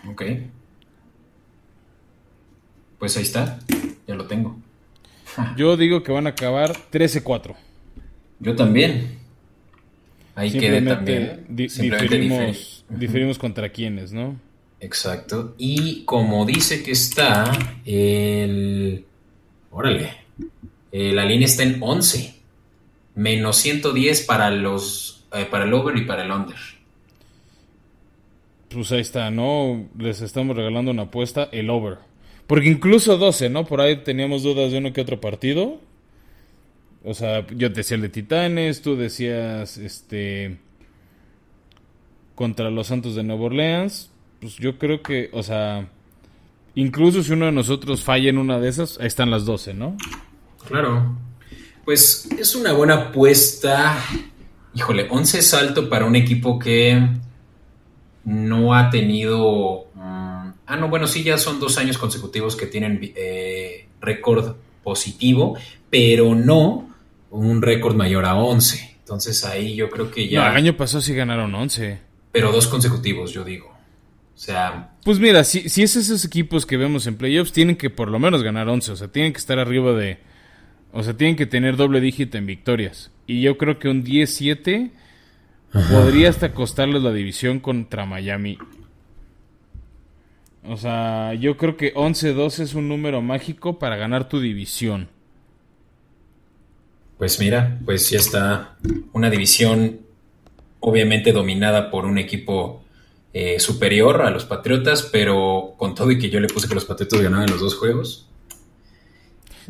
Ok. 0.08 0.22
Pues 2.98 3.16
ahí 3.16 3.24
está, 3.24 3.58
ya 4.06 4.14
lo 4.14 4.26
tengo. 4.26 4.56
Yo 5.56 5.76
digo 5.76 6.02
que 6.02 6.12
van 6.12 6.26
a 6.26 6.30
acabar 6.30 6.72
13-4. 6.90 7.54
Yo 8.40 8.56
también. 8.56 9.25
Ahí 10.36 10.52
quede 10.52 10.82
también. 10.82 11.46
diferimos, 12.88 13.38
contra 13.38 13.70
quiénes, 13.70 14.12
¿no? 14.12 14.38
Exacto. 14.80 15.54
Y 15.56 16.04
como 16.04 16.44
dice 16.44 16.82
que 16.82 16.92
está, 16.92 17.50
el. 17.86 19.04
Órale. 19.70 20.12
Eh, 20.92 21.12
la 21.12 21.24
línea 21.24 21.46
está 21.46 21.62
en 21.62 21.78
11. 21.80 22.34
Menos 23.14 23.56
110 23.56 24.22
para 24.26 24.50
los. 24.50 25.24
Eh, 25.32 25.46
para 25.50 25.64
el 25.64 25.72
over 25.72 25.96
y 25.96 26.04
para 26.04 26.24
el 26.24 26.30
under. 26.30 26.56
Pues 28.68 28.92
ahí 28.92 29.00
está, 29.00 29.30
¿no? 29.30 29.88
Les 29.98 30.20
estamos 30.20 30.54
regalando 30.54 30.90
una 30.90 31.04
apuesta, 31.04 31.48
el 31.50 31.70
over. 31.70 31.96
Porque 32.46 32.68
incluso 32.68 33.16
12, 33.16 33.48
¿no? 33.48 33.64
Por 33.64 33.80
ahí 33.80 33.96
teníamos 34.04 34.42
dudas 34.42 34.70
de 34.70 34.78
uno 34.78 34.92
que 34.92 35.00
otro 35.00 35.18
partido. 35.18 35.80
O 37.08 37.14
sea, 37.14 37.46
yo 37.46 37.72
te 37.72 37.78
decía 37.80 37.94
el 37.94 38.02
de 38.02 38.08
Titanes, 38.08 38.82
tú 38.82 38.96
decías 38.96 39.78
este 39.78 40.58
contra 42.34 42.68
los 42.68 42.88
Santos 42.88 43.14
de 43.14 43.22
Nueva 43.22 43.44
Orleans. 43.44 44.10
Pues 44.40 44.56
yo 44.56 44.76
creo 44.76 45.02
que, 45.02 45.30
o 45.32 45.44
sea, 45.44 45.88
incluso 46.74 47.22
si 47.22 47.32
uno 47.32 47.46
de 47.46 47.52
nosotros 47.52 48.02
falla 48.02 48.28
en 48.28 48.38
una 48.38 48.58
de 48.58 48.68
esas, 48.68 48.98
ahí 48.98 49.06
están 49.06 49.30
las 49.30 49.44
12, 49.44 49.74
¿no? 49.74 49.96
Claro. 50.66 51.16
Pues 51.84 52.28
es 52.36 52.56
una 52.56 52.72
buena 52.72 52.94
apuesta. 52.94 54.02
Híjole, 54.74 55.06
11 55.08 55.42
salto 55.42 55.88
para 55.88 56.06
un 56.06 56.16
equipo 56.16 56.58
que 56.58 57.08
no 58.24 58.74
ha 58.74 58.90
tenido... 58.90 59.86
Mm, 59.94 60.50
ah, 60.66 60.76
no, 60.76 60.88
bueno, 60.88 61.06
sí, 61.06 61.22
ya 61.22 61.38
son 61.38 61.60
dos 61.60 61.78
años 61.78 61.98
consecutivos 61.98 62.56
que 62.56 62.66
tienen 62.66 62.98
eh, 63.14 63.86
récord 64.00 64.56
positivo, 64.82 65.56
pero 65.88 66.34
no 66.34 66.95
un 67.36 67.62
récord 67.62 67.94
mayor 67.94 68.24
a 68.24 68.34
11. 68.34 68.96
Entonces 68.98 69.44
ahí 69.44 69.76
yo 69.76 69.88
creo 69.88 70.10
que 70.10 70.28
ya... 70.28 70.50
el 70.50 70.56
año 70.56 70.76
pasado 70.76 71.00
sí 71.00 71.14
ganaron 71.14 71.54
11. 71.54 71.98
Pero 72.32 72.50
dos 72.52 72.66
consecutivos, 72.66 73.32
yo 73.32 73.44
digo. 73.44 73.68
O 73.68 74.38
sea... 74.38 74.92
Pues 75.04 75.20
mira, 75.20 75.44
si, 75.44 75.68
si 75.68 75.82
es 75.82 75.96
esos 75.96 76.24
equipos 76.24 76.66
que 76.66 76.76
vemos 76.76 77.06
en 77.06 77.16
playoffs, 77.16 77.52
tienen 77.52 77.76
que 77.76 77.88
por 77.90 78.10
lo 78.10 78.18
menos 78.18 78.42
ganar 78.42 78.68
11. 78.68 78.92
O 78.92 78.96
sea, 78.96 79.08
tienen 79.08 79.32
que 79.32 79.38
estar 79.38 79.58
arriba 79.58 79.92
de... 79.92 80.18
O 80.92 81.02
sea, 81.02 81.16
tienen 81.16 81.36
que 81.36 81.46
tener 81.46 81.76
doble 81.76 82.00
dígito 82.00 82.38
en 82.38 82.46
victorias. 82.46 83.10
Y 83.26 83.42
yo 83.42 83.58
creo 83.58 83.78
que 83.78 83.88
un 83.88 84.04
10-7 84.04 84.90
podría 85.90 86.30
hasta 86.30 86.52
costarles 86.52 87.02
la 87.02 87.12
división 87.12 87.60
contra 87.60 88.06
Miami. 88.06 88.58
O 90.64 90.76
sea, 90.76 91.34
yo 91.34 91.56
creo 91.56 91.76
que 91.76 91.94
11-2 91.94 92.60
es 92.60 92.74
un 92.74 92.88
número 92.88 93.22
mágico 93.22 93.78
para 93.78 93.96
ganar 93.96 94.28
tu 94.28 94.40
división. 94.40 95.08
Pues 97.18 97.40
mira, 97.40 97.78
pues 97.84 98.10
ya 98.10 98.18
está 98.18 98.76
una 99.12 99.30
división 99.30 100.00
obviamente 100.80 101.32
dominada 101.32 101.90
por 101.90 102.04
un 102.04 102.18
equipo 102.18 102.84
eh, 103.32 103.58
superior 103.58 104.22
a 104.22 104.30
los 104.30 104.44
Patriotas, 104.44 105.02
pero 105.02 105.74
con 105.76 105.94
todo 105.94 106.10
y 106.10 106.18
que 106.18 106.30
yo 106.30 106.40
le 106.40 106.48
puse 106.48 106.68
que 106.68 106.74
los 106.74 106.84
Patriotas 106.84 107.20
ganaban 107.20 107.50
los 107.50 107.60
dos 107.60 107.74
juegos. 107.74 108.28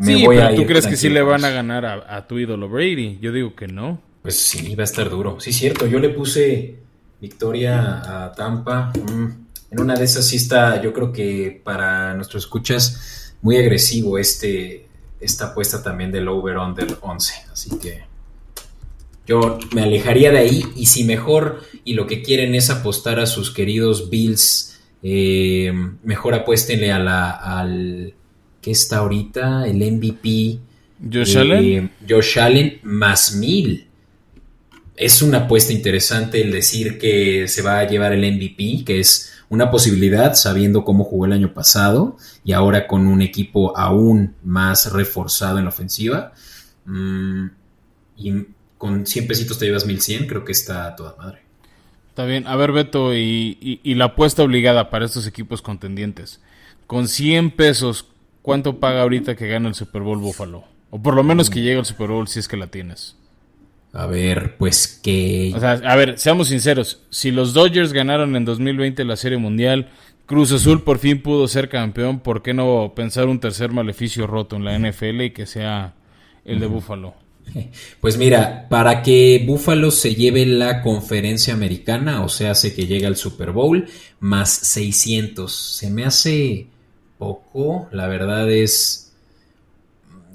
sí, 0.01 0.25
pero 0.29 0.55
tú 0.55 0.67
crees 0.67 0.87
que 0.87 0.97
sí 0.97 1.09
le 1.09 1.23
van 1.23 1.45
a 1.45 1.51
ganar 1.51 1.85
a, 1.87 2.27
tu 2.27 2.39
ídolo 2.39 2.69
Brady. 2.69 3.19
Yo 3.21 3.33
digo 3.33 3.55
que 3.55 3.67
no. 3.67 4.01
Pues 4.23 4.39
sí, 4.39 4.75
va 4.75 4.83
a 4.83 4.85
estar 4.85 5.09
duro. 5.09 5.41
Sí, 5.41 5.53
cierto. 5.53 5.87
Yo 5.87 5.99
le 5.99 6.11
puse 6.11 6.77
victoria 7.21 8.25
a 8.25 8.33
Tampa. 8.33 8.93
Mm, 8.95 9.47
en 9.71 9.81
una 9.81 9.95
de 9.95 10.05
esas 10.05 10.27
sí 10.27 10.37
está, 10.37 10.81
yo 10.81 10.93
creo 10.93 11.13
que 11.13 11.61
para 11.65 12.15
nuestros 12.15 12.45
escuchas, 12.45 13.35
muy 13.43 13.57
agresivo 13.57 14.19
este, 14.19 14.86
esta 15.21 15.47
apuesta 15.47 15.83
también 15.83 16.13
del 16.13 16.29
over-under 16.29 16.99
11. 17.01 17.35
Así 17.53 17.79
que 17.79 18.05
yo 19.27 19.59
me 19.75 19.83
alejaría 19.83 20.31
de 20.31 20.39
ahí 20.39 20.65
y 20.77 20.87
si 20.87 21.05
mejor 21.05 21.63
y 21.85 21.95
lo 21.95 22.07
que 22.07 22.23
quieren 22.23 22.55
es 22.55 22.71
apostar 22.71 23.19
a 23.19 23.27
sus 23.27 23.51
queridos 23.51 24.09
Bills, 24.09 24.79
eh, 25.03 25.73
mejor 26.03 26.35
apuéstenle 26.35 26.93
a 26.93 26.99
la, 26.99 27.31
al... 27.31 28.15
¿Qué 28.61 28.71
está 28.73 28.99
ahorita? 28.99 29.67
El 29.67 29.77
MVP. 29.77 30.59
Josh 31.13 31.39
Allen. 31.39 31.65
Eh, 31.65 31.91
Josh 32.09 32.39
Allen 32.39 32.81
más 32.83 33.35
mil. 33.37 33.87
Es 34.97 35.23
una 35.23 35.39
apuesta 35.39 35.73
interesante 35.73 36.41
el 36.41 36.51
decir 36.51 36.99
que 36.99 37.47
se 37.47 37.63
va 37.63 37.81
a 37.81 37.87
llevar 37.87 38.13
el 38.13 38.21
MVP, 38.21 38.85
que 38.85 39.01
es 39.01 39.36
una 39.49 39.71
posibilidad 39.71 40.35
sabiendo 40.35 40.85
cómo 40.85 41.05
jugó 41.05 41.27
el 41.27 41.33
año 41.33 41.55
pasado 41.55 42.17
y 42.45 42.53
ahora 42.53 42.87
con 42.87 43.07
un 43.07 43.23
equipo 43.23 43.77
aún 43.77 44.35
más 44.43 44.93
reforzado 44.93 45.59
en 45.59 45.65
la 45.65 45.71
ofensiva. 45.71 46.33
Mm, 46.85 47.47
y 48.17 48.47
con 48.79 49.07
100 49.07 49.27
pesitos 49.27 49.59
te 49.59 49.67
llevas 49.67 49.87
1100, 49.87 50.27
creo 50.27 50.45
que 50.45 50.53
está 50.53 50.95
toda 50.97 51.17
madre. 51.17 51.41
Está 52.09 52.25
bien. 52.25 52.47
A 52.47 52.57
ver, 52.57 52.73
Beto, 52.73 53.15
y, 53.15 53.79
la 53.85 54.07
apuesta 54.07 54.43
obligada 54.43 54.91
para 54.91 55.05
estos 55.05 55.27
equipos 55.27 55.61
contendientes. 55.61 56.41
Con 56.87 57.09
100 57.09 57.51
pesos, 57.51 58.07
¿cuánto 58.43 58.81
paga 58.81 59.03
ahorita 59.03 59.37
que 59.37 59.49
gana 59.49 59.69
el 59.69 59.75
Super 59.75 60.03
Bowl 60.03 60.19
Buffalo? 60.19 60.65
O 60.91 61.03
por 61.03 61.15
lo 61.15 61.23
menos 61.23 61.51
que 61.51 61.61
llegue 61.61 61.79
al 61.79 61.85
Super 61.85 62.09
Bowl 62.09 62.27
si 62.27 62.39
es 62.39 62.49
que 62.49 62.57
la 62.57 62.69
tienes. 62.69 63.17
A 63.97 64.07
ver, 64.07 64.59
pues 64.59 65.01
que... 65.03 65.53
O 65.55 65.59
sea, 65.59 65.73
a 65.73 65.97
ver, 65.97 66.19
seamos 66.19 66.49
sinceros. 66.49 67.01
Si 67.09 67.31
los 67.31 67.55
Dodgers 67.55 67.95
ganaron 67.95 68.37
en 68.37 68.45
2020 68.45 69.05
la 69.05 69.17
Serie 69.17 69.39
Mundial, 69.39 69.89
Cruz 70.27 70.53
Azul 70.53 70.83
por 70.83 70.99
fin 70.99 71.23
pudo 71.23 71.49
ser 71.49 71.71
campeón, 71.71 72.21
¿por 72.21 72.43
qué 72.43 72.53
no 72.53 72.93
pensar 72.95 73.27
un 73.27 73.41
tercer 73.41 73.73
maleficio 73.73 74.27
roto 74.27 74.57
en 74.57 74.65
la 74.65 74.79
NFL 74.79 75.23
y 75.23 75.31
que 75.31 75.47
sea 75.47 75.95
el 76.45 76.61
de 76.61 76.67
Buffalo? 76.67 77.15
Pues 78.01 78.19
mira, 78.19 78.67
para 78.69 79.03
que 79.03 79.45
Buffalo 79.47 79.93
se 79.93 80.17
lleve 80.17 80.45
la 80.45 80.83
conferencia 80.83 81.55
americana, 81.55 82.25
o 82.25 82.29
sea, 82.29 82.51
hace 82.51 82.75
que 82.75 82.87
llegue 82.87 83.07
al 83.07 83.17
Super 83.17 83.53
Bowl, 83.53 83.87
más 84.19 84.51
600. 84.51 85.55
Se 85.55 85.89
me 85.89 86.05
hace 86.05 86.67
poco, 87.19 87.89
la 87.93 88.09
verdad 88.09 88.51
es 88.51 89.06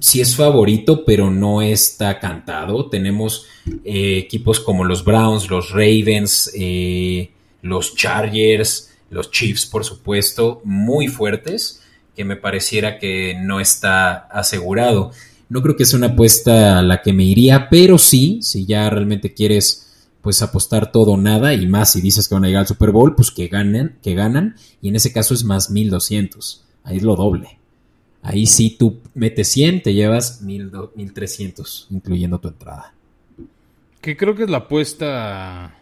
sí 0.02 0.20
es 0.20 0.36
favorito, 0.36 1.06
pero 1.06 1.32
no 1.32 1.62
está 1.62 2.20
cantado. 2.20 2.89
Tenemos 2.89 3.45
eh, 3.86 4.18
equipos 4.18 4.60
como 4.60 4.84
los 4.84 5.06
Browns, 5.06 5.49
los 5.49 5.70
Ravens, 5.72 6.52
eh, 6.56 7.30
los 7.62 7.95
Chargers, 7.95 8.91
los 9.10 9.32
Chiefs, 9.32 9.66
por 9.68 9.86
supuesto, 9.86 10.62
muy 10.66 11.08
fuertes, 11.08 11.82
que 12.16 12.26
me 12.26 12.36
pareciera 12.36 12.97
que 12.97 13.38
no 13.39 13.60
está 13.60 14.14
asegurado. 14.32 15.12
No 15.49 15.62
creo 15.62 15.76
que 15.78 15.86
sea 15.86 15.97
una 15.97 16.08
apuesta 16.08 16.80
a 16.80 16.82
la 16.82 17.02
que 17.02 17.14
me 17.14 17.24
iría, 17.24 17.70
pero 17.70 17.97
sí, 17.97 18.39
si 18.41 18.66
ya 18.66 18.89
realmente 18.89 19.34
quieres 19.34 19.88
pues 20.22 20.41
apostar 20.41 20.91
todo 20.91 21.14
o 21.14 21.18
nada 21.18 21.54
y 21.54 21.66
más 21.66 21.93
si 21.93 22.02
dices 22.02 22.28
que 22.28 22.36
van 22.36 22.45
a 22.45 22.47
llegar 22.47 22.62
al 22.62 22.68
Super 22.68 22.91
Bowl, 22.91 23.16
pues 23.16 23.32
que 23.32 23.47
ganen, 23.47 23.97
que 24.04 24.14
ganan 24.14 24.56
y 24.82 24.89
en 24.89 24.95
ese 24.95 25.12
caso 25.12 25.34
es 25.34 25.43
más 25.43 25.70
1200. 25.70 26.64
Ahí 26.84 26.97
es 26.97 27.04
lo 27.04 27.16
doble. 27.16 27.61
Ahí 28.24 28.45
sí 28.45 28.76
tú 28.78 29.01
metes 29.15 29.47
100, 29.49 29.84
te 29.84 29.93
llevas 29.93 30.41
1300, 30.41 31.88
incluyendo 31.89 32.39
tu 32.39 32.49
entrada. 32.49 32.93
Que 33.99 34.15
creo 34.15 34.36
que 34.36 34.43
es 34.43 34.49
la 34.49 34.57
apuesta. 34.57 35.76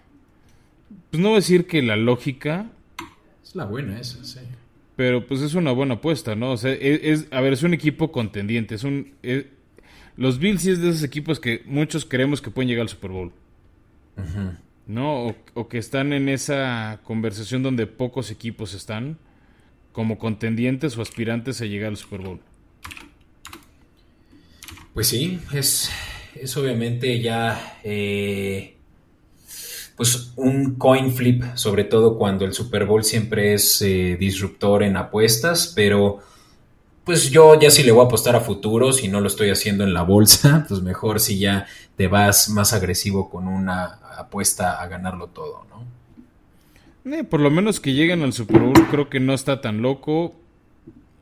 Pues 1.12 1.22
no 1.22 1.30
voy 1.30 1.38
a 1.38 1.40
decir 1.40 1.68
que 1.68 1.82
la 1.82 1.98
lógica. 1.98 2.70
Es 3.44 3.56
la 3.56 3.66
buena 3.66 4.00
esa, 4.00 4.24
sí. 4.24 4.40
Pero 4.96 5.26
pues 5.26 5.42
es 5.42 5.54
una 5.54 5.72
buena 5.72 5.96
apuesta, 5.96 6.36
¿no? 6.36 6.52
O 6.52 6.58
sea, 6.58 6.72
es, 6.72 7.28
a 7.32 7.42
ver, 7.42 7.54
es 7.54 7.64
un 7.64 7.74
equipo 7.74 8.12
contendiente. 8.12 8.76
Es 8.76 8.84
un. 8.84 9.14
los 10.16 10.40
Bills 10.40 10.62
sí 10.62 10.72
es 10.72 10.82
de 10.82 10.90
esos 10.90 11.04
equipos 11.04 11.40
que 11.40 11.64
muchos 11.66 12.06
creemos 12.06 12.42
que 12.42 12.52
pueden 12.52 12.70
llegar 12.70 12.84
al 12.84 12.90
Super 12.90 13.12
Bowl. 13.12 13.32
¿No? 14.88 15.36
o 15.54 15.68
que 15.70 15.78
están 15.78 16.14
en 16.14 16.30
esa 16.30 17.00
conversación 17.04 17.64
donde 17.64 17.86
pocos 17.86 18.32
equipos 18.32 18.74
están 18.74 19.18
como 20.00 20.18
contendientes 20.18 20.98
o 20.98 21.02
aspirantes 21.02 21.60
a 21.60 21.66
llegar 21.66 21.90
al 21.90 21.98
Super 21.98 22.22
Bowl. 22.22 22.40
Pues 24.94 25.08
sí, 25.08 25.42
es, 25.52 25.92
es 26.36 26.56
obviamente 26.56 27.20
ya 27.20 27.82
eh, 27.84 28.78
pues 29.98 30.32
un 30.38 30.76
coin 30.76 31.12
flip, 31.12 31.44
sobre 31.56 31.84
todo 31.84 32.18
cuando 32.18 32.46
el 32.46 32.54
Super 32.54 32.86
Bowl 32.86 33.04
siempre 33.04 33.54
es 33.54 33.82
eh, 33.82 34.16
disruptor 34.18 34.84
en 34.84 34.96
apuestas, 34.96 35.74
pero 35.76 36.20
pues 37.04 37.30
yo 37.30 37.60
ya 37.60 37.70
si 37.70 37.84
le 37.84 37.92
voy 37.92 38.04
a 38.04 38.06
apostar 38.06 38.38
a 38.38 38.40
futuros 38.40 39.04
y 39.04 39.10
no 39.10 39.20
lo 39.20 39.28
estoy 39.28 39.50
haciendo 39.50 39.84
en 39.84 39.94
la 39.94 40.04
bolsa, 40.04 40.64
pues 40.70 40.82
mejor 40.82 41.20
si 41.20 41.40
ya 41.40 41.68
te 41.98 42.08
vas 42.08 42.48
más 42.48 42.72
agresivo 42.72 43.30
con 43.30 43.50
una 43.50 44.00
apuesta 44.18 44.82
a 44.82 44.88
ganarlo 44.88 45.28
todo, 45.28 45.66
¿no? 45.70 45.99
Eh, 47.06 47.24
por 47.24 47.40
lo 47.40 47.50
menos 47.50 47.80
que 47.80 47.94
lleguen 47.94 48.22
al 48.24 48.34
Super 48.34 48.60
Bowl, 48.60 48.88
creo 48.90 49.10
que 49.10 49.20
no 49.20 49.34
está 49.34 49.62
tan 49.62 49.82
loco 49.82 50.36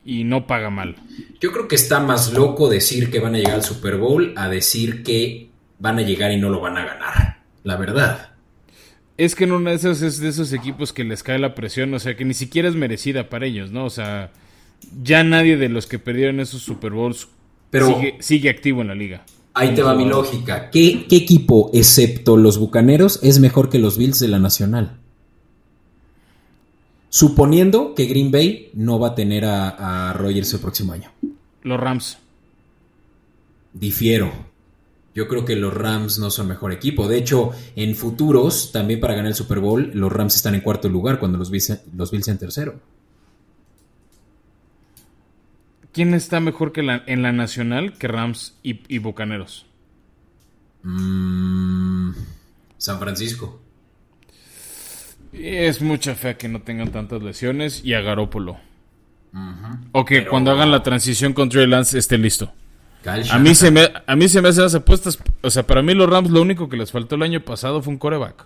y 0.04 0.24
no 0.24 0.46
paga 0.46 0.70
mal. 0.70 0.96
Yo 1.40 1.52
creo 1.52 1.68
que 1.68 1.76
está 1.76 2.00
más 2.00 2.32
loco 2.32 2.68
decir 2.68 3.10
que 3.10 3.20
van 3.20 3.34
a 3.34 3.38
llegar 3.38 3.54
al 3.54 3.62
Super 3.62 3.96
Bowl 3.96 4.32
a 4.36 4.48
decir 4.48 5.02
que 5.02 5.50
van 5.78 5.98
a 5.98 6.02
llegar 6.02 6.32
y 6.32 6.38
no 6.38 6.50
lo 6.50 6.60
van 6.60 6.78
a 6.78 6.84
ganar. 6.84 7.38
La 7.62 7.76
verdad. 7.76 8.30
Es 9.16 9.34
que 9.34 9.44
en 9.44 9.52
una 9.52 9.70
de 9.70 9.76
esas 9.76 10.02
es 10.02 10.20
de 10.20 10.28
esos 10.28 10.52
equipos 10.52 10.92
que 10.92 11.04
les 11.04 11.22
cae 11.22 11.38
la 11.38 11.54
presión, 11.54 11.92
o 11.92 11.98
sea, 11.98 12.16
que 12.16 12.24
ni 12.24 12.34
siquiera 12.34 12.68
es 12.68 12.74
merecida 12.74 13.28
para 13.28 13.46
ellos, 13.46 13.70
¿no? 13.72 13.84
O 13.84 13.90
sea, 13.90 14.30
ya 15.02 15.24
nadie 15.24 15.56
de 15.56 15.68
los 15.68 15.86
que 15.86 15.98
perdieron 15.98 16.40
esos 16.40 16.62
Super 16.62 16.92
Bowls 16.92 17.28
sigue, 18.20 18.48
activo 18.48 18.82
en 18.82 18.88
la 18.88 18.94
liga. 18.94 19.24
Ahí 19.54 19.74
te 19.74 19.82
va 19.82 19.94
mi 19.94 20.04
lógica. 20.04 20.70
¿Qué, 20.70 21.06
¿Qué 21.08 21.16
equipo, 21.16 21.70
excepto 21.74 22.36
los 22.36 22.58
Bucaneros, 22.58 23.18
es 23.22 23.40
mejor 23.40 23.70
que 23.70 23.78
los 23.78 23.98
Bills 23.98 24.20
de 24.20 24.28
la 24.28 24.38
Nacional? 24.38 24.97
Suponiendo 27.08 27.94
que 27.94 28.06
Green 28.06 28.30
Bay 28.30 28.70
no 28.74 28.98
va 28.98 29.08
a 29.08 29.14
tener 29.14 29.44
a, 29.44 30.10
a 30.10 30.12
Rogers 30.12 30.52
el 30.54 30.60
próximo 30.60 30.92
año. 30.92 31.10
Los 31.62 31.80
Rams. 31.80 32.18
Difiero. 33.72 34.32
Yo 35.14 35.26
creo 35.26 35.44
que 35.44 35.56
los 35.56 35.74
Rams 35.74 36.18
no 36.18 36.30
son 36.30 36.46
mejor 36.48 36.72
equipo. 36.72 37.08
De 37.08 37.18
hecho, 37.18 37.50
en 37.74 37.96
futuros, 37.96 38.70
también 38.72 39.00
para 39.00 39.14
ganar 39.14 39.30
el 39.30 39.34
Super 39.34 39.58
Bowl, 39.58 39.90
los 39.94 40.12
Rams 40.12 40.36
están 40.36 40.54
en 40.54 40.60
cuarto 40.60 40.88
lugar 40.88 41.18
cuando 41.18 41.38
los 41.38 41.50
Bills, 41.50 41.80
los 41.96 42.10
Bills 42.10 42.28
en 42.28 42.38
tercero. 42.38 42.80
¿Quién 45.92 46.14
está 46.14 46.38
mejor 46.38 46.70
que 46.70 46.82
en 47.06 47.22
la 47.22 47.32
nacional 47.32 47.94
que 47.98 48.06
Rams 48.06 48.56
y, 48.62 48.98
Bucaneros? 48.98 49.66
Mm, 50.84 52.12
San 52.76 53.00
Francisco. 53.00 53.60
Es 55.32 55.82
mucha 55.82 56.14
fe 56.14 56.36
que 56.36 56.48
no 56.48 56.62
tengan 56.62 56.90
tantas 56.90 57.22
lesiones 57.22 57.84
y 57.84 57.94
a 57.94 58.00
Garópolo. 58.00 58.58
O 59.92 60.04
que 60.04 60.26
cuando 60.26 60.50
hagan 60.50 60.70
la 60.70 60.82
transición 60.82 61.32
con 61.32 61.48
Trey 61.48 61.66
Lance 61.66 61.98
esté 61.98 62.18
listo. 62.18 62.52
A 63.30 63.38
mí, 63.38 63.54
se 63.54 63.70
me, 63.70 63.90
a 64.06 64.16
mí 64.16 64.28
se 64.28 64.42
me 64.42 64.48
hacen 64.48 64.64
las 64.64 64.74
apuestas. 64.74 65.18
O 65.42 65.50
sea, 65.50 65.66
para 65.66 65.82
mí 65.82 65.94
los 65.94 66.10
Rams 66.10 66.30
lo 66.30 66.42
único 66.42 66.68
que 66.68 66.76
les 66.76 66.90
faltó 66.90 67.14
el 67.14 67.22
año 67.22 67.40
pasado 67.40 67.80
fue 67.82 67.92
un 67.92 67.98
coreback. 67.98 68.44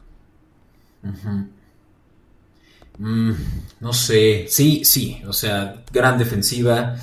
Mm, 2.99 3.33
no 3.81 3.93
sé. 3.93 4.47
Sí, 4.49 4.85
sí. 4.85 5.23
O 5.27 5.33
sea, 5.33 5.83
gran 5.93 6.19
defensiva. 6.19 6.97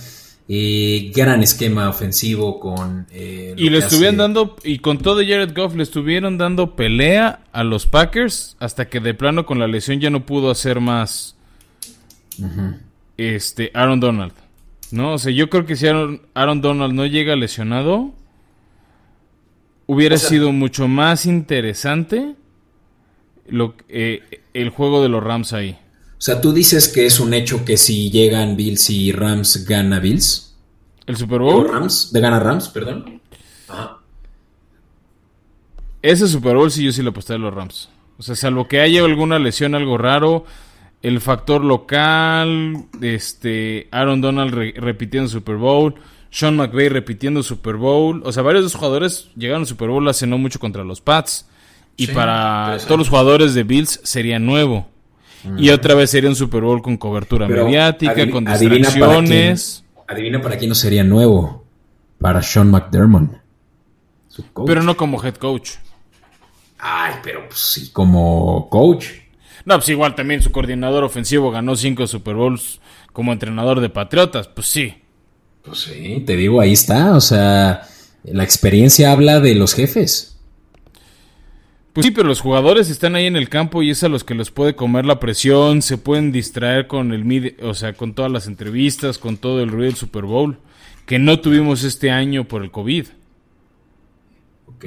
Eh, 0.51 1.11
gran 1.13 1.43
esquema 1.43 1.87
ofensivo 1.87 2.59
con... 2.59 3.05
Eh, 3.11 3.53
y 3.55 3.69
le 3.69 3.77
estuvieron 3.77 4.17
dando, 4.17 4.55
y 4.63 4.79
con 4.79 4.97
todo 4.97 5.17
Jared 5.17 5.53
Goff, 5.55 5.75
le 5.75 5.83
estuvieron 5.83 6.39
dando 6.39 6.75
pelea 6.75 7.41
a 7.51 7.63
los 7.63 7.85
Packers 7.85 8.57
hasta 8.59 8.89
que 8.89 8.99
de 8.99 9.13
plano 9.13 9.45
con 9.45 9.59
la 9.59 9.67
lesión 9.67 9.99
ya 9.99 10.09
no 10.09 10.25
pudo 10.25 10.49
hacer 10.49 10.79
más, 10.79 11.37
este, 13.15 13.69
Aaron 13.75 13.99
Donald. 13.99 14.33
¿No? 14.89 15.13
O 15.13 15.17
sea, 15.19 15.31
yo 15.31 15.51
creo 15.51 15.67
que 15.67 15.75
si 15.75 15.85
Aaron, 15.85 16.21
Donald 16.33 16.95
no 16.95 17.05
llega 17.05 17.35
lesionado, 17.35 18.11
hubiera 19.85 20.17
sido 20.17 20.51
mucho 20.51 20.87
más 20.87 21.27
interesante 21.27 22.33
lo, 23.47 23.75
eh, 23.87 24.41
el 24.55 24.71
juego 24.71 25.03
de 25.03 25.09
los 25.09 25.23
Rams 25.23 25.53
ahí. 25.53 25.77
O 26.19 26.21
sea, 26.21 26.41
tú 26.41 26.51
dices 26.51 26.89
que 26.89 27.05
es 27.05 27.21
un 27.21 27.33
hecho 27.33 27.63
que 27.63 27.77
si 27.77 28.11
llegan 28.11 28.57
Bills 28.57 28.89
y 28.89 29.13
Rams 29.13 29.65
gana 29.65 29.99
Bills. 29.99 30.53
¿El 31.05 31.15
Super 31.15 31.39
Bowl? 31.39 31.65
Rams, 31.71 32.11
de 32.11 32.19
gana 32.19 32.41
Rams, 32.41 32.67
perdón. 32.67 33.21
Ajá. 33.69 33.99
Ese 36.01 36.27
Super 36.27 36.57
Bowl 36.57 36.69
sí 36.71 36.83
yo 36.83 36.91
sí 36.91 37.01
lo 37.01 37.11
aposté 37.11 37.33
a 37.35 37.37
los 37.37 37.53
Rams. 37.53 37.89
O 38.17 38.23
sea, 38.23 38.35
salvo 38.35 38.67
que 38.67 38.81
haya 38.81 39.03
alguna 39.05 39.39
lesión, 39.39 39.75
algo 39.75 39.97
raro, 39.97 40.43
el 41.01 41.21
factor 41.21 41.63
local, 41.63 42.85
este 43.01 43.87
Aaron 43.91 44.19
Donald 44.19 44.53
repitiendo 44.75 45.29
Super 45.29 45.55
Bowl, 45.55 45.95
Sean 46.31 46.57
McVay 46.57 46.89
repitiendo 46.89 47.43
Super 47.43 47.77
Bowl, 47.77 48.21
o 48.25 48.33
sea, 48.33 48.43
varios 48.43 48.63
de 48.63 48.65
los 48.65 48.75
jugadores 48.75 49.29
llegaron 49.37 49.61
al 49.61 49.67
Super 49.67 49.87
Bowl 49.87 50.05
hace 50.09 50.27
no 50.27 50.37
mucho 50.37 50.59
contra 50.59 50.83
los 50.83 50.99
Pats 50.99 51.47
y 51.95 52.07
para 52.07 52.77
todos 52.85 52.99
los 52.99 53.09
jugadores 53.09 53.53
de 53.53 53.63
Bills 53.63 54.01
sería 54.03 54.37
nuevo. 54.37 54.87
Y 55.57 55.69
otra 55.69 55.95
vez 55.95 56.11
sería 56.11 56.29
un 56.29 56.35
Super 56.35 56.61
Bowl 56.61 56.81
con 56.81 56.97
cobertura 56.97 57.47
mediática, 57.47 58.29
con 58.29 58.45
distracciones. 58.45 59.83
Adivina 60.07 60.41
para, 60.41 60.57
quién, 60.57 60.69
no 60.69 60.75
sería 60.75 61.03
nuevo. 61.03 61.65
Para 62.19 62.41
Sean 62.41 62.71
McDermott. 62.71 63.31
Pero 64.65 64.83
no 64.83 64.97
como 64.97 65.23
head 65.23 65.35
coach. 65.35 65.71
Ay, 66.79 67.15
pero 67.23 67.47
pues 67.47 67.59
sí, 67.59 67.91
como 67.91 68.69
coach. 68.69 69.07
No, 69.65 69.75
pues 69.75 69.89
igual 69.89 70.15
también 70.15 70.41
su 70.41 70.51
coordinador 70.51 71.03
ofensivo 71.03 71.51
ganó 71.51 71.75
cinco 71.75 72.07
Super 72.07 72.35
Bowls 72.35 72.79
como 73.13 73.33
entrenador 73.33 73.81
de 73.81 73.89
Patriotas, 73.89 74.47
pues 74.47 74.67
sí. 74.67 74.95
Pues 75.61 75.79
sí, 75.79 76.23
te 76.25 76.35
digo, 76.35 76.61
ahí 76.61 76.73
está, 76.73 77.15
o 77.15 77.21
sea, 77.21 77.83
la 78.23 78.43
experiencia 78.43 79.11
habla 79.11 79.39
de 79.39 79.55
los 79.55 79.73
jefes. 79.73 80.38
Pues 81.93 82.05
sí, 82.05 82.11
pero 82.11 82.27
los 82.27 82.41
jugadores 82.41 82.89
están 82.89 83.15
ahí 83.15 83.25
en 83.25 83.35
el 83.35 83.49
campo 83.49 83.81
y 83.81 83.89
es 83.89 84.03
a 84.03 84.09
los 84.09 84.23
que 84.23 84.35
les 84.35 84.51
puede 84.51 84.75
comer 84.75 85.05
la 85.05 85.19
presión, 85.19 85.81
se 85.81 85.97
pueden 85.97 86.31
distraer 86.31 86.87
con 86.87 87.11
el 87.13 87.55
o 87.63 87.73
sea, 87.73 87.93
con 87.93 88.13
todas 88.13 88.31
las 88.31 88.47
entrevistas, 88.47 89.17
con 89.17 89.37
todo 89.37 89.61
el 89.61 89.69
ruido 89.69 89.85
del 89.85 89.95
Super 89.95 90.25
Bowl, 90.25 90.59
que 91.05 91.17
no 91.17 91.39
tuvimos 91.39 91.83
este 91.83 92.11
año 92.11 92.47
por 92.47 92.63
el 92.63 92.69
COVID. 92.69 93.07
Ok. 94.67 94.85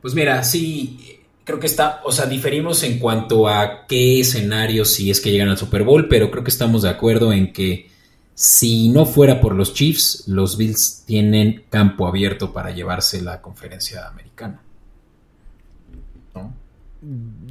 Pues 0.00 0.14
mira, 0.14 0.42
sí, 0.42 1.18
creo 1.44 1.60
que 1.60 1.66
está, 1.66 2.00
o 2.04 2.12
sea, 2.12 2.26
diferimos 2.26 2.82
en 2.82 2.98
cuanto 2.98 3.46
a 3.46 3.86
qué 3.86 4.20
escenario 4.20 4.84
si 4.84 5.10
es 5.10 5.20
que 5.20 5.30
llegan 5.30 5.48
al 5.48 5.58
Super 5.58 5.84
Bowl, 5.84 6.08
pero 6.08 6.30
creo 6.30 6.42
que 6.42 6.50
estamos 6.50 6.82
de 6.82 6.88
acuerdo 6.88 7.32
en 7.32 7.52
que 7.52 7.90
si 8.34 8.88
no 8.88 9.06
fuera 9.06 9.40
por 9.40 9.54
los 9.54 9.72
Chiefs, 9.74 10.24
los 10.26 10.56
Bills 10.56 11.04
tienen 11.06 11.64
campo 11.70 12.06
abierto 12.08 12.52
para 12.52 12.70
llevarse 12.70 13.22
la 13.22 13.40
conferencia 13.40 14.08
americana. 14.08 14.60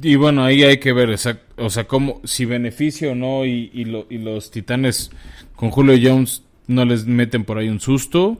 Y 0.02 0.16
bueno, 0.16 0.44
ahí 0.44 0.62
hay 0.64 0.78
que 0.78 0.92
ver, 0.92 1.10
o 1.56 1.70
sea, 1.70 1.86
cómo, 1.86 2.20
si 2.24 2.44
beneficia 2.44 3.12
o 3.12 3.14
no, 3.14 3.46
y, 3.46 3.70
y, 3.72 4.18
los 4.18 4.50
Titanes 4.50 5.10
con 5.54 5.70
Julio 5.70 5.98
Jones 6.02 6.42
no 6.66 6.84
les 6.84 7.06
meten 7.06 7.44
por 7.44 7.58
ahí 7.58 7.68
un 7.68 7.80
susto. 7.80 8.38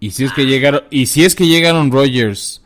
Y 0.00 0.10
si 0.10 0.24
es 0.24 0.32
que 0.32 0.46
llegaron, 0.46 0.82
y 0.90 1.06
si 1.06 1.24
es 1.24 1.34
que 1.34 1.46
llegaron 1.46 1.90
Rogers 1.90 2.62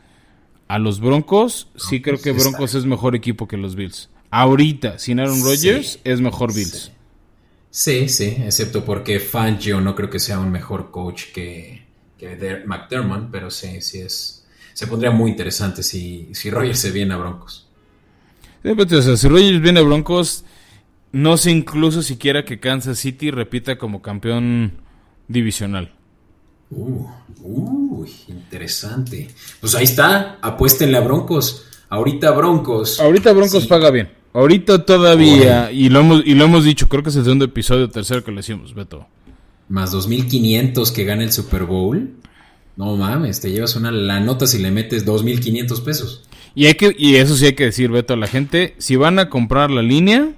a 0.69 0.79
los 0.79 1.01
Broncos, 1.01 1.69
sí 1.77 2.03
creo 2.03 2.21
que 2.21 2.33
Broncos 2.33 2.75
es 2.75 2.85
mejor 2.85 3.15
equipo 3.15 3.47
que 3.47 3.57
los 3.57 3.75
Bills. 3.75 4.11
Ahorita, 4.31 4.99
sin 4.99 5.21
Aaron 5.21 5.43
Rodgers, 5.43 5.99
es 6.05 6.21
mejor 6.21 6.55
Bills. 6.55 6.91
Sí. 7.71 8.09
sí, 8.09 8.37
excepto 8.39 8.85
porque 8.85 9.21
Fangio 9.21 9.81
no 9.81 9.95
creo 9.95 10.11
que 10.11 10.19
sea 10.19 10.39
un 10.39 10.51
mejor 10.51 10.91
coach 10.91 11.33
que, 11.33 11.83
que 12.19 12.63
McDermott, 12.67 13.31
pero 13.31 13.51
sí, 13.51 13.81
sí 13.81 14.01
es. 14.01 14.47
Se 14.73 14.87
pondría 14.87 15.11
muy 15.11 15.31
interesante 15.31 15.83
si, 15.83 16.31
si 16.33 16.51
Rodgers 16.51 16.79
se 16.79 16.91
viene 16.91 17.15
a 17.15 17.19
Broncos. 17.19 17.62
O 18.65 19.03
sea, 19.03 19.17
si 19.17 19.29
Rodgers 19.29 19.61
viene 19.61 19.81
a 19.81 19.83
Broncos, 19.83 20.45
no 21.13 21.37
sé 21.37 21.51
incluso 21.51 22.03
siquiera 22.03 22.45
que 22.45 22.61
Kansas 22.61 22.99
City 22.99 23.31
repita 23.31 23.77
como 23.77 24.03
campeón 24.03 24.73
divisional. 25.29 25.93
Uh, 26.71 27.07
interesante. 28.29 29.29
Pues 29.61 29.75
ahí 29.75 29.85
está, 29.85 30.39
apuéstenle 30.41 30.97
a 30.97 31.01
Broncos. 31.01 31.67
Ahorita 31.89 32.31
Broncos. 32.31 33.01
Ahorita 33.01 33.33
Broncos 33.33 33.67
paga 33.67 33.91
bien. 33.91 34.11
Ahorita 34.33 34.87
todavía, 34.87 35.71
y 35.71 35.91
lo, 35.91 36.01
hemos, 36.01 36.23
y 36.25 36.35
lo 36.35 36.45
hemos 36.45 36.65
dicho, 36.65 36.89
creo 36.89 37.03
que 37.03 37.11
es 37.11 37.17
el 37.17 37.25
segundo 37.25 37.45
episodio, 37.45 37.91
tercero 37.91 38.25
que 38.25 38.31
le 38.31 38.39
decimos, 38.39 38.73
Beto. 38.73 39.07
Más 39.69 39.91
2500 39.91 40.91
que 40.91 41.05
gana 41.05 41.23
el 41.23 41.33
Super 41.33 41.65
Bowl. 41.65 42.15
No 42.77 42.97
mames, 42.97 43.43
te 43.43 43.51
llevas 43.51 43.77
una 43.77 43.91
la 43.91 44.21
nota 44.21 44.47
si 44.47 44.59
le 44.59 44.71
metes 44.71 45.05
2500 45.05 45.81
pesos. 45.83 46.23
Y, 46.55 46.67
hay 46.67 46.75
que, 46.75 46.95
y 46.97 47.17
eso 47.17 47.37
sí 47.37 47.47
hay 47.47 47.55
que 47.55 47.65
decir, 47.65 47.91
Beto, 47.91 48.15
a 48.15 48.17
la 48.17 48.27
gente, 48.27 48.75
si 48.79 48.97
van 48.97 49.19
a 49.19 49.29
comprar 49.29 49.71
la 49.71 49.83
línea, 49.83 50.33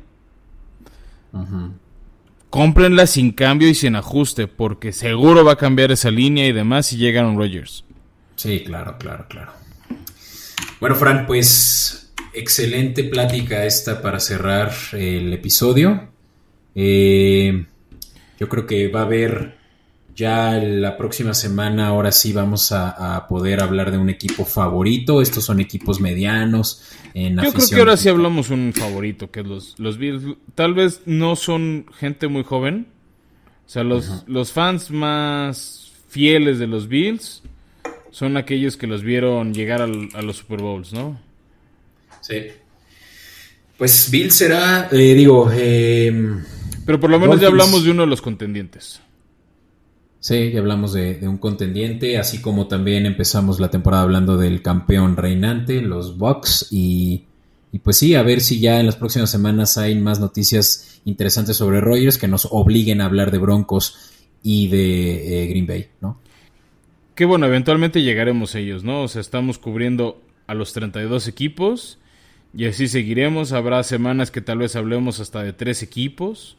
cómprenla 2.50 3.06
sin 3.06 3.32
cambio 3.32 3.68
y 3.68 3.74
sin 3.74 3.96
ajuste, 3.96 4.46
porque 4.46 4.92
seguro 4.92 5.44
va 5.44 5.52
a 5.52 5.56
cambiar 5.56 5.90
esa 5.90 6.10
línea 6.10 6.46
y 6.46 6.52
demás 6.52 6.86
si 6.86 6.96
llegan 6.96 7.36
Rogers. 7.36 7.84
Sí, 8.36 8.62
claro, 8.64 8.96
claro, 8.98 9.26
claro. 9.28 9.52
Bueno, 10.80 10.96
Fran, 10.96 11.26
pues 11.26 12.12
excelente 12.32 13.04
plática 13.04 13.64
esta 13.64 14.02
para 14.02 14.20
cerrar 14.20 14.72
el 14.92 15.32
episodio. 15.32 16.08
Eh, 16.74 17.64
yo 18.38 18.48
creo 18.48 18.66
que 18.66 18.88
va 18.88 19.00
a 19.00 19.04
haber 19.04 19.56
ya 20.14 20.58
la 20.58 20.96
próxima 20.96 21.34
semana, 21.34 21.88
ahora 21.88 22.12
sí 22.12 22.32
vamos 22.32 22.70
a, 22.72 23.26
poder 23.28 23.62
hablar 23.62 23.90
de 23.90 23.98
un 23.98 24.08
equipo 24.08 24.44
favorito. 24.44 25.20
Estos 25.20 25.44
son 25.44 25.60
equipos 25.60 26.00
medianos. 26.00 26.82
En 27.14 27.36
Yo 27.36 27.52
creo 27.52 27.68
que 27.68 27.76
ahora 27.76 27.96
sí 27.96 28.08
hablamos 28.08 28.50
un 28.50 28.72
favorito, 28.72 29.30
que 29.30 29.42
los, 29.42 29.74
los 29.78 29.98
Bills. 29.98 30.36
Tal 30.54 30.74
vez 30.74 31.02
no 31.06 31.36
son 31.36 31.86
gente 31.98 32.28
muy 32.28 32.44
joven. 32.44 32.86
O 33.66 33.68
sea, 33.68 33.82
los, 33.82 34.24
los 34.26 34.52
fans 34.52 34.90
más 34.90 35.92
fieles 36.08 36.58
de 36.58 36.66
los 36.66 36.86
Bills 36.86 37.42
son 38.10 38.36
aquellos 38.36 38.76
que 38.76 38.86
los 38.86 39.02
vieron 39.02 39.52
llegar 39.52 39.82
a 39.82 39.86
los 39.86 40.36
Super 40.36 40.60
Bowls, 40.60 40.92
¿no? 40.92 41.20
Sí. 42.20 42.36
Pues 43.76 44.08
Bills 44.10 44.34
será, 44.34 44.88
eh, 44.92 45.14
digo... 45.14 45.50
Eh, 45.52 46.36
Pero 46.86 47.00
por 47.00 47.10
lo 47.10 47.18
menos 47.18 47.40
ya 47.40 47.48
hablamos 47.48 47.84
de 47.84 47.90
uno 47.90 48.02
de 48.02 48.08
los 48.08 48.22
contendientes. 48.22 49.00
Sí, 50.24 50.52
ya 50.52 50.60
hablamos 50.60 50.94
de, 50.94 51.18
un 51.28 51.36
contendiente, 51.36 52.16
así 52.16 52.40
como 52.40 52.66
también 52.66 53.04
empezamos 53.04 53.60
la 53.60 53.68
temporada 53.68 54.04
hablando 54.04 54.38
del 54.38 54.62
campeón 54.62 55.18
reinante, 55.18 55.82
los 55.82 56.16
Bucks, 56.16 56.68
y, 56.70 57.26
pues 57.82 57.98
sí, 57.98 58.14
a 58.14 58.22
ver 58.22 58.40
si 58.40 58.58
ya 58.58 58.80
en 58.80 58.86
las 58.86 58.96
próximas 58.96 59.30
semanas 59.30 59.76
hay 59.76 59.96
más 59.96 60.20
noticias 60.20 61.02
interesantes 61.04 61.58
sobre 61.58 61.82
Rogers 61.82 62.16
que 62.16 62.26
nos 62.26 62.48
obliguen 62.50 63.02
a 63.02 63.04
hablar 63.04 63.32
de 63.32 63.36
Broncos 63.36 64.14
y 64.42 64.68
de 64.68 65.42
eh, 65.42 65.46
Green 65.48 65.66
Bay, 65.66 65.88
¿no? 66.00 66.18
Que 67.14 67.26
bueno, 67.26 67.44
eventualmente 67.44 68.00
llegaremos 68.00 68.54
a 68.54 68.60
ellos, 68.60 68.82
¿no? 68.82 69.02
O 69.02 69.08
sea, 69.08 69.20
estamos 69.20 69.58
cubriendo 69.58 70.22
a 70.46 70.54
los 70.54 70.72
32 70.72 71.28
equipos 71.28 71.98
y 72.56 72.64
así 72.64 72.88
seguiremos. 72.88 73.52
Habrá 73.52 73.82
semanas 73.82 74.30
que 74.30 74.40
tal 74.40 74.56
vez 74.56 74.74
hablemos 74.74 75.20
hasta 75.20 75.42
de 75.42 75.52
tres 75.52 75.82
equipos. 75.82 76.56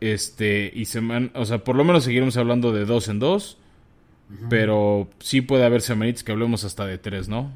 Este, 0.00 0.72
y 0.74 0.86
semana, 0.86 1.30
o 1.34 1.44
sea, 1.44 1.62
por 1.62 1.76
lo 1.76 1.84
menos 1.84 2.04
seguiremos 2.04 2.36
hablando 2.36 2.72
de 2.72 2.84
dos 2.84 3.08
en 3.08 3.18
dos. 3.18 3.58
Pero 4.48 5.08
sí 5.18 5.40
puede 5.40 5.64
haber 5.64 5.82
semanitas 5.82 6.22
que 6.22 6.30
hablemos 6.30 6.62
hasta 6.62 6.86
de 6.86 6.98
tres, 6.98 7.28
¿no? 7.28 7.52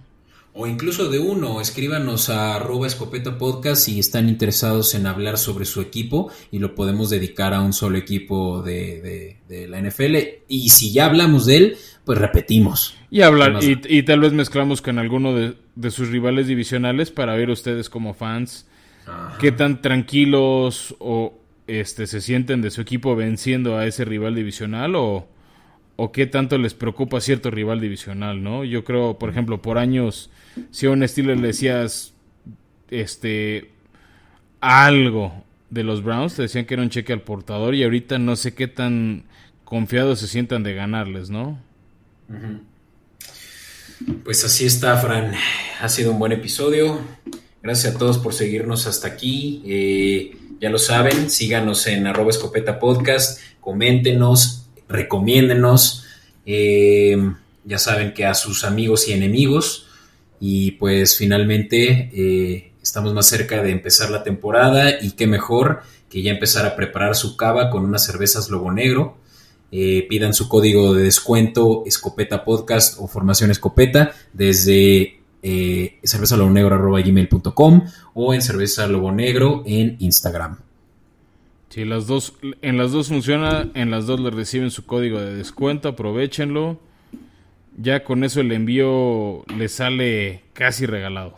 O 0.55 0.67
incluso 0.67 1.11
de 1.11 1.19
uno. 1.19 1.61
Escríbanos 1.61 2.31
a 2.31 2.55
arroba 2.57 2.87
escopeta 2.87 3.39
podcast 3.39 3.83
si 3.83 3.99
están 3.99 4.29
interesados 4.29 4.95
en 4.95 5.07
hablar 5.07 5.37
sobre 5.37 5.65
su 5.65 5.81
equipo 5.81 6.31
y 6.51 6.59
lo 6.59 6.75
podemos 6.75 7.11
dedicar 7.11 7.55
a 7.55 7.61
un 7.61 7.73
solo 7.73 7.99
equipo 7.99 8.63
de, 8.63 9.37
la 9.69 9.81
NFL. 9.81 10.17
Y 10.49 10.69
si 10.69 10.93
ya 10.93 11.07
hablamos 11.07 11.47
de 11.47 11.57
él, 11.57 11.77
pues 12.05 12.19
repetimos. 12.19 12.97
Y 13.11 13.23
hablar, 13.23 13.59
y, 13.63 14.03
tal 14.03 14.21
vez 14.21 14.33
mezclamos 14.33 14.83
con 14.83 14.99
alguno 14.99 15.35
de, 15.35 15.91
sus 15.91 16.09
rivales 16.09 16.47
divisionales 16.47 17.11
para 17.11 17.35
ver 17.35 17.51
ustedes 17.51 17.89
como 17.89 18.15
fans 18.15 18.67
qué 19.39 19.53
tan 19.53 19.83
tranquilos 19.83 20.95
o, 20.99 21.35
este, 21.67 22.07
se 22.07 22.21
sienten 22.21 22.63
de 22.63 22.71
su 22.71 22.81
equipo 22.81 23.17
venciendo 23.17 23.77
a 23.77 23.87
ese 23.87 24.05
rival 24.05 24.35
divisional 24.35 24.95
o, 24.97 25.27
o 25.97 26.13
qué 26.13 26.27
tanto 26.27 26.59
les 26.59 26.75
preocupa 26.75 27.21
cierto 27.21 27.51
rival 27.51 27.81
divisional, 27.81 28.43
¿no? 28.43 28.65
Yo 28.65 28.85
creo, 28.85 29.19
por 29.19 29.31
ejemplo, 29.31 29.63
por 29.63 29.79
años, 29.79 30.31
si 30.71 30.87
a 30.87 30.91
un 30.91 31.03
estilo 31.03 31.35
le 31.35 31.49
decías 31.49 32.15
este 32.91 33.71
algo 34.61 35.45
de 35.71 35.85
los 35.85 36.03
Browns, 36.03 36.35
te 36.35 36.43
decían 36.43 36.65
que 36.65 36.75
era 36.75 36.83
un 36.83 36.91
cheque 36.91 37.13
al 37.13 37.23
portador 37.23 37.75
y 37.75 37.83
ahorita 37.83 38.19
no 38.19 38.37
sé 38.37 38.55
qué 38.55 38.69
tan 38.69 39.25
confiados 39.65 40.21
se 40.21 40.29
sientan 40.29 40.63
de 40.63 40.75
ganarles, 40.75 41.31
¿no? 41.31 41.59
Pues 44.25 44.45
así 44.45 44.67
está, 44.67 44.97
Fran. 44.99 45.33
Ha 45.81 45.89
sido 45.89 46.13
un 46.13 46.19
buen 46.19 46.33
episodio. 46.33 47.01
Gracias 47.63 47.95
a 47.95 47.99
todos 47.99 48.19
por 48.19 48.35
seguirnos 48.35 48.87
hasta 48.87 49.09
aquí. 49.09 49.63
Eh, 49.67 50.37
ya 50.65 50.71
lo 50.71 50.79
saben, 50.79 51.29
síganos 51.29 51.87
en 51.89 52.07
arroba 52.07 52.31
escopeta 52.31 52.79
podcast, 52.79 53.39
coméntenos, 53.61 54.65
recomiéndenos, 54.89 56.07
eh, 56.47 57.19
ya 57.65 57.77
saben 57.77 58.15
que 58.15 58.25
a 58.25 58.33
sus 58.33 58.65
amigos 58.65 59.07
y 59.07 59.13
enemigos, 59.13 59.89
y 60.41 60.71
pues 60.71 61.19
finalmente 61.19 62.09
eh, 62.15 62.73
estamos 62.83 63.13
más 63.13 63.27
cerca 63.27 63.63
de 63.63 63.73
empezar 63.73 64.09
la 64.09 64.23
temporada 64.23 65.03
y 65.03 65.11
qué 65.11 65.27
mejor 65.27 65.83
que 66.09 66.23
ya 66.23 66.31
empezar 66.31 66.65
a 66.65 66.77
preparar 66.77 67.15
su 67.15 67.37
cava 67.37 67.69
con 67.69 67.85
unas 67.85 68.07
cervezas 68.07 68.49
Lobo 68.49 68.73
Negro. 68.73 69.19
Eh, 69.71 70.07
pidan 70.09 70.33
su 70.33 70.49
código 70.49 70.95
de 70.95 71.03
descuento 71.03 71.83
Escopeta 71.85 72.43
Podcast 72.43 72.97
o 73.01 73.07
Formación 73.07 73.51
Escopeta 73.51 74.13
desde 74.33 75.21
eh, 75.47 75.99
cervezalobonegro.gmail.com 76.03 77.83
o 78.15 78.33
en 78.33 78.41
cerveza 78.41 78.87
lobo 78.87 79.13
negro 79.13 79.63
en 79.67 79.97
Instagram. 80.01 80.57
Si 81.69 81.85
las 81.85 82.07
dos, 82.07 82.35
en 82.63 82.79
las 82.79 82.93
dos 82.93 83.09
funciona, 83.09 83.69
en 83.75 83.91
las 83.91 84.07
dos 84.07 84.21
le 84.21 84.31
reciben 84.31 84.71
su 84.71 84.87
código 84.87 85.21
de 85.21 85.35
descuento, 85.35 85.91
aprovechenlo. 85.91 86.81
Ya 87.77 88.05
con 88.05 88.25
eso 88.25 88.41
el 88.41 88.53
envío 88.53 89.45
le 89.55 89.69
sale 89.69 90.45
casi 90.55 90.87
regalado. 90.87 91.35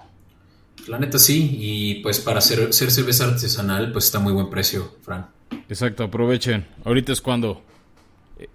La 0.86 0.98
neta 1.00 1.18
sí, 1.18 1.56
y 1.58 1.94
pues 1.96 2.20
para 2.20 2.40
ser, 2.40 2.72
ser 2.72 2.92
cerveza 2.92 3.24
artesanal, 3.24 3.90
pues 3.90 4.04
está 4.04 4.20
muy 4.20 4.32
buen 4.32 4.50
precio, 4.50 4.94
Fran. 5.02 5.26
Exacto, 5.68 6.04
aprovechen. 6.04 6.64
Ahorita 6.84 7.12
es 7.12 7.20
cuando. 7.20 7.62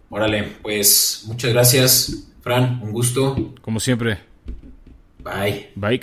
Órale, 0.10 0.44
pues 0.62 1.26
muchas 1.28 1.52
gracias, 1.52 2.28
Fran, 2.42 2.80
un 2.84 2.94
gusto. 2.94 3.54
Como 3.62 3.82
siempre. 3.82 4.31
Bye. 5.24 5.68
Bye. 5.76 6.02